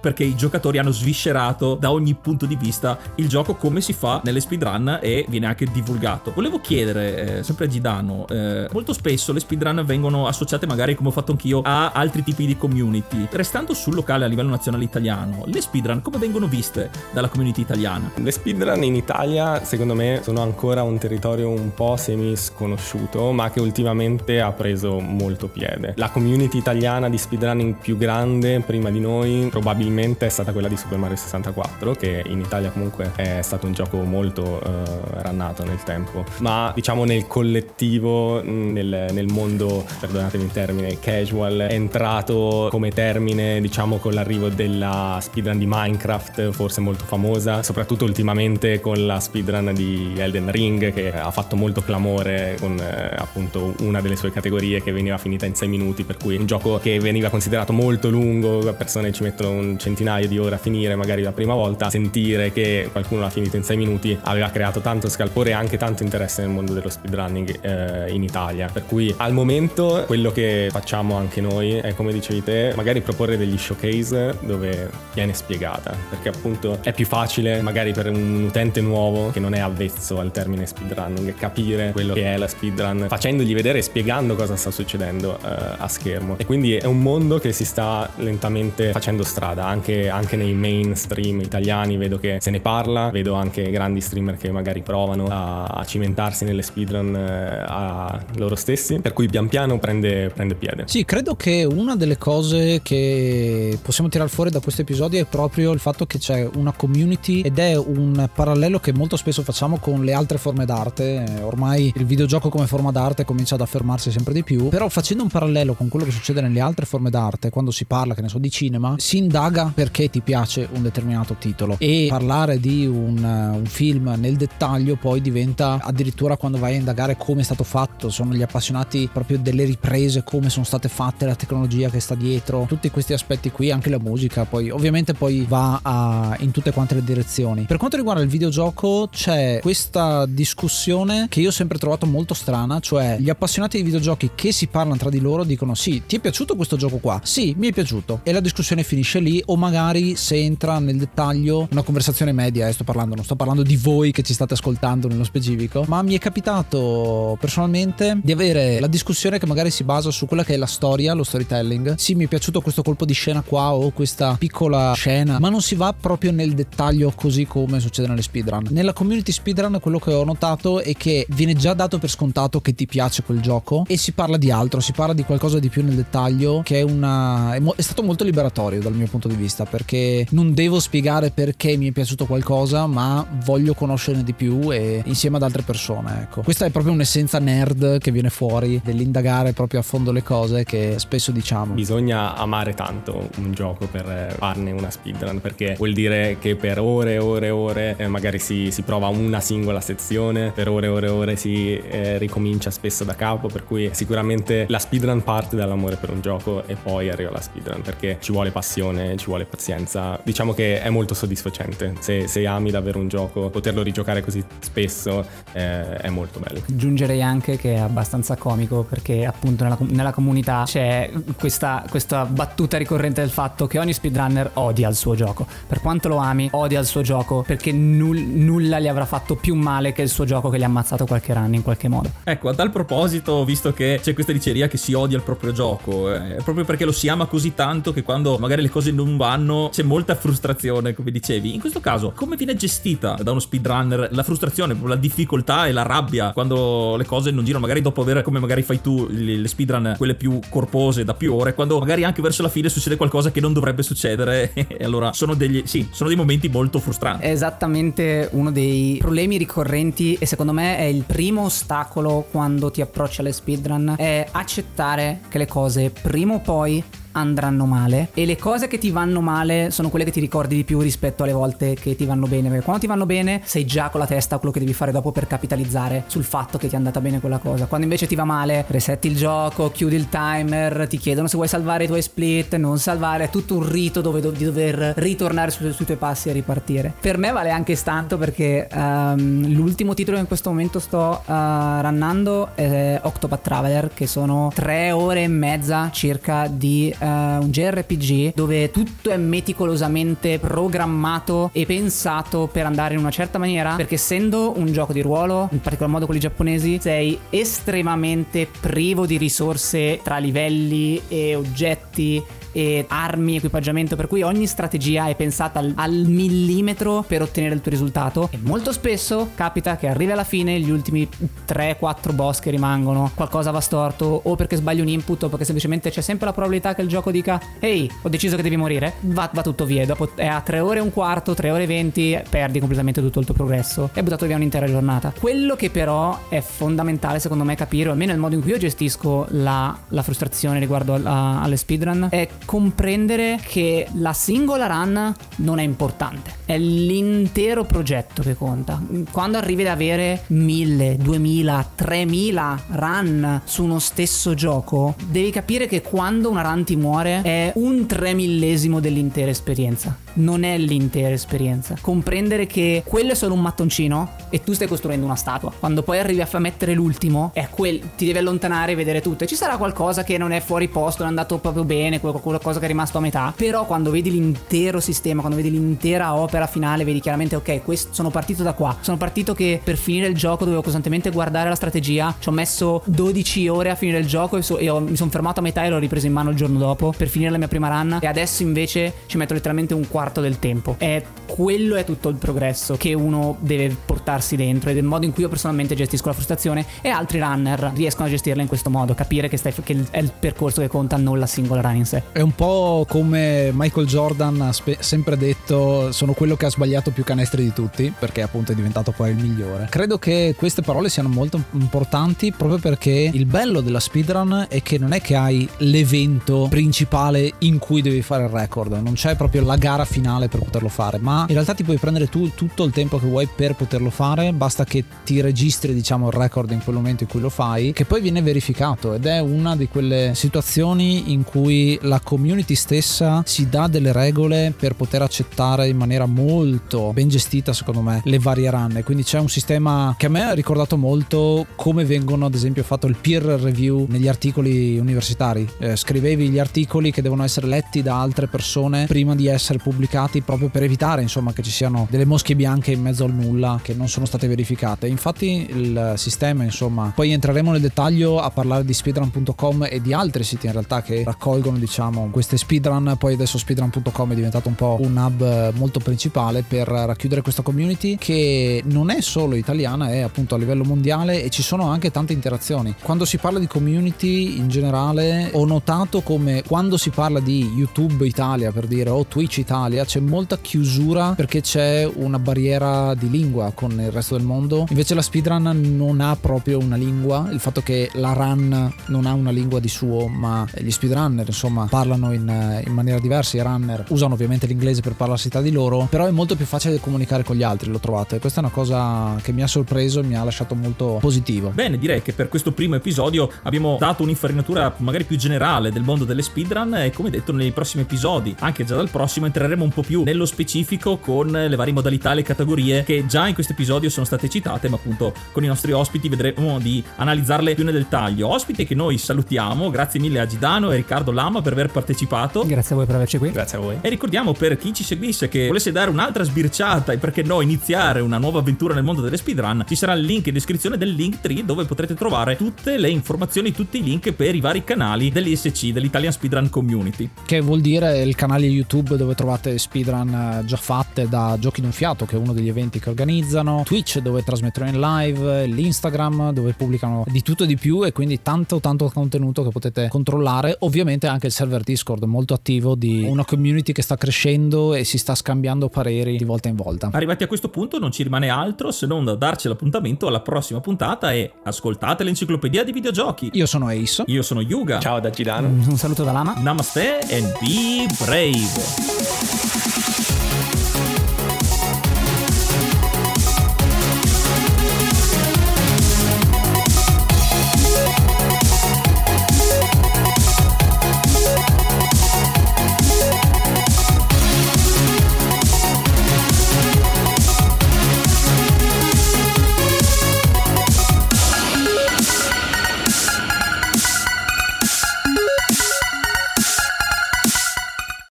perché 0.00 0.24
i 0.24 0.34
giocatori 0.34 0.78
hanno 0.78 0.90
sviscerato 0.90 1.74
da 1.74 1.90
ogni 1.90 2.14
punto 2.14 2.46
di 2.46 2.56
vista 2.56 2.98
il 3.16 3.28
gioco 3.28 3.54
come 3.56 3.82
si 3.82 3.92
fa 3.92 4.22
nelle 4.24 4.40
speedrun 4.40 5.00
e 5.02 5.26
viene 5.28 5.46
anche 5.46 5.66
divulgato. 5.70 6.32
Volevo 6.34 6.60
chiedere, 6.60 7.38
eh, 7.38 7.42
sempre 7.42 7.66
a 7.66 7.68
Gidano, 7.68 8.26
eh, 8.28 8.68
molto 8.72 8.94
spesso 8.94 9.32
le 9.34 9.40
speedrun 9.40 9.82
vengono 9.84 10.26
associate 10.26 10.66
magari 10.66 10.94
come 10.94 11.10
ho 11.10 11.12
fatto 11.12 11.32
anch'io 11.32 11.60
a 11.62 11.92
altri 11.92 12.22
tipi 12.22 12.46
di 12.46 12.56
community. 12.56 13.28
Restando 13.30 13.74
sul 13.74 13.94
locale 13.94 14.24
a 14.24 14.28
livello 14.28 14.48
nazionale 14.48 14.84
italiano, 14.84 15.42
le 15.44 15.60
speedrun 15.60 16.00
come 16.00 16.16
vengono 16.16 16.46
viste 16.46 16.90
dalla 17.12 17.28
community 17.28 17.60
italiana? 17.60 18.10
Le 18.14 18.30
speedrun 18.30 18.82
in 18.82 18.94
Italia 18.94 19.62
secondo 19.62 19.94
me 19.94 20.20
sono 20.22 20.40
ancora 20.40 20.82
un 20.82 20.96
territorio 20.96 21.50
un 21.50 21.74
po' 21.74 21.96
semi 21.96 22.34
sconosciuto, 22.34 23.30
ma 23.32 23.50
che 23.50 23.60
ultimamente 23.60 24.40
ha 24.40 24.52
preso 24.52 25.00
molto 25.00 25.48
piede. 25.48 25.92
La 25.96 26.08
community 26.08 26.56
italiana 26.56 27.10
di 27.10 27.18
speedrunning 27.18 27.74
più 27.74 27.98
grande 27.98 28.60
prima 28.60 28.90
di 28.90 29.00
noi 29.00 29.32
noi 29.34 29.48
probabilmente 29.48 30.26
è 30.26 30.28
stata 30.28 30.52
quella 30.52 30.68
di 30.68 30.76
Super 30.76 30.98
Mario 30.98 31.16
64, 31.16 31.92
che 31.92 32.22
in 32.26 32.40
Italia 32.40 32.70
comunque 32.70 33.12
è 33.16 33.40
stato 33.42 33.66
un 33.66 33.72
gioco 33.72 34.02
molto 34.02 34.60
eh, 34.60 35.22
rannato 35.22 35.64
nel 35.64 35.82
tempo, 35.82 36.24
ma 36.38 36.72
diciamo 36.74 37.04
nel 37.04 37.26
collettivo, 37.26 38.42
nel, 38.42 39.08
nel 39.10 39.26
mondo, 39.26 39.84
perdonatemi 40.00 40.44
il 40.44 40.52
termine, 40.52 40.98
casual, 41.00 41.66
è 41.68 41.72
entrato 41.72 42.68
come 42.70 42.90
termine 42.90 43.60
diciamo 43.60 43.98
con 43.98 44.12
l'arrivo 44.12 44.48
della 44.48 45.18
speedrun 45.20 45.58
di 45.58 45.66
Minecraft, 45.66 46.50
forse 46.50 46.80
molto 46.80 47.04
famosa, 47.04 47.62
soprattutto 47.62 48.04
ultimamente 48.04 48.80
con 48.80 49.06
la 49.06 49.20
speedrun 49.20 49.72
di 49.74 50.14
Elden 50.16 50.50
Ring 50.50 50.92
che 50.92 51.12
ha 51.12 51.30
fatto 51.30 51.56
molto 51.56 51.82
clamore 51.82 52.56
con 52.60 52.78
eh, 52.78 53.14
appunto 53.16 53.74
una 53.80 54.00
delle 54.00 54.16
sue 54.16 54.30
categorie 54.30 54.82
che 54.82 54.92
veniva 54.92 55.18
finita 55.18 55.46
in 55.46 55.54
6 55.54 55.68
minuti, 55.68 56.04
per 56.04 56.16
cui 56.16 56.36
un 56.36 56.46
gioco 56.46 56.78
che 56.78 56.98
veniva 56.98 57.28
considerato 57.28 57.72
molto 57.72 58.08
lungo, 58.10 58.72
persone 58.74 59.12
ci 59.12 59.23
mettono 59.24 59.50
un 59.50 59.78
centinaio 59.78 60.28
di 60.28 60.38
ore 60.38 60.54
a 60.54 60.58
finire 60.58 60.94
magari 60.94 61.22
la 61.22 61.32
prima 61.32 61.54
volta, 61.54 61.90
sentire 61.90 62.52
che 62.52 62.88
qualcuno 62.92 63.22
l'ha 63.22 63.30
finito 63.30 63.56
in 63.56 63.64
6 63.64 63.76
minuti 63.76 64.16
aveva 64.22 64.50
creato 64.50 64.80
tanto 64.80 65.08
scalpore 65.08 65.50
e 65.50 65.52
anche 65.52 65.76
tanto 65.76 66.02
interesse 66.02 66.42
nel 66.42 66.50
mondo 66.50 66.72
dello 66.72 66.90
speedrunning 66.90 67.58
eh, 67.60 68.12
in 68.12 68.22
Italia. 68.22 68.68
Per 68.72 68.84
cui 68.86 69.12
al 69.16 69.32
momento 69.32 70.04
quello 70.06 70.30
che 70.30 70.68
facciamo 70.70 71.16
anche 71.16 71.40
noi 71.40 71.74
è 71.74 71.94
come 71.94 72.12
dicevi 72.12 72.42
te, 72.42 72.72
magari 72.76 73.00
proporre 73.00 73.36
degli 73.36 73.56
showcase 73.56 74.38
dove 74.40 74.90
viene 75.14 75.32
spiegata, 75.34 75.96
perché 76.08 76.28
appunto 76.28 76.78
è 76.82 76.92
più 76.92 77.06
facile 77.06 77.62
magari 77.62 77.92
per 77.92 78.10
un 78.10 78.44
utente 78.44 78.80
nuovo 78.80 79.30
che 79.30 79.40
non 79.40 79.54
è 79.54 79.60
avvezzo 79.60 80.18
al 80.18 80.30
termine 80.30 80.66
speedrunning 80.66 81.34
capire 81.34 81.92
quello 81.92 82.14
che 82.14 82.34
è 82.34 82.36
la 82.36 82.48
speedrun 82.48 83.06
facendogli 83.08 83.54
vedere 83.54 83.78
e 83.78 83.82
spiegando 83.82 84.34
cosa 84.34 84.56
sta 84.56 84.70
succedendo 84.70 85.38
eh, 85.38 85.74
a 85.78 85.88
schermo. 85.88 86.36
E 86.38 86.44
quindi 86.44 86.76
è 86.76 86.86
un 86.86 87.00
mondo 87.00 87.38
che 87.38 87.52
si 87.52 87.64
sta 87.64 88.10
lentamente 88.16 88.90
facendo 88.92 89.13
strada, 89.22 89.66
anche, 89.66 90.08
anche 90.08 90.36
nei 90.36 90.52
mainstream 90.52 91.40
italiani 91.40 91.96
vedo 91.96 92.18
che 92.18 92.38
se 92.40 92.50
ne 92.50 92.60
parla, 92.60 93.10
vedo 93.10 93.34
anche 93.34 93.70
grandi 93.70 94.00
streamer 94.00 94.36
che 94.36 94.50
magari 94.50 94.82
provano 94.82 95.26
a, 95.26 95.64
a 95.64 95.84
cimentarsi 95.84 96.44
nelle 96.44 96.62
speedrun 96.62 97.14
eh, 97.14 97.64
a 97.66 98.24
loro 98.36 98.54
stessi, 98.56 99.00
per 99.00 99.12
cui 99.12 99.28
pian 99.28 99.48
piano 99.48 99.78
prende, 99.78 100.30
prende 100.34 100.54
piede. 100.54 100.84
Sì, 100.86 101.04
credo 101.04 101.34
che 101.34 101.64
una 101.64 101.96
delle 101.96 102.18
cose 102.18 102.80
che 102.82 103.78
possiamo 103.82 104.08
tirare 104.08 104.30
fuori 104.30 104.50
da 104.50 104.60
questo 104.60 104.82
episodio 104.82 105.20
è 105.20 105.24
proprio 105.24 105.72
il 105.72 105.78
fatto 105.78 106.06
che 106.06 106.18
c'è 106.18 106.48
una 106.56 106.72
community 106.72 107.42
ed 107.42 107.58
è 107.58 107.76
un 107.76 108.28
parallelo 108.32 108.80
che 108.80 108.92
molto 108.92 109.16
spesso 109.16 109.42
facciamo 109.42 109.78
con 109.78 110.04
le 110.04 110.12
altre 110.12 110.38
forme 110.38 110.64
d'arte. 110.64 111.24
Ormai 111.42 111.92
il 111.94 112.06
videogioco 112.06 112.48
come 112.48 112.66
forma 112.66 112.90
d'arte 112.90 113.24
comincia 113.24 113.54
ad 113.54 113.60
affermarsi 113.60 114.10
sempre 114.10 114.32
di 114.32 114.42
più, 114.42 114.68
però 114.68 114.88
facendo 114.88 115.22
un 115.22 115.28
parallelo 115.28 115.74
con 115.74 115.88
quello 115.88 116.04
che 116.04 116.10
succede 116.12 116.40
nelle 116.40 116.60
altre 116.60 116.86
forme 116.86 117.10
d'arte, 117.10 117.50
quando 117.50 117.70
si 117.70 117.84
parla, 117.84 118.14
che 118.14 118.22
ne 118.22 118.28
so, 118.28 118.38
di 118.38 118.50
cinema, 118.50 118.94
si 119.04 119.18
indaga 119.18 119.70
perché 119.74 120.08
ti 120.08 120.22
piace 120.22 120.66
un 120.72 120.80
determinato 120.80 121.36
titolo 121.38 121.76
e 121.78 122.06
parlare 122.08 122.58
di 122.58 122.86
un, 122.86 123.22
un 123.22 123.66
film 123.66 124.14
nel 124.16 124.36
dettaglio 124.36 124.96
poi 124.96 125.20
diventa 125.20 125.78
addirittura 125.82 126.38
quando 126.38 126.56
vai 126.56 126.72
a 126.72 126.78
indagare 126.78 127.18
come 127.18 127.42
è 127.42 127.44
stato 127.44 127.64
fatto, 127.64 128.08
sono 128.08 128.32
gli 128.32 128.40
appassionati 128.40 129.10
proprio 129.12 129.38
delle 129.38 129.64
riprese, 129.64 130.24
come 130.24 130.48
sono 130.48 130.64
state 130.64 130.88
fatte, 130.88 131.26
la 131.26 131.34
tecnologia 131.34 131.90
che 131.90 132.00
sta 132.00 132.14
dietro, 132.14 132.64
tutti 132.66 132.90
questi 132.90 133.12
aspetti 133.12 133.50
qui, 133.50 133.70
anche 133.70 133.90
la 133.90 133.98
musica, 133.98 134.46
poi 134.46 134.70
ovviamente 134.70 135.12
poi 135.12 135.44
va 135.46 135.80
a, 135.82 136.34
in 136.40 136.50
tutte 136.50 136.72
quante 136.72 136.94
le 136.94 137.04
direzioni. 137.04 137.64
Per 137.64 137.76
quanto 137.76 137.98
riguarda 137.98 138.22
il 138.22 138.28
videogioco 138.30 139.10
c'è 139.12 139.58
questa 139.60 140.24
discussione 140.24 141.26
che 141.28 141.40
io 141.40 141.48
ho 141.48 141.52
sempre 141.52 141.76
trovato 141.76 142.06
molto 142.06 142.32
strana, 142.32 142.80
cioè 142.80 143.18
gli 143.20 143.28
appassionati 143.28 143.76
di 143.76 143.82
videogiochi 143.82 144.30
che 144.34 144.50
si 144.50 144.66
parlano 144.68 144.96
tra 144.96 145.10
di 145.10 145.20
loro 145.20 145.44
dicono 145.44 145.74
sì, 145.74 146.04
ti 146.06 146.16
è 146.16 146.20
piaciuto 146.20 146.56
questo 146.56 146.76
gioco 146.76 146.96
qua? 146.96 147.20
Sì, 147.22 147.54
mi 147.58 147.68
è 147.68 147.72
piaciuto. 147.72 148.20
E 148.22 148.32
la 148.32 148.40
discussione 148.40 148.82
finisce 148.84 149.18
lì 149.18 149.42
o 149.46 149.56
magari 149.56 150.14
se 150.14 150.36
entra 150.36 150.78
nel 150.78 150.96
dettaglio 150.96 151.66
una 151.70 151.82
conversazione 151.82 152.32
media, 152.32 152.68
eh, 152.68 152.72
sto 152.72 152.84
parlando, 152.84 153.14
non 153.14 153.24
sto 153.24 153.36
parlando 153.36 153.62
di 153.62 153.76
voi 153.76 154.12
che 154.12 154.22
ci 154.22 154.32
state 154.32 154.54
ascoltando 154.54 155.08
nello 155.08 155.24
specifico, 155.24 155.84
ma 155.88 156.02
mi 156.02 156.14
è 156.14 156.18
capitato 156.18 157.36
personalmente 157.40 158.18
di 158.22 158.32
avere 158.32 158.78
la 158.80 158.86
discussione 158.86 159.38
che 159.38 159.46
magari 159.46 159.70
si 159.70 159.84
basa 159.84 160.10
su 160.10 160.26
quella 160.26 160.44
che 160.44 160.54
è 160.54 160.56
la 160.56 160.66
storia, 160.66 161.12
lo 161.14 161.24
storytelling. 161.24 161.94
Sì, 161.96 162.14
mi 162.14 162.24
è 162.24 162.28
piaciuto 162.28 162.60
questo 162.60 162.82
colpo 162.82 163.04
di 163.04 163.12
scena 163.12 163.42
qua 163.42 163.74
o 163.74 163.90
questa 163.90 164.36
piccola 164.38 164.92
scena, 164.94 165.38
ma 165.38 165.48
non 165.48 165.62
si 165.62 165.74
va 165.74 165.94
proprio 165.98 166.30
nel 166.32 166.54
dettaglio 166.54 167.12
così 167.14 167.46
come 167.46 167.80
succede 167.80 168.08
nelle 168.08 168.22
speedrun. 168.22 168.68
Nella 168.70 168.92
community 168.92 169.32
speedrun 169.32 169.78
quello 169.80 169.98
che 169.98 170.12
ho 170.12 170.24
notato 170.24 170.80
è 170.80 170.94
che 170.94 171.26
viene 171.30 171.54
già 171.54 171.74
dato 171.74 171.98
per 171.98 172.10
scontato 172.10 172.60
che 172.60 172.74
ti 172.74 172.86
piace 172.86 173.22
quel 173.22 173.40
gioco 173.40 173.84
e 173.86 173.96
si 173.96 174.12
parla 174.12 174.36
di 174.36 174.50
altro, 174.50 174.80
si 174.80 174.92
parla 174.92 175.14
di 175.14 175.24
qualcosa 175.24 175.58
di 175.58 175.68
più 175.68 175.82
nel 175.82 175.94
dettaglio 175.94 176.62
che 176.62 176.78
è 176.78 176.82
una 176.82 177.54
è, 177.54 177.58
mo- 177.58 177.74
è 177.76 177.82
stato 177.82 178.02
molto 178.02 178.24
liberatorio 178.24 178.73
dal 178.78 178.94
mio 178.94 179.06
punto 179.06 179.28
di 179.28 179.34
vista 179.34 179.64
perché 179.64 180.26
non 180.30 180.54
devo 180.54 180.80
spiegare 180.80 181.30
perché 181.30 181.76
mi 181.76 181.88
è 181.88 181.92
piaciuto 181.92 182.26
qualcosa, 182.26 182.86
ma 182.86 183.26
voglio 183.44 183.74
conoscerne 183.74 184.22
di 184.22 184.32
più 184.32 184.72
e 184.72 185.02
insieme 185.06 185.36
ad 185.36 185.42
altre 185.42 185.62
persone, 185.62 186.22
ecco. 186.22 186.42
Questa 186.42 186.64
è 186.64 186.70
proprio 186.70 186.92
un'essenza 186.92 187.38
nerd 187.38 187.98
che 187.98 188.10
viene 188.10 188.30
fuori 188.30 188.80
dell'indagare 188.84 189.52
proprio 189.52 189.80
a 189.80 189.82
fondo 189.82 190.12
le 190.12 190.22
cose 190.22 190.64
che 190.64 190.94
spesso 190.98 191.30
diciamo. 191.30 191.74
Bisogna 191.74 192.34
amare 192.34 192.74
tanto 192.74 193.30
un 193.36 193.52
gioco 193.52 193.86
per 193.86 194.34
farne 194.38 194.72
una 194.72 194.90
speedrun 194.90 195.40
perché 195.40 195.74
vuol 195.76 195.92
dire 195.92 196.36
che 196.38 196.56
per 196.56 196.78
ore 196.78 197.14
e 197.14 197.18
ore 197.18 197.46
e 197.46 197.50
ore 197.50 197.94
eh, 197.98 198.08
magari 198.08 198.38
si, 198.38 198.70
si, 198.70 198.82
prova 198.82 199.08
una 199.08 199.40
singola 199.40 199.80
sezione, 199.80 200.52
per 200.52 200.68
ore 200.68 200.86
e 200.86 200.90
ore 200.90 201.06
e 201.06 201.10
ore 201.10 201.36
si 201.36 201.76
eh, 201.76 202.18
ricomincia 202.18 202.70
spesso 202.70 203.04
da 203.04 203.14
capo, 203.14 203.48
per 203.48 203.64
cui 203.64 203.90
sicuramente 203.92 204.66
la 204.68 204.78
speedrun 204.78 205.22
parte 205.22 205.56
dall'amore 205.56 205.96
per 205.96 206.10
un 206.10 206.20
gioco 206.20 206.66
e 206.66 206.76
poi 206.76 207.08
arriva 207.10 207.30
la 207.30 207.40
speedrun 207.40 207.82
perché 207.82 208.18
ci 208.20 208.32
vuole 208.32 208.50
passione, 208.64 209.16
ci 209.18 209.26
vuole 209.26 209.44
pazienza. 209.44 210.18
Diciamo 210.22 210.54
che 210.54 210.80
è 210.80 210.88
molto 210.88 211.12
soddisfacente 211.12 211.96
se, 212.00 212.26
se 212.26 212.46
ami 212.46 212.70
davvero 212.70 212.98
un 212.98 213.08
gioco, 213.08 213.50
poterlo 213.50 213.82
rigiocare 213.82 214.22
così 214.22 214.42
spesso 214.60 215.24
eh, 215.52 215.96
è 215.96 216.08
molto 216.08 216.40
bello. 216.40 216.62
Aggiungerei 216.66 217.22
anche 217.22 217.58
che 217.58 217.74
è 217.74 217.78
abbastanza 217.78 218.36
comico 218.36 218.82
perché 218.82 219.26
appunto 219.26 219.64
nella, 219.64 219.76
nella 219.80 220.12
comunità 220.12 220.62
c'è 220.64 221.10
questa, 221.38 221.84
questa 221.90 222.24
battuta 222.24 222.78
ricorrente 222.78 223.20
del 223.20 223.30
fatto 223.30 223.66
che 223.66 223.78
ogni 223.78 223.92
speedrunner 223.92 224.52
odia 224.54 224.88
il 224.88 224.96
suo 224.96 225.14
gioco. 225.14 225.46
Per 225.66 225.80
quanto 225.80 226.08
lo 226.08 226.16
ami, 226.16 226.48
odia 226.52 226.80
il 226.80 226.86
suo 226.86 227.02
gioco 227.02 227.44
perché 227.46 227.70
null, 227.70 228.18
nulla 228.18 228.80
gli 228.80 228.88
avrà 228.88 229.04
fatto 229.04 229.36
più 229.36 229.54
male 229.54 229.92
che 229.92 230.00
il 230.00 230.08
suo 230.08 230.24
gioco 230.24 230.48
che 230.48 230.58
gli 230.58 230.62
ha 230.62 230.66
ammazzato 230.66 231.04
qualche 231.04 231.34
run 231.34 231.52
in 231.52 231.62
qualche 231.62 231.88
modo. 231.88 232.10
Ecco, 232.24 232.48
a 232.48 232.54
tal 232.54 232.70
proposito, 232.70 233.44
visto 233.44 233.74
che 233.74 234.00
c'è 234.02 234.14
questa 234.14 234.32
diceria 234.32 234.68
che 234.68 234.78
si 234.78 234.94
odia 234.94 235.18
il 235.18 235.22
proprio 235.22 235.52
gioco, 235.52 236.12
eh, 236.14 236.36
proprio 236.42 236.64
perché 236.64 236.86
lo 236.86 236.92
si 236.92 237.08
ama 237.08 237.26
così 237.26 237.52
tanto 237.52 237.92
che 237.92 238.02
quando 238.02 238.38
magari 238.38 238.53
le 238.62 238.70
cose 238.70 238.90
non 238.90 239.16
vanno 239.16 239.70
c'è 239.72 239.82
molta 239.82 240.14
frustrazione, 240.14 240.94
come 240.94 241.10
dicevi. 241.10 241.54
In 241.54 241.60
questo 241.60 241.80
caso, 241.80 242.12
come 242.14 242.36
viene 242.36 242.54
gestita 242.56 243.14
da 243.22 243.30
uno 243.30 243.40
speedrunner 243.40 244.08
la 244.12 244.22
frustrazione, 244.22 244.76
la 244.82 244.96
difficoltà 244.96 245.66
e 245.66 245.72
la 245.72 245.82
rabbia 245.82 246.32
quando 246.32 246.96
le 246.96 247.04
cose 247.04 247.30
non 247.30 247.44
girano? 247.44 247.62
Magari 247.62 247.80
dopo 247.80 248.02
aver, 248.02 248.22
come 248.22 248.38
magari 248.38 248.62
fai 248.62 248.80
tu, 248.80 249.06
le 249.10 249.48
speedrun, 249.48 249.94
quelle 249.96 250.14
più 250.14 250.38
corpose 250.48 251.04
da 251.04 251.14
più 251.14 251.34
ore, 251.34 251.54
quando 251.54 251.78
magari 251.78 252.04
anche 252.04 252.22
verso 252.22 252.42
la 252.42 252.48
fine 252.48 252.68
succede 252.68 252.96
qualcosa 252.96 253.30
che 253.30 253.40
non 253.40 253.52
dovrebbe 253.52 253.82
succedere 253.82 254.52
e 254.54 254.84
allora 254.84 255.12
sono 255.12 255.34
degli, 255.34 255.62
sì, 255.64 255.88
sono 255.90 256.08
dei 256.08 256.18
momenti 256.18 256.48
molto 256.48 256.78
frustranti. 256.78 257.24
È 257.24 257.30
esattamente 257.30 258.28
uno 258.32 258.50
dei 258.50 258.96
problemi 258.98 259.36
ricorrenti 259.36 260.14
e 260.14 260.26
secondo 260.26 260.52
me 260.52 260.76
è 260.78 260.82
il 260.82 261.04
primo 261.04 261.42
ostacolo 261.42 262.26
quando 262.30 262.70
ti 262.70 262.80
approcci 262.80 263.20
alle 263.20 263.32
speedrun, 263.32 263.94
è 263.96 264.26
accettare 264.30 265.20
che 265.28 265.38
le 265.38 265.46
cose 265.46 265.90
prima 265.90 266.34
o 266.34 266.40
poi 266.40 266.82
andranno 267.14 267.66
male. 267.66 268.08
E 268.14 268.24
le 268.24 268.36
cose 268.36 268.68
che 268.68 268.78
ti 268.78 268.90
vanno 268.90 269.20
male 269.20 269.70
sono 269.70 269.88
quelle 269.88 270.04
che 270.04 270.10
ti 270.10 270.20
ricordi 270.20 270.56
di 270.56 270.64
più 270.64 270.80
rispetto 270.80 271.22
alle 271.22 271.32
volte 271.32 271.74
che 271.74 271.96
ti 271.96 272.04
vanno 272.04 272.26
bene 272.26 272.48
perché 272.48 272.64
quando 272.64 272.82
ti 272.82 272.86
vanno 272.86 273.06
bene 273.06 273.40
sei 273.44 273.64
già 273.64 273.88
con 273.88 274.00
la 274.00 274.06
testa 274.06 274.36
a 274.36 274.38
quello 274.38 274.52
che 274.52 274.60
devi 274.60 274.72
fare 274.72 274.92
dopo 274.92 275.12
per 275.12 275.26
capitalizzare 275.26 276.04
sul 276.06 276.24
fatto 276.24 276.58
che 276.58 276.68
ti 276.68 276.74
è 276.74 276.76
andata 276.76 277.00
bene 277.00 277.20
quella 277.20 277.38
cosa. 277.38 277.66
Quando 277.66 277.86
invece 277.86 278.06
ti 278.06 278.14
va 278.14 278.24
male 278.24 278.64
resetti 278.68 279.08
il 279.08 279.16
gioco 279.16 279.70
chiudi 279.70 279.96
il 279.96 280.08
timer 280.08 280.86
ti 280.88 280.98
chiedono 280.98 281.28
se 281.28 281.36
vuoi 281.36 281.48
salvare 281.48 281.84
i 281.84 281.86
tuoi 281.86 282.02
split 282.02 282.56
non 282.56 282.78
salvare 282.78 283.24
è 283.24 283.30
tutto 283.30 283.56
un 283.56 283.68
rito 283.68 284.00
dove 284.00 284.20
do- 284.20 284.30
di 284.30 284.44
dover 284.44 284.94
ritornare 284.96 285.50
su- 285.50 285.70
sui 285.70 285.84
tuoi 285.84 285.96
passi 285.96 286.28
e 286.28 286.32
ripartire. 286.32 286.92
Per 287.00 287.18
me 287.18 287.30
vale 287.30 287.50
anche 287.50 287.76
tanto 287.82 288.16
perché 288.18 288.68
um, 288.72 289.52
l'ultimo 289.52 289.94
titolo 289.94 290.16
che 290.16 290.22
in 290.22 290.28
questo 290.28 290.50
momento 290.50 290.78
sto 290.78 291.22
uh, 291.24 291.32
runnando 291.32 292.50
è 292.54 292.98
Octopath 293.02 293.42
Traveler 293.42 293.90
che 293.92 294.06
sono 294.06 294.50
tre 294.54 294.92
ore 294.92 295.22
e 295.22 295.28
mezza 295.28 295.90
circa 295.92 296.46
di 296.46 296.94
uh, 297.04 297.42
un 297.42 297.50
JRPG 297.50 298.34
dove 298.34 298.70
tutto 298.70 299.10
è 299.10 299.16
meticolosamente 299.16 300.38
programmato 300.38 301.50
e 301.52 301.66
pensato 301.66 302.48
per 302.50 302.66
andare 302.66 302.94
in 302.94 303.00
una 303.00 303.10
certa 303.10 303.38
maniera 303.38 303.74
perché 303.76 303.94
essendo 303.94 304.54
un 304.56 304.72
gioco 304.72 304.92
di 304.92 305.02
ruolo 305.02 305.48
in 305.52 305.60
particolar 305.60 305.92
modo 305.92 306.06
quelli 306.06 306.20
giapponesi 306.20 306.78
sei 306.80 307.18
estremamente 307.30 308.48
privo 308.60 309.06
di 309.06 309.18
risorse 309.18 310.00
tra 310.02 310.18
livelli 310.18 311.00
e 311.08 311.34
oggetti 311.34 312.22
e 312.54 312.86
armi, 312.88 313.36
equipaggiamento, 313.36 313.96
per 313.96 314.06
cui 314.06 314.22
ogni 314.22 314.46
strategia 314.46 315.08
è 315.08 315.16
pensata 315.16 315.58
al, 315.58 315.72
al 315.74 315.92
millimetro 316.06 317.04
per 317.06 317.20
ottenere 317.20 317.54
il 317.54 317.60
tuo 317.60 317.70
risultato. 317.70 318.28
E 318.30 318.38
molto 318.40 318.72
spesso 318.72 319.30
capita 319.34 319.76
che 319.76 319.88
arrivi 319.88 320.12
alla 320.12 320.24
fine 320.24 320.58
gli 320.60 320.70
ultimi 320.70 321.06
3-4 321.46 322.14
boss 322.14 322.38
che 322.38 322.50
rimangono, 322.50 323.10
qualcosa 323.14 323.50
va 323.50 323.60
storto 323.60 324.20
o 324.24 324.36
perché 324.36 324.56
sbagli 324.56 324.80
un 324.80 324.88
input 324.88 325.24
o 325.24 325.28
perché 325.28 325.44
semplicemente 325.44 325.90
c'è 325.90 326.00
sempre 326.00 326.26
la 326.26 326.32
probabilità 326.32 326.74
che 326.74 326.82
il 326.82 326.88
gioco 326.88 327.10
dica 327.10 327.40
ehi 327.58 327.90
ho 328.02 328.08
deciso 328.08 328.36
che 328.36 328.42
devi 328.42 328.56
morire, 328.56 328.94
va, 329.00 329.28
va 329.32 329.42
tutto 329.42 329.64
via, 329.64 329.84
dopo 329.84 330.10
è 330.14 330.26
a 330.26 330.40
3 330.40 330.60
ore 330.60 330.78
e 330.78 330.82
un 330.82 330.92
quarto, 330.92 331.34
3 331.34 331.50
ore 331.50 331.64
e 331.64 331.66
20, 331.66 332.22
perdi 332.28 332.58
completamente 332.58 333.00
tutto 333.00 333.18
il 333.18 333.24
tuo 333.24 333.34
progresso. 333.34 333.90
E 333.92 333.98
hai 333.98 334.02
buttato 334.02 334.26
via 334.26 334.36
un'intera 334.36 334.66
giornata. 334.66 335.12
Quello 335.18 335.56
che 335.56 335.70
però 335.70 336.20
è 336.28 336.40
fondamentale 336.40 337.18
secondo 337.18 337.44
me 337.44 337.56
capire, 337.56 337.88
o 337.88 337.92
almeno 337.92 338.12
il 338.12 338.18
modo 338.18 338.34
in 338.34 338.42
cui 338.42 338.50
io 338.50 338.58
gestisco 338.58 339.26
la, 339.30 339.76
la 339.88 340.02
frustrazione 340.02 340.58
riguardo 340.58 340.94
a, 341.02 341.42
alle 341.42 341.56
speedrun, 341.56 342.08
è 342.10 342.28
comprendere 342.44 343.40
che 343.42 343.86
la 343.94 344.12
singola 344.12 344.66
run 344.66 345.14
non 345.36 345.58
è 345.58 345.62
importante, 345.62 346.32
è 346.44 346.58
l'intero 346.58 347.64
progetto 347.64 348.22
che 348.22 348.34
conta. 348.34 348.80
Quando 349.10 349.38
arrivi 349.38 349.62
ad 349.62 349.68
avere 349.68 350.24
1000, 350.28 350.96
2000, 350.96 351.70
3000 351.74 352.62
run 352.68 353.40
su 353.44 353.64
uno 353.64 353.78
stesso 353.78 354.34
gioco, 354.34 354.94
devi 355.06 355.30
capire 355.30 355.66
che 355.66 355.82
quando 355.82 356.30
una 356.30 356.42
run 356.42 356.64
ti 356.64 356.76
muore 356.76 357.22
è 357.22 357.52
un 357.56 357.86
tre 357.86 358.14
millesimo 358.14 358.80
dell'intera 358.80 359.30
esperienza 359.30 359.96
non 360.14 360.44
è 360.44 360.56
l'intera 360.58 361.14
esperienza. 361.14 361.76
Comprendere 361.80 362.46
che 362.46 362.82
quello 362.86 363.12
è 363.12 363.14
solo 363.14 363.34
un 363.34 363.40
mattoncino 363.40 364.10
e 364.30 364.42
tu 364.42 364.52
stai 364.52 364.68
costruendo 364.68 365.04
una 365.04 365.16
statua. 365.16 365.52
Quando 365.58 365.82
poi 365.82 365.98
arrivi 365.98 366.20
a 366.20 366.38
mettere 366.38 366.74
l'ultimo, 366.74 367.30
è 367.32 367.48
quel, 367.48 367.94
ti 367.96 368.06
devi 368.06 368.18
allontanare 368.18 368.72
e 368.72 368.74
vedere 368.74 369.00
tutto. 369.00 369.24
E 369.24 369.26
ci 369.26 369.34
sarà 369.34 369.56
qualcosa 369.56 370.04
che 370.04 370.18
non 370.18 370.32
è 370.32 370.40
fuori 370.40 370.68
posto, 370.68 371.02
non 371.02 371.12
è 371.12 371.16
andato 371.16 371.38
proprio 371.38 371.64
bene, 371.64 372.00
qualcosa 372.00 372.33
che 372.38 372.64
è 372.64 372.66
rimasto 372.68 372.98
a 372.98 373.00
metà. 373.00 373.32
Però 373.36 373.66
quando 373.66 373.90
vedi 373.90 374.10
l'intero 374.10 374.80
sistema, 374.80 375.20
quando 375.20 375.36
vedi 375.36 375.50
l'intera 375.50 376.14
opera 376.14 376.46
finale, 376.46 376.84
vedi 376.84 377.00
chiaramente, 377.00 377.36
ok, 377.36 377.62
questo, 377.62 377.92
sono 377.92 378.10
partito 378.10 378.42
da 378.42 378.52
qua. 378.52 378.76
Sono 378.80 378.96
partito 378.96 379.34
che 379.34 379.60
per 379.62 379.76
finire 379.76 380.06
il 380.06 380.14
gioco 380.14 380.44
dovevo 380.44 380.62
costantemente 380.62 381.10
guardare 381.10 381.48
la 381.48 381.54
strategia. 381.54 382.14
Ci 382.18 382.28
ho 382.28 382.32
messo 382.32 382.82
12 382.86 383.48
ore 383.48 383.70
a 383.70 383.74
finire 383.74 383.98
il 383.98 384.06
gioco 384.06 384.36
e, 384.36 384.42
so, 384.42 384.58
e 384.58 384.68
ho, 384.68 384.80
mi 384.80 384.96
sono 384.96 385.10
fermato 385.10 385.40
a 385.40 385.42
metà 385.42 385.64
e 385.64 385.68
l'ho 385.68 385.78
ripreso 385.78 386.06
in 386.06 386.12
mano 386.12 386.30
il 386.30 386.36
giorno 386.36 386.58
dopo 386.58 386.94
per 386.96 387.08
finire 387.08 387.30
la 387.30 387.38
mia 387.38 387.48
prima 387.48 387.68
run. 387.68 387.98
E 388.00 388.06
adesso 388.06 388.42
invece 388.42 388.92
ci 389.06 389.16
metto 389.16 389.34
letteralmente 389.34 389.74
un 389.74 389.88
quarto 389.88 390.14
quarto 390.14 390.20
del 390.20 390.38
tempo. 390.38 390.76
È 390.78 391.02
quello 391.26 391.76
è 391.76 391.84
tutto 391.84 392.08
il 392.10 392.16
progresso 392.16 392.76
che 392.76 392.94
uno 392.94 393.36
deve 393.40 393.74
portarsi 393.84 394.36
dentro 394.36 394.70
ed 394.70 394.76
è 394.76 394.80
il 394.80 394.86
modo 394.86 395.04
in 395.06 395.12
cui 395.12 395.22
io 395.22 395.28
personalmente 395.28 395.74
gestisco 395.74 396.08
la 396.08 396.14
frustrazione 396.14 396.64
e 396.82 396.88
altri 396.88 397.18
runner 397.18 397.72
riescono 397.74 398.06
a 398.06 398.10
gestirla 398.10 398.42
in 398.42 398.48
questo 398.48 398.70
modo, 398.70 398.94
capire 398.94 399.28
che, 399.28 399.36
stai, 399.36 399.52
che 399.62 399.84
è 399.90 399.98
il 399.98 400.12
percorso 400.18 400.60
che 400.60 400.68
conta, 400.68 400.96
non 400.96 401.18
la 401.18 401.26
singola 401.26 401.60
run 401.62 401.76
in 401.76 401.86
sé. 401.86 402.02
È 402.12 402.20
un 402.24 402.34
po' 402.34 402.86
come 402.88 403.50
Michael 403.52 403.86
Jordan 403.86 404.40
ha 404.40 404.52
spe- 404.52 404.78
sempre 404.80 405.16
detto, 405.16 405.92
sono 405.92 406.12
quello 406.12 406.36
che 406.36 406.46
ha 406.46 406.50
sbagliato 406.50 406.90
più 406.90 407.04
canestri 407.04 407.44
di 407.44 407.52
tutti, 407.52 407.92
perché 407.96 408.22
appunto 408.22 408.52
è 408.52 408.54
diventato 408.54 408.92
poi 408.92 409.10
il 409.10 409.16
migliore. 409.16 409.68
Credo 409.70 409.98
che 409.98 410.34
queste 410.36 410.62
parole 410.62 410.88
siano 410.88 411.08
molto 411.08 411.42
importanti 411.52 412.32
proprio 412.32 412.58
perché 412.58 413.10
il 413.12 413.26
bello 413.26 413.60
della 413.60 413.80
speedrun 413.80 414.46
è 414.48 414.62
che 414.62 414.78
non 414.78 414.92
è 414.92 415.00
che 415.00 415.14
hai 415.14 415.48
l'evento 415.58 416.46
principale 416.48 417.32
in 417.38 417.58
cui 417.58 417.82
devi 417.82 418.02
fare 418.02 418.24
il 418.24 418.30
record, 418.30 418.72
non 418.72 418.94
c'è 418.94 419.14
proprio 419.16 419.42
la 419.42 419.56
gara 419.56 419.84
finale 419.84 420.28
per 420.28 420.40
poterlo 420.40 420.68
fare, 420.68 420.98
ma 420.98 421.26
in 421.28 421.34
realtà 421.34 421.54
ti 421.54 421.62
puoi 421.62 421.76
prendere 421.76 422.08
tu 422.08 422.30
tutto 422.34 422.64
il 422.64 422.72
tempo 422.72 422.98
che 422.98 423.06
vuoi 423.06 423.28
per 423.34 423.54
poterlo 423.54 423.90
fare, 423.90 424.32
basta 424.32 424.64
che 424.64 424.84
ti 425.04 425.20
registri 425.20 425.74
diciamo 425.74 426.08
il 426.08 426.14
record 426.14 426.50
in 426.50 426.62
quel 426.62 426.76
momento 426.76 427.02
in 427.04 427.08
cui 427.08 427.20
lo 427.20 427.28
fai, 427.28 427.72
che 427.72 427.84
poi 427.84 428.00
viene 428.00 428.22
verificato 428.22 428.94
ed 428.94 429.06
è 429.06 429.20
una 429.20 429.56
di 429.56 429.68
quelle 429.68 430.12
situazioni 430.14 431.12
in 431.12 431.24
cui 431.24 431.78
la 431.82 432.00
community 432.04 432.54
stessa 432.54 433.22
si 433.26 433.48
dà 433.48 433.66
delle 433.66 433.90
regole 433.90 434.54
per 434.56 434.76
poter 434.76 435.02
accettare 435.02 435.66
in 435.66 435.76
maniera 435.76 436.06
molto 436.06 436.92
ben 436.92 437.08
gestita 437.08 437.52
secondo 437.52 437.80
me 437.80 438.00
le 438.04 438.18
varie 438.20 438.50
run, 438.50 438.80
quindi 438.84 439.02
c'è 439.02 439.18
un 439.18 439.28
sistema 439.28 439.94
che 439.98 440.06
a 440.06 440.08
me 440.10 440.22
ha 440.22 440.32
ricordato 440.32 440.76
molto 440.76 441.46
come 441.56 441.84
vengono 441.84 442.26
ad 442.26 442.34
esempio 442.34 442.62
fatto 442.62 442.86
il 442.86 442.96
peer 443.00 443.22
review 443.22 443.86
negli 443.88 444.06
articoli 444.06 444.78
universitari, 444.78 445.48
eh, 445.58 445.74
scrivevi 445.74 446.28
gli 446.28 446.38
articoli 446.38 446.92
che 446.92 447.02
devono 447.02 447.24
essere 447.24 447.46
letti 447.46 447.82
da 447.82 448.00
altre 448.00 448.28
persone 448.28 448.86
prima 448.86 449.14
di 449.14 449.26
essere 449.26 449.58
pubblicati 449.58 450.20
proprio 450.20 450.50
per 450.50 450.62
evitare 450.62 451.02
insomma 451.02 451.32
che 451.32 451.42
ci 451.42 451.50
siano 451.50 451.88
delle 451.90 452.04
mosche 452.04 452.36
bianche 452.36 452.70
in 452.72 452.82
mezzo 452.82 453.04
al 453.04 453.12
nulla 453.12 453.58
che 453.62 453.74
non 453.74 453.88
sono 453.88 454.06
state 454.06 454.28
verificate. 454.28 454.86
Infatti 454.86 455.46
il 455.50 455.94
sistema 455.96 456.44
insomma 456.44 456.92
poi 456.94 457.12
entreremo 457.12 457.50
nel 457.50 457.60
dettaglio 457.60 458.20
a 458.20 458.30
parlare 458.30 458.64
di 458.64 458.74
speedrun.com 458.74 459.66
e 459.70 459.80
di 459.80 459.92
altri 459.92 460.22
siti 460.22 460.46
in 460.46 460.52
realtà 460.52 460.82
che 460.82 461.02
raccolgono 461.04 461.58
diciamo 461.58 461.93
queste 462.10 462.36
speedrun 462.36 462.96
poi 462.98 463.14
adesso 463.14 463.38
speedrun.com 463.38 464.12
è 464.12 464.14
diventato 464.14 464.48
un 464.48 464.54
po' 464.54 464.78
un 464.80 464.96
hub 464.96 465.52
molto 465.54 465.80
principale 465.80 466.44
per 466.46 466.66
racchiudere 466.68 467.22
questa 467.22 467.42
community 467.42 467.96
che 467.96 468.62
non 468.66 468.90
è 468.90 469.00
solo 469.00 469.34
italiana 469.34 469.90
è 469.90 470.00
appunto 470.00 470.34
a 470.34 470.38
livello 470.38 470.64
mondiale 470.64 471.22
e 471.22 471.30
ci 471.30 471.42
sono 471.42 471.68
anche 471.68 471.90
tante 471.90 472.12
interazioni 472.12 472.74
quando 472.82 473.04
si 473.04 473.18
parla 473.18 473.38
di 473.38 473.46
community 473.46 474.36
in 474.38 474.48
generale 474.48 475.30
ho 475.32 475.44
notato 475.44 476.02
come 476.02 476.42
quando 476.46 476.76
si 476.76 476.90
parla 476.90 477.20
di 477.20 477.50
YouTube 477.54 478.06
Italia 478.06 478.52
per 478.52 478.66
dire 478.66 478.90
o 478.90 479.04
Twitch 479.06 479.38
Italia 479.38 479.84
c'è 479.84 480.00
molta 480.00 480.38
chiusura 480.38 481.14
perché 481.14 481.40
c'è 481.40 481.88
una 481.94 482.18
barriera 482.18 482.94
di 482.94 483.10
lingua 483.10 483.52
con 483.54 483.72
il 483.72 483.90
resto 483.90 484.16
del 484.16 484.24
mondo. 484.24 484.66
Invece 484.68 484.94
la 484.94 485.02
speedrun 485.02 485.60
non 485.76 486.00
ha 486.00 486.16
proprio 486.16 486.58
una 486.58 486.76
lingua, 486.76 487.28
il 487.30 487.40
fatto 487.40 487.60
che 487.60 487.90
la 487.94 488.12
run 488.12 488.72
non 488.86 489.06
ha 489.06 489.12
una 489.12 489.30
lingua 489.30 489.60
di 489.60 489.68
suo, 489.68 490.08
ma 490.08 490.46
gli 490.58 490.70
speedrunner 490.70 491.26
insomma 491.26 491.66
parlano 491.68 491.83
in, 491.84 492.62
in 492.66 492.72
maniera 492.72 492.98
diversa, 492.98 493.36
i 493.36 493.42
runner 493.42 493.84
usano 493.88 494.14
ovviamente 494.14 494.46
l'inglese 494.46 494.80
per 494.80 494.94
parlarsi 494.94 495.28
tra 495.28 495.40
di 495.40 495.50
loro, 495.50 495.86
però 495.90 496.06
è 496.06 496.10
molto 496.10 496.36
più 496.36 496.46
facile 496.46 496.80
comunicare 496.80 497.22
con 497.22 497.36
gli 497.36 497.42
altri, 497.42 497.70
lo 497.70 497.78
trovate. 497.78 498.18
Questa 498.18 498.40
è 498.40 498.44
una 498.44 498.52
cosa 498.52 499.16
che 499.22 499.32
mi 499.32 499.42
ha 499.42 499.46
sorpreso 499.46 500.00
e 500.00 500.02
mi 500.02 500.16
ha 500.16 500.24
lasciato 500.24 500.54
molto 500.54 500.98
positivo. 501.00 501.50
Bene, 501.50 501.78
direi 501.78 502.02
che 502.02 502.12
per 502.12 502.28
questo 502.28 502.52
primo 502.52 502.76
episodio 502.76 503.30
abbiamo 503.42 503.76
dato 503.78 504.02
un'infarinatura 504.02 504.74
magari 504.78 505.04
più 505.04 505.16
generale 505.16 505.70
del 505.70 505.82
mondo 505.82 506.04
delle 506.04 506.22
speedrun 506.22 506.74
e 506.76 506.90
come 506.90 507.10
detto 507.10 507.32
nei 507.32 507.52
prossimi 507.52 507.82
episodi, 507.82 508.34
anche 508.40 508.64
già 508.64 508.76
dal 508.76 508.90
prossimo 508.90 509.26
entreremo 509.26 509.64
un 509.64 509.70
po' 509.70 509.82
più 509.82 510.02
nello 510.04 510.26
specifico 510.26 510.98
con 510.98 511.30
le 511.30 511.56
varie 511.56 511.72
modalità 511.72 512.12
e 512.12 512.16
le 512.16 512.22
categorie 512.22 512.84
che 512.84 513.04
già 513.06 513.26
in 513.28 513.34
questo 513.34 513.52
episodio 513.52 513.90
sono 513.90 514.06
state 514.06 514.28
citate, 514.28 514.68
ma 514.68 514.76
appunto 514.76 515.12
con 515.32 515.44
i 515.44 515.46
nostri 515.46 515.72
ospiti 515.72 516.08
vedremo 516.08 516.58
di 516.58 516.82
analizzarle 516.96 517.54
più 517.54 517.64
nel 517.64 517.74
dettaglio. 517.74 518.28
Ospiti 518.28 518.64
che 518.64 518.74
noi 518.74 518.98
salutiamo, 518.98 519.70
grazie 519.70 520.00
mille 520.00 520.20
a 520.20 520.26
Gidano 520.26 520.70
e 520.70 520.76
Riccardo 520.76 521.12
Lama 521.12 521.42
per 521.42 521.52
aver 521.52 521.70
partecipato. 521.74 522.44
Grazie 522.46 522.74
a 522.74 522.78
voi 522.78 522.86
per 522.86 522.94
averci 522.94 523.18
qui. 523.18 523.32
Grazie 523.32 523.58
a 523.58 523.60
voi. 523.60 523.78
E 523.80 523.88
ricordiamo 523.88 524.32
per 524.32 524.56
chi 524.56 524.72
ci 524.72 524.84
seguisse 524.84 525.28
che 525.28 525.48
volesse 525.48 525.72
dare 525.72 525.90
un'altra 525.90 526.22
sbirciata 526.22 526.92
e 526.92 526.98
perché 526.98 527.24
no 527.24 527.40
iniziare 527.40 528.00
una 528.00 528.18
nuova 528.18 528.38
avventura 528.38 528.74
nel 528.74 528.84
mondo 528.84 529.02
delle 529.02 529.16
speedrun, 529.16 529.64
ci 529.66 529.74
sarà 529.74 529.92
il 529.94 530.04
link 530.04 530.28
in 530.28 530.32
descrizione 530.34 530.78
del 530.78 530.92
link 530.92 531.20
tree 531.20 531.44
dove 531.44 531.64
potrete 531.64 531.94
trovare 531.94 532.36
tutte 532.36 532.78
le 532.78 532.88
informazioni, 532.88 533.50
tutti 533.50 533.78
i 533.78 533.82
link 533.82 534.12
per 534.12 534.34
i 534.34 534.40
vari 534.40 534.62
canali 534.62 535.10
dell'ISC, 535.10 535.72
dell'Italian 535.72 536.12
Speedrun 536.12 536.48
Community. 536.48 537.10
Che 537.24 537.40
vuol 537.40 537.60
dire 537.60 538.02
il 538.02 538.14
canale 538.14 538.46
YouTube 538.46 538.96
dove 538.96 539.14
trovate 539.14 539.58
speedrun 539.58 540.40
eh, 540.40 540.44
già 540.44 540.56
fatte 540.56 541.08
da 541.08 541.36
Giochi 541.40 541.60
d'un 541.60 541.72
Fiato, 541.72 542.04
che 542.04 542.14
è 542.14 542.18
uno 542.18 542.32
degli 542.32 542.48
eventi 542.48 542.78
che 542.78 542.88
organizzano, 542.88 543.62
Twitch 543.64 543.98
dove 543.98 544.22
trasmettono 544.22 544.68
in 544.68 544.78
live, 544.78 545.46
l'Instagram 545.46 546.30
dove 546.30 546.52
pubblicano 546.52 547.04
di 547.08 547.22
tutto 547.22 547.42
e 547.42 547.46
di 547.46 547.56
più 547.56 547.84
e 547.84 547.90
quindi 547.90 548.22
tanto 548.22 548.60
tanto 548.60 548.88
contenuto 548.92 549.42
che 549.42 549.50
potete 549.50 549.88
controllare. 549.88 550.56
Ovviamente 550.60 551.08
anche 551.08 551.26
il 551.26 551.32
server 551.32 551.62
Discord 551.64 552.04
molto 552.04 552.34
attivo 552.34 552.74
di 552.74 553.04
una 553.08 553.24
community 553.24 553.72
che 553.72 553.82
sta 553.82 553.96
crescendo 553.96 554.74
e 554.74 554.84
si 554.84 554.98
sta 554.98 555.14
scambiando 555.14 555.68
pareri 555.68 556.16
di 556.16 556.24
volta 556.24 556.48
in 556.48 556.56
volta. 556.56 556.90
Arrivati 556.92 557.24
a 557.24 557.26
questo 557.26 557.48
punto 557.48 557.78
non 557.78 557.90
ci 557.90 558.02
rimane 558.02 558.28
altro 558.28 558.70
se 558.70 558.86
non 558.86 559.04
da 559.04 559.14
darci 559.14 559.48
l'appuntamento 559.48 560.06
alla 560.06 560.20
prossima 560.20 560.60
puntata 560.60 561.12
e 561.12 561.32
ascoltate 561.42 562.04
l'enciclopedia 562.04 562.62
di 562.62 562.72
videogiochi. 562.72 563.30
Io 563.32 563.46
sono 563.46 563.68
Ace. 563.68 564.04
Io 564.06 564.22
sono 564.22 564.40
Yuga. 564.40 564.78
Ciao 564.78 565.00
da 565.00 565.10
Gidano. 565.10 565.48
Un 565.48 565.76
saluto 565.76 566.04
da 566.04 566.12
Lama. 566.12 566.34
Namaste 566.38 566.98
and 567.10 567.32
be 567.40 567.86
brave. 568.04 569.33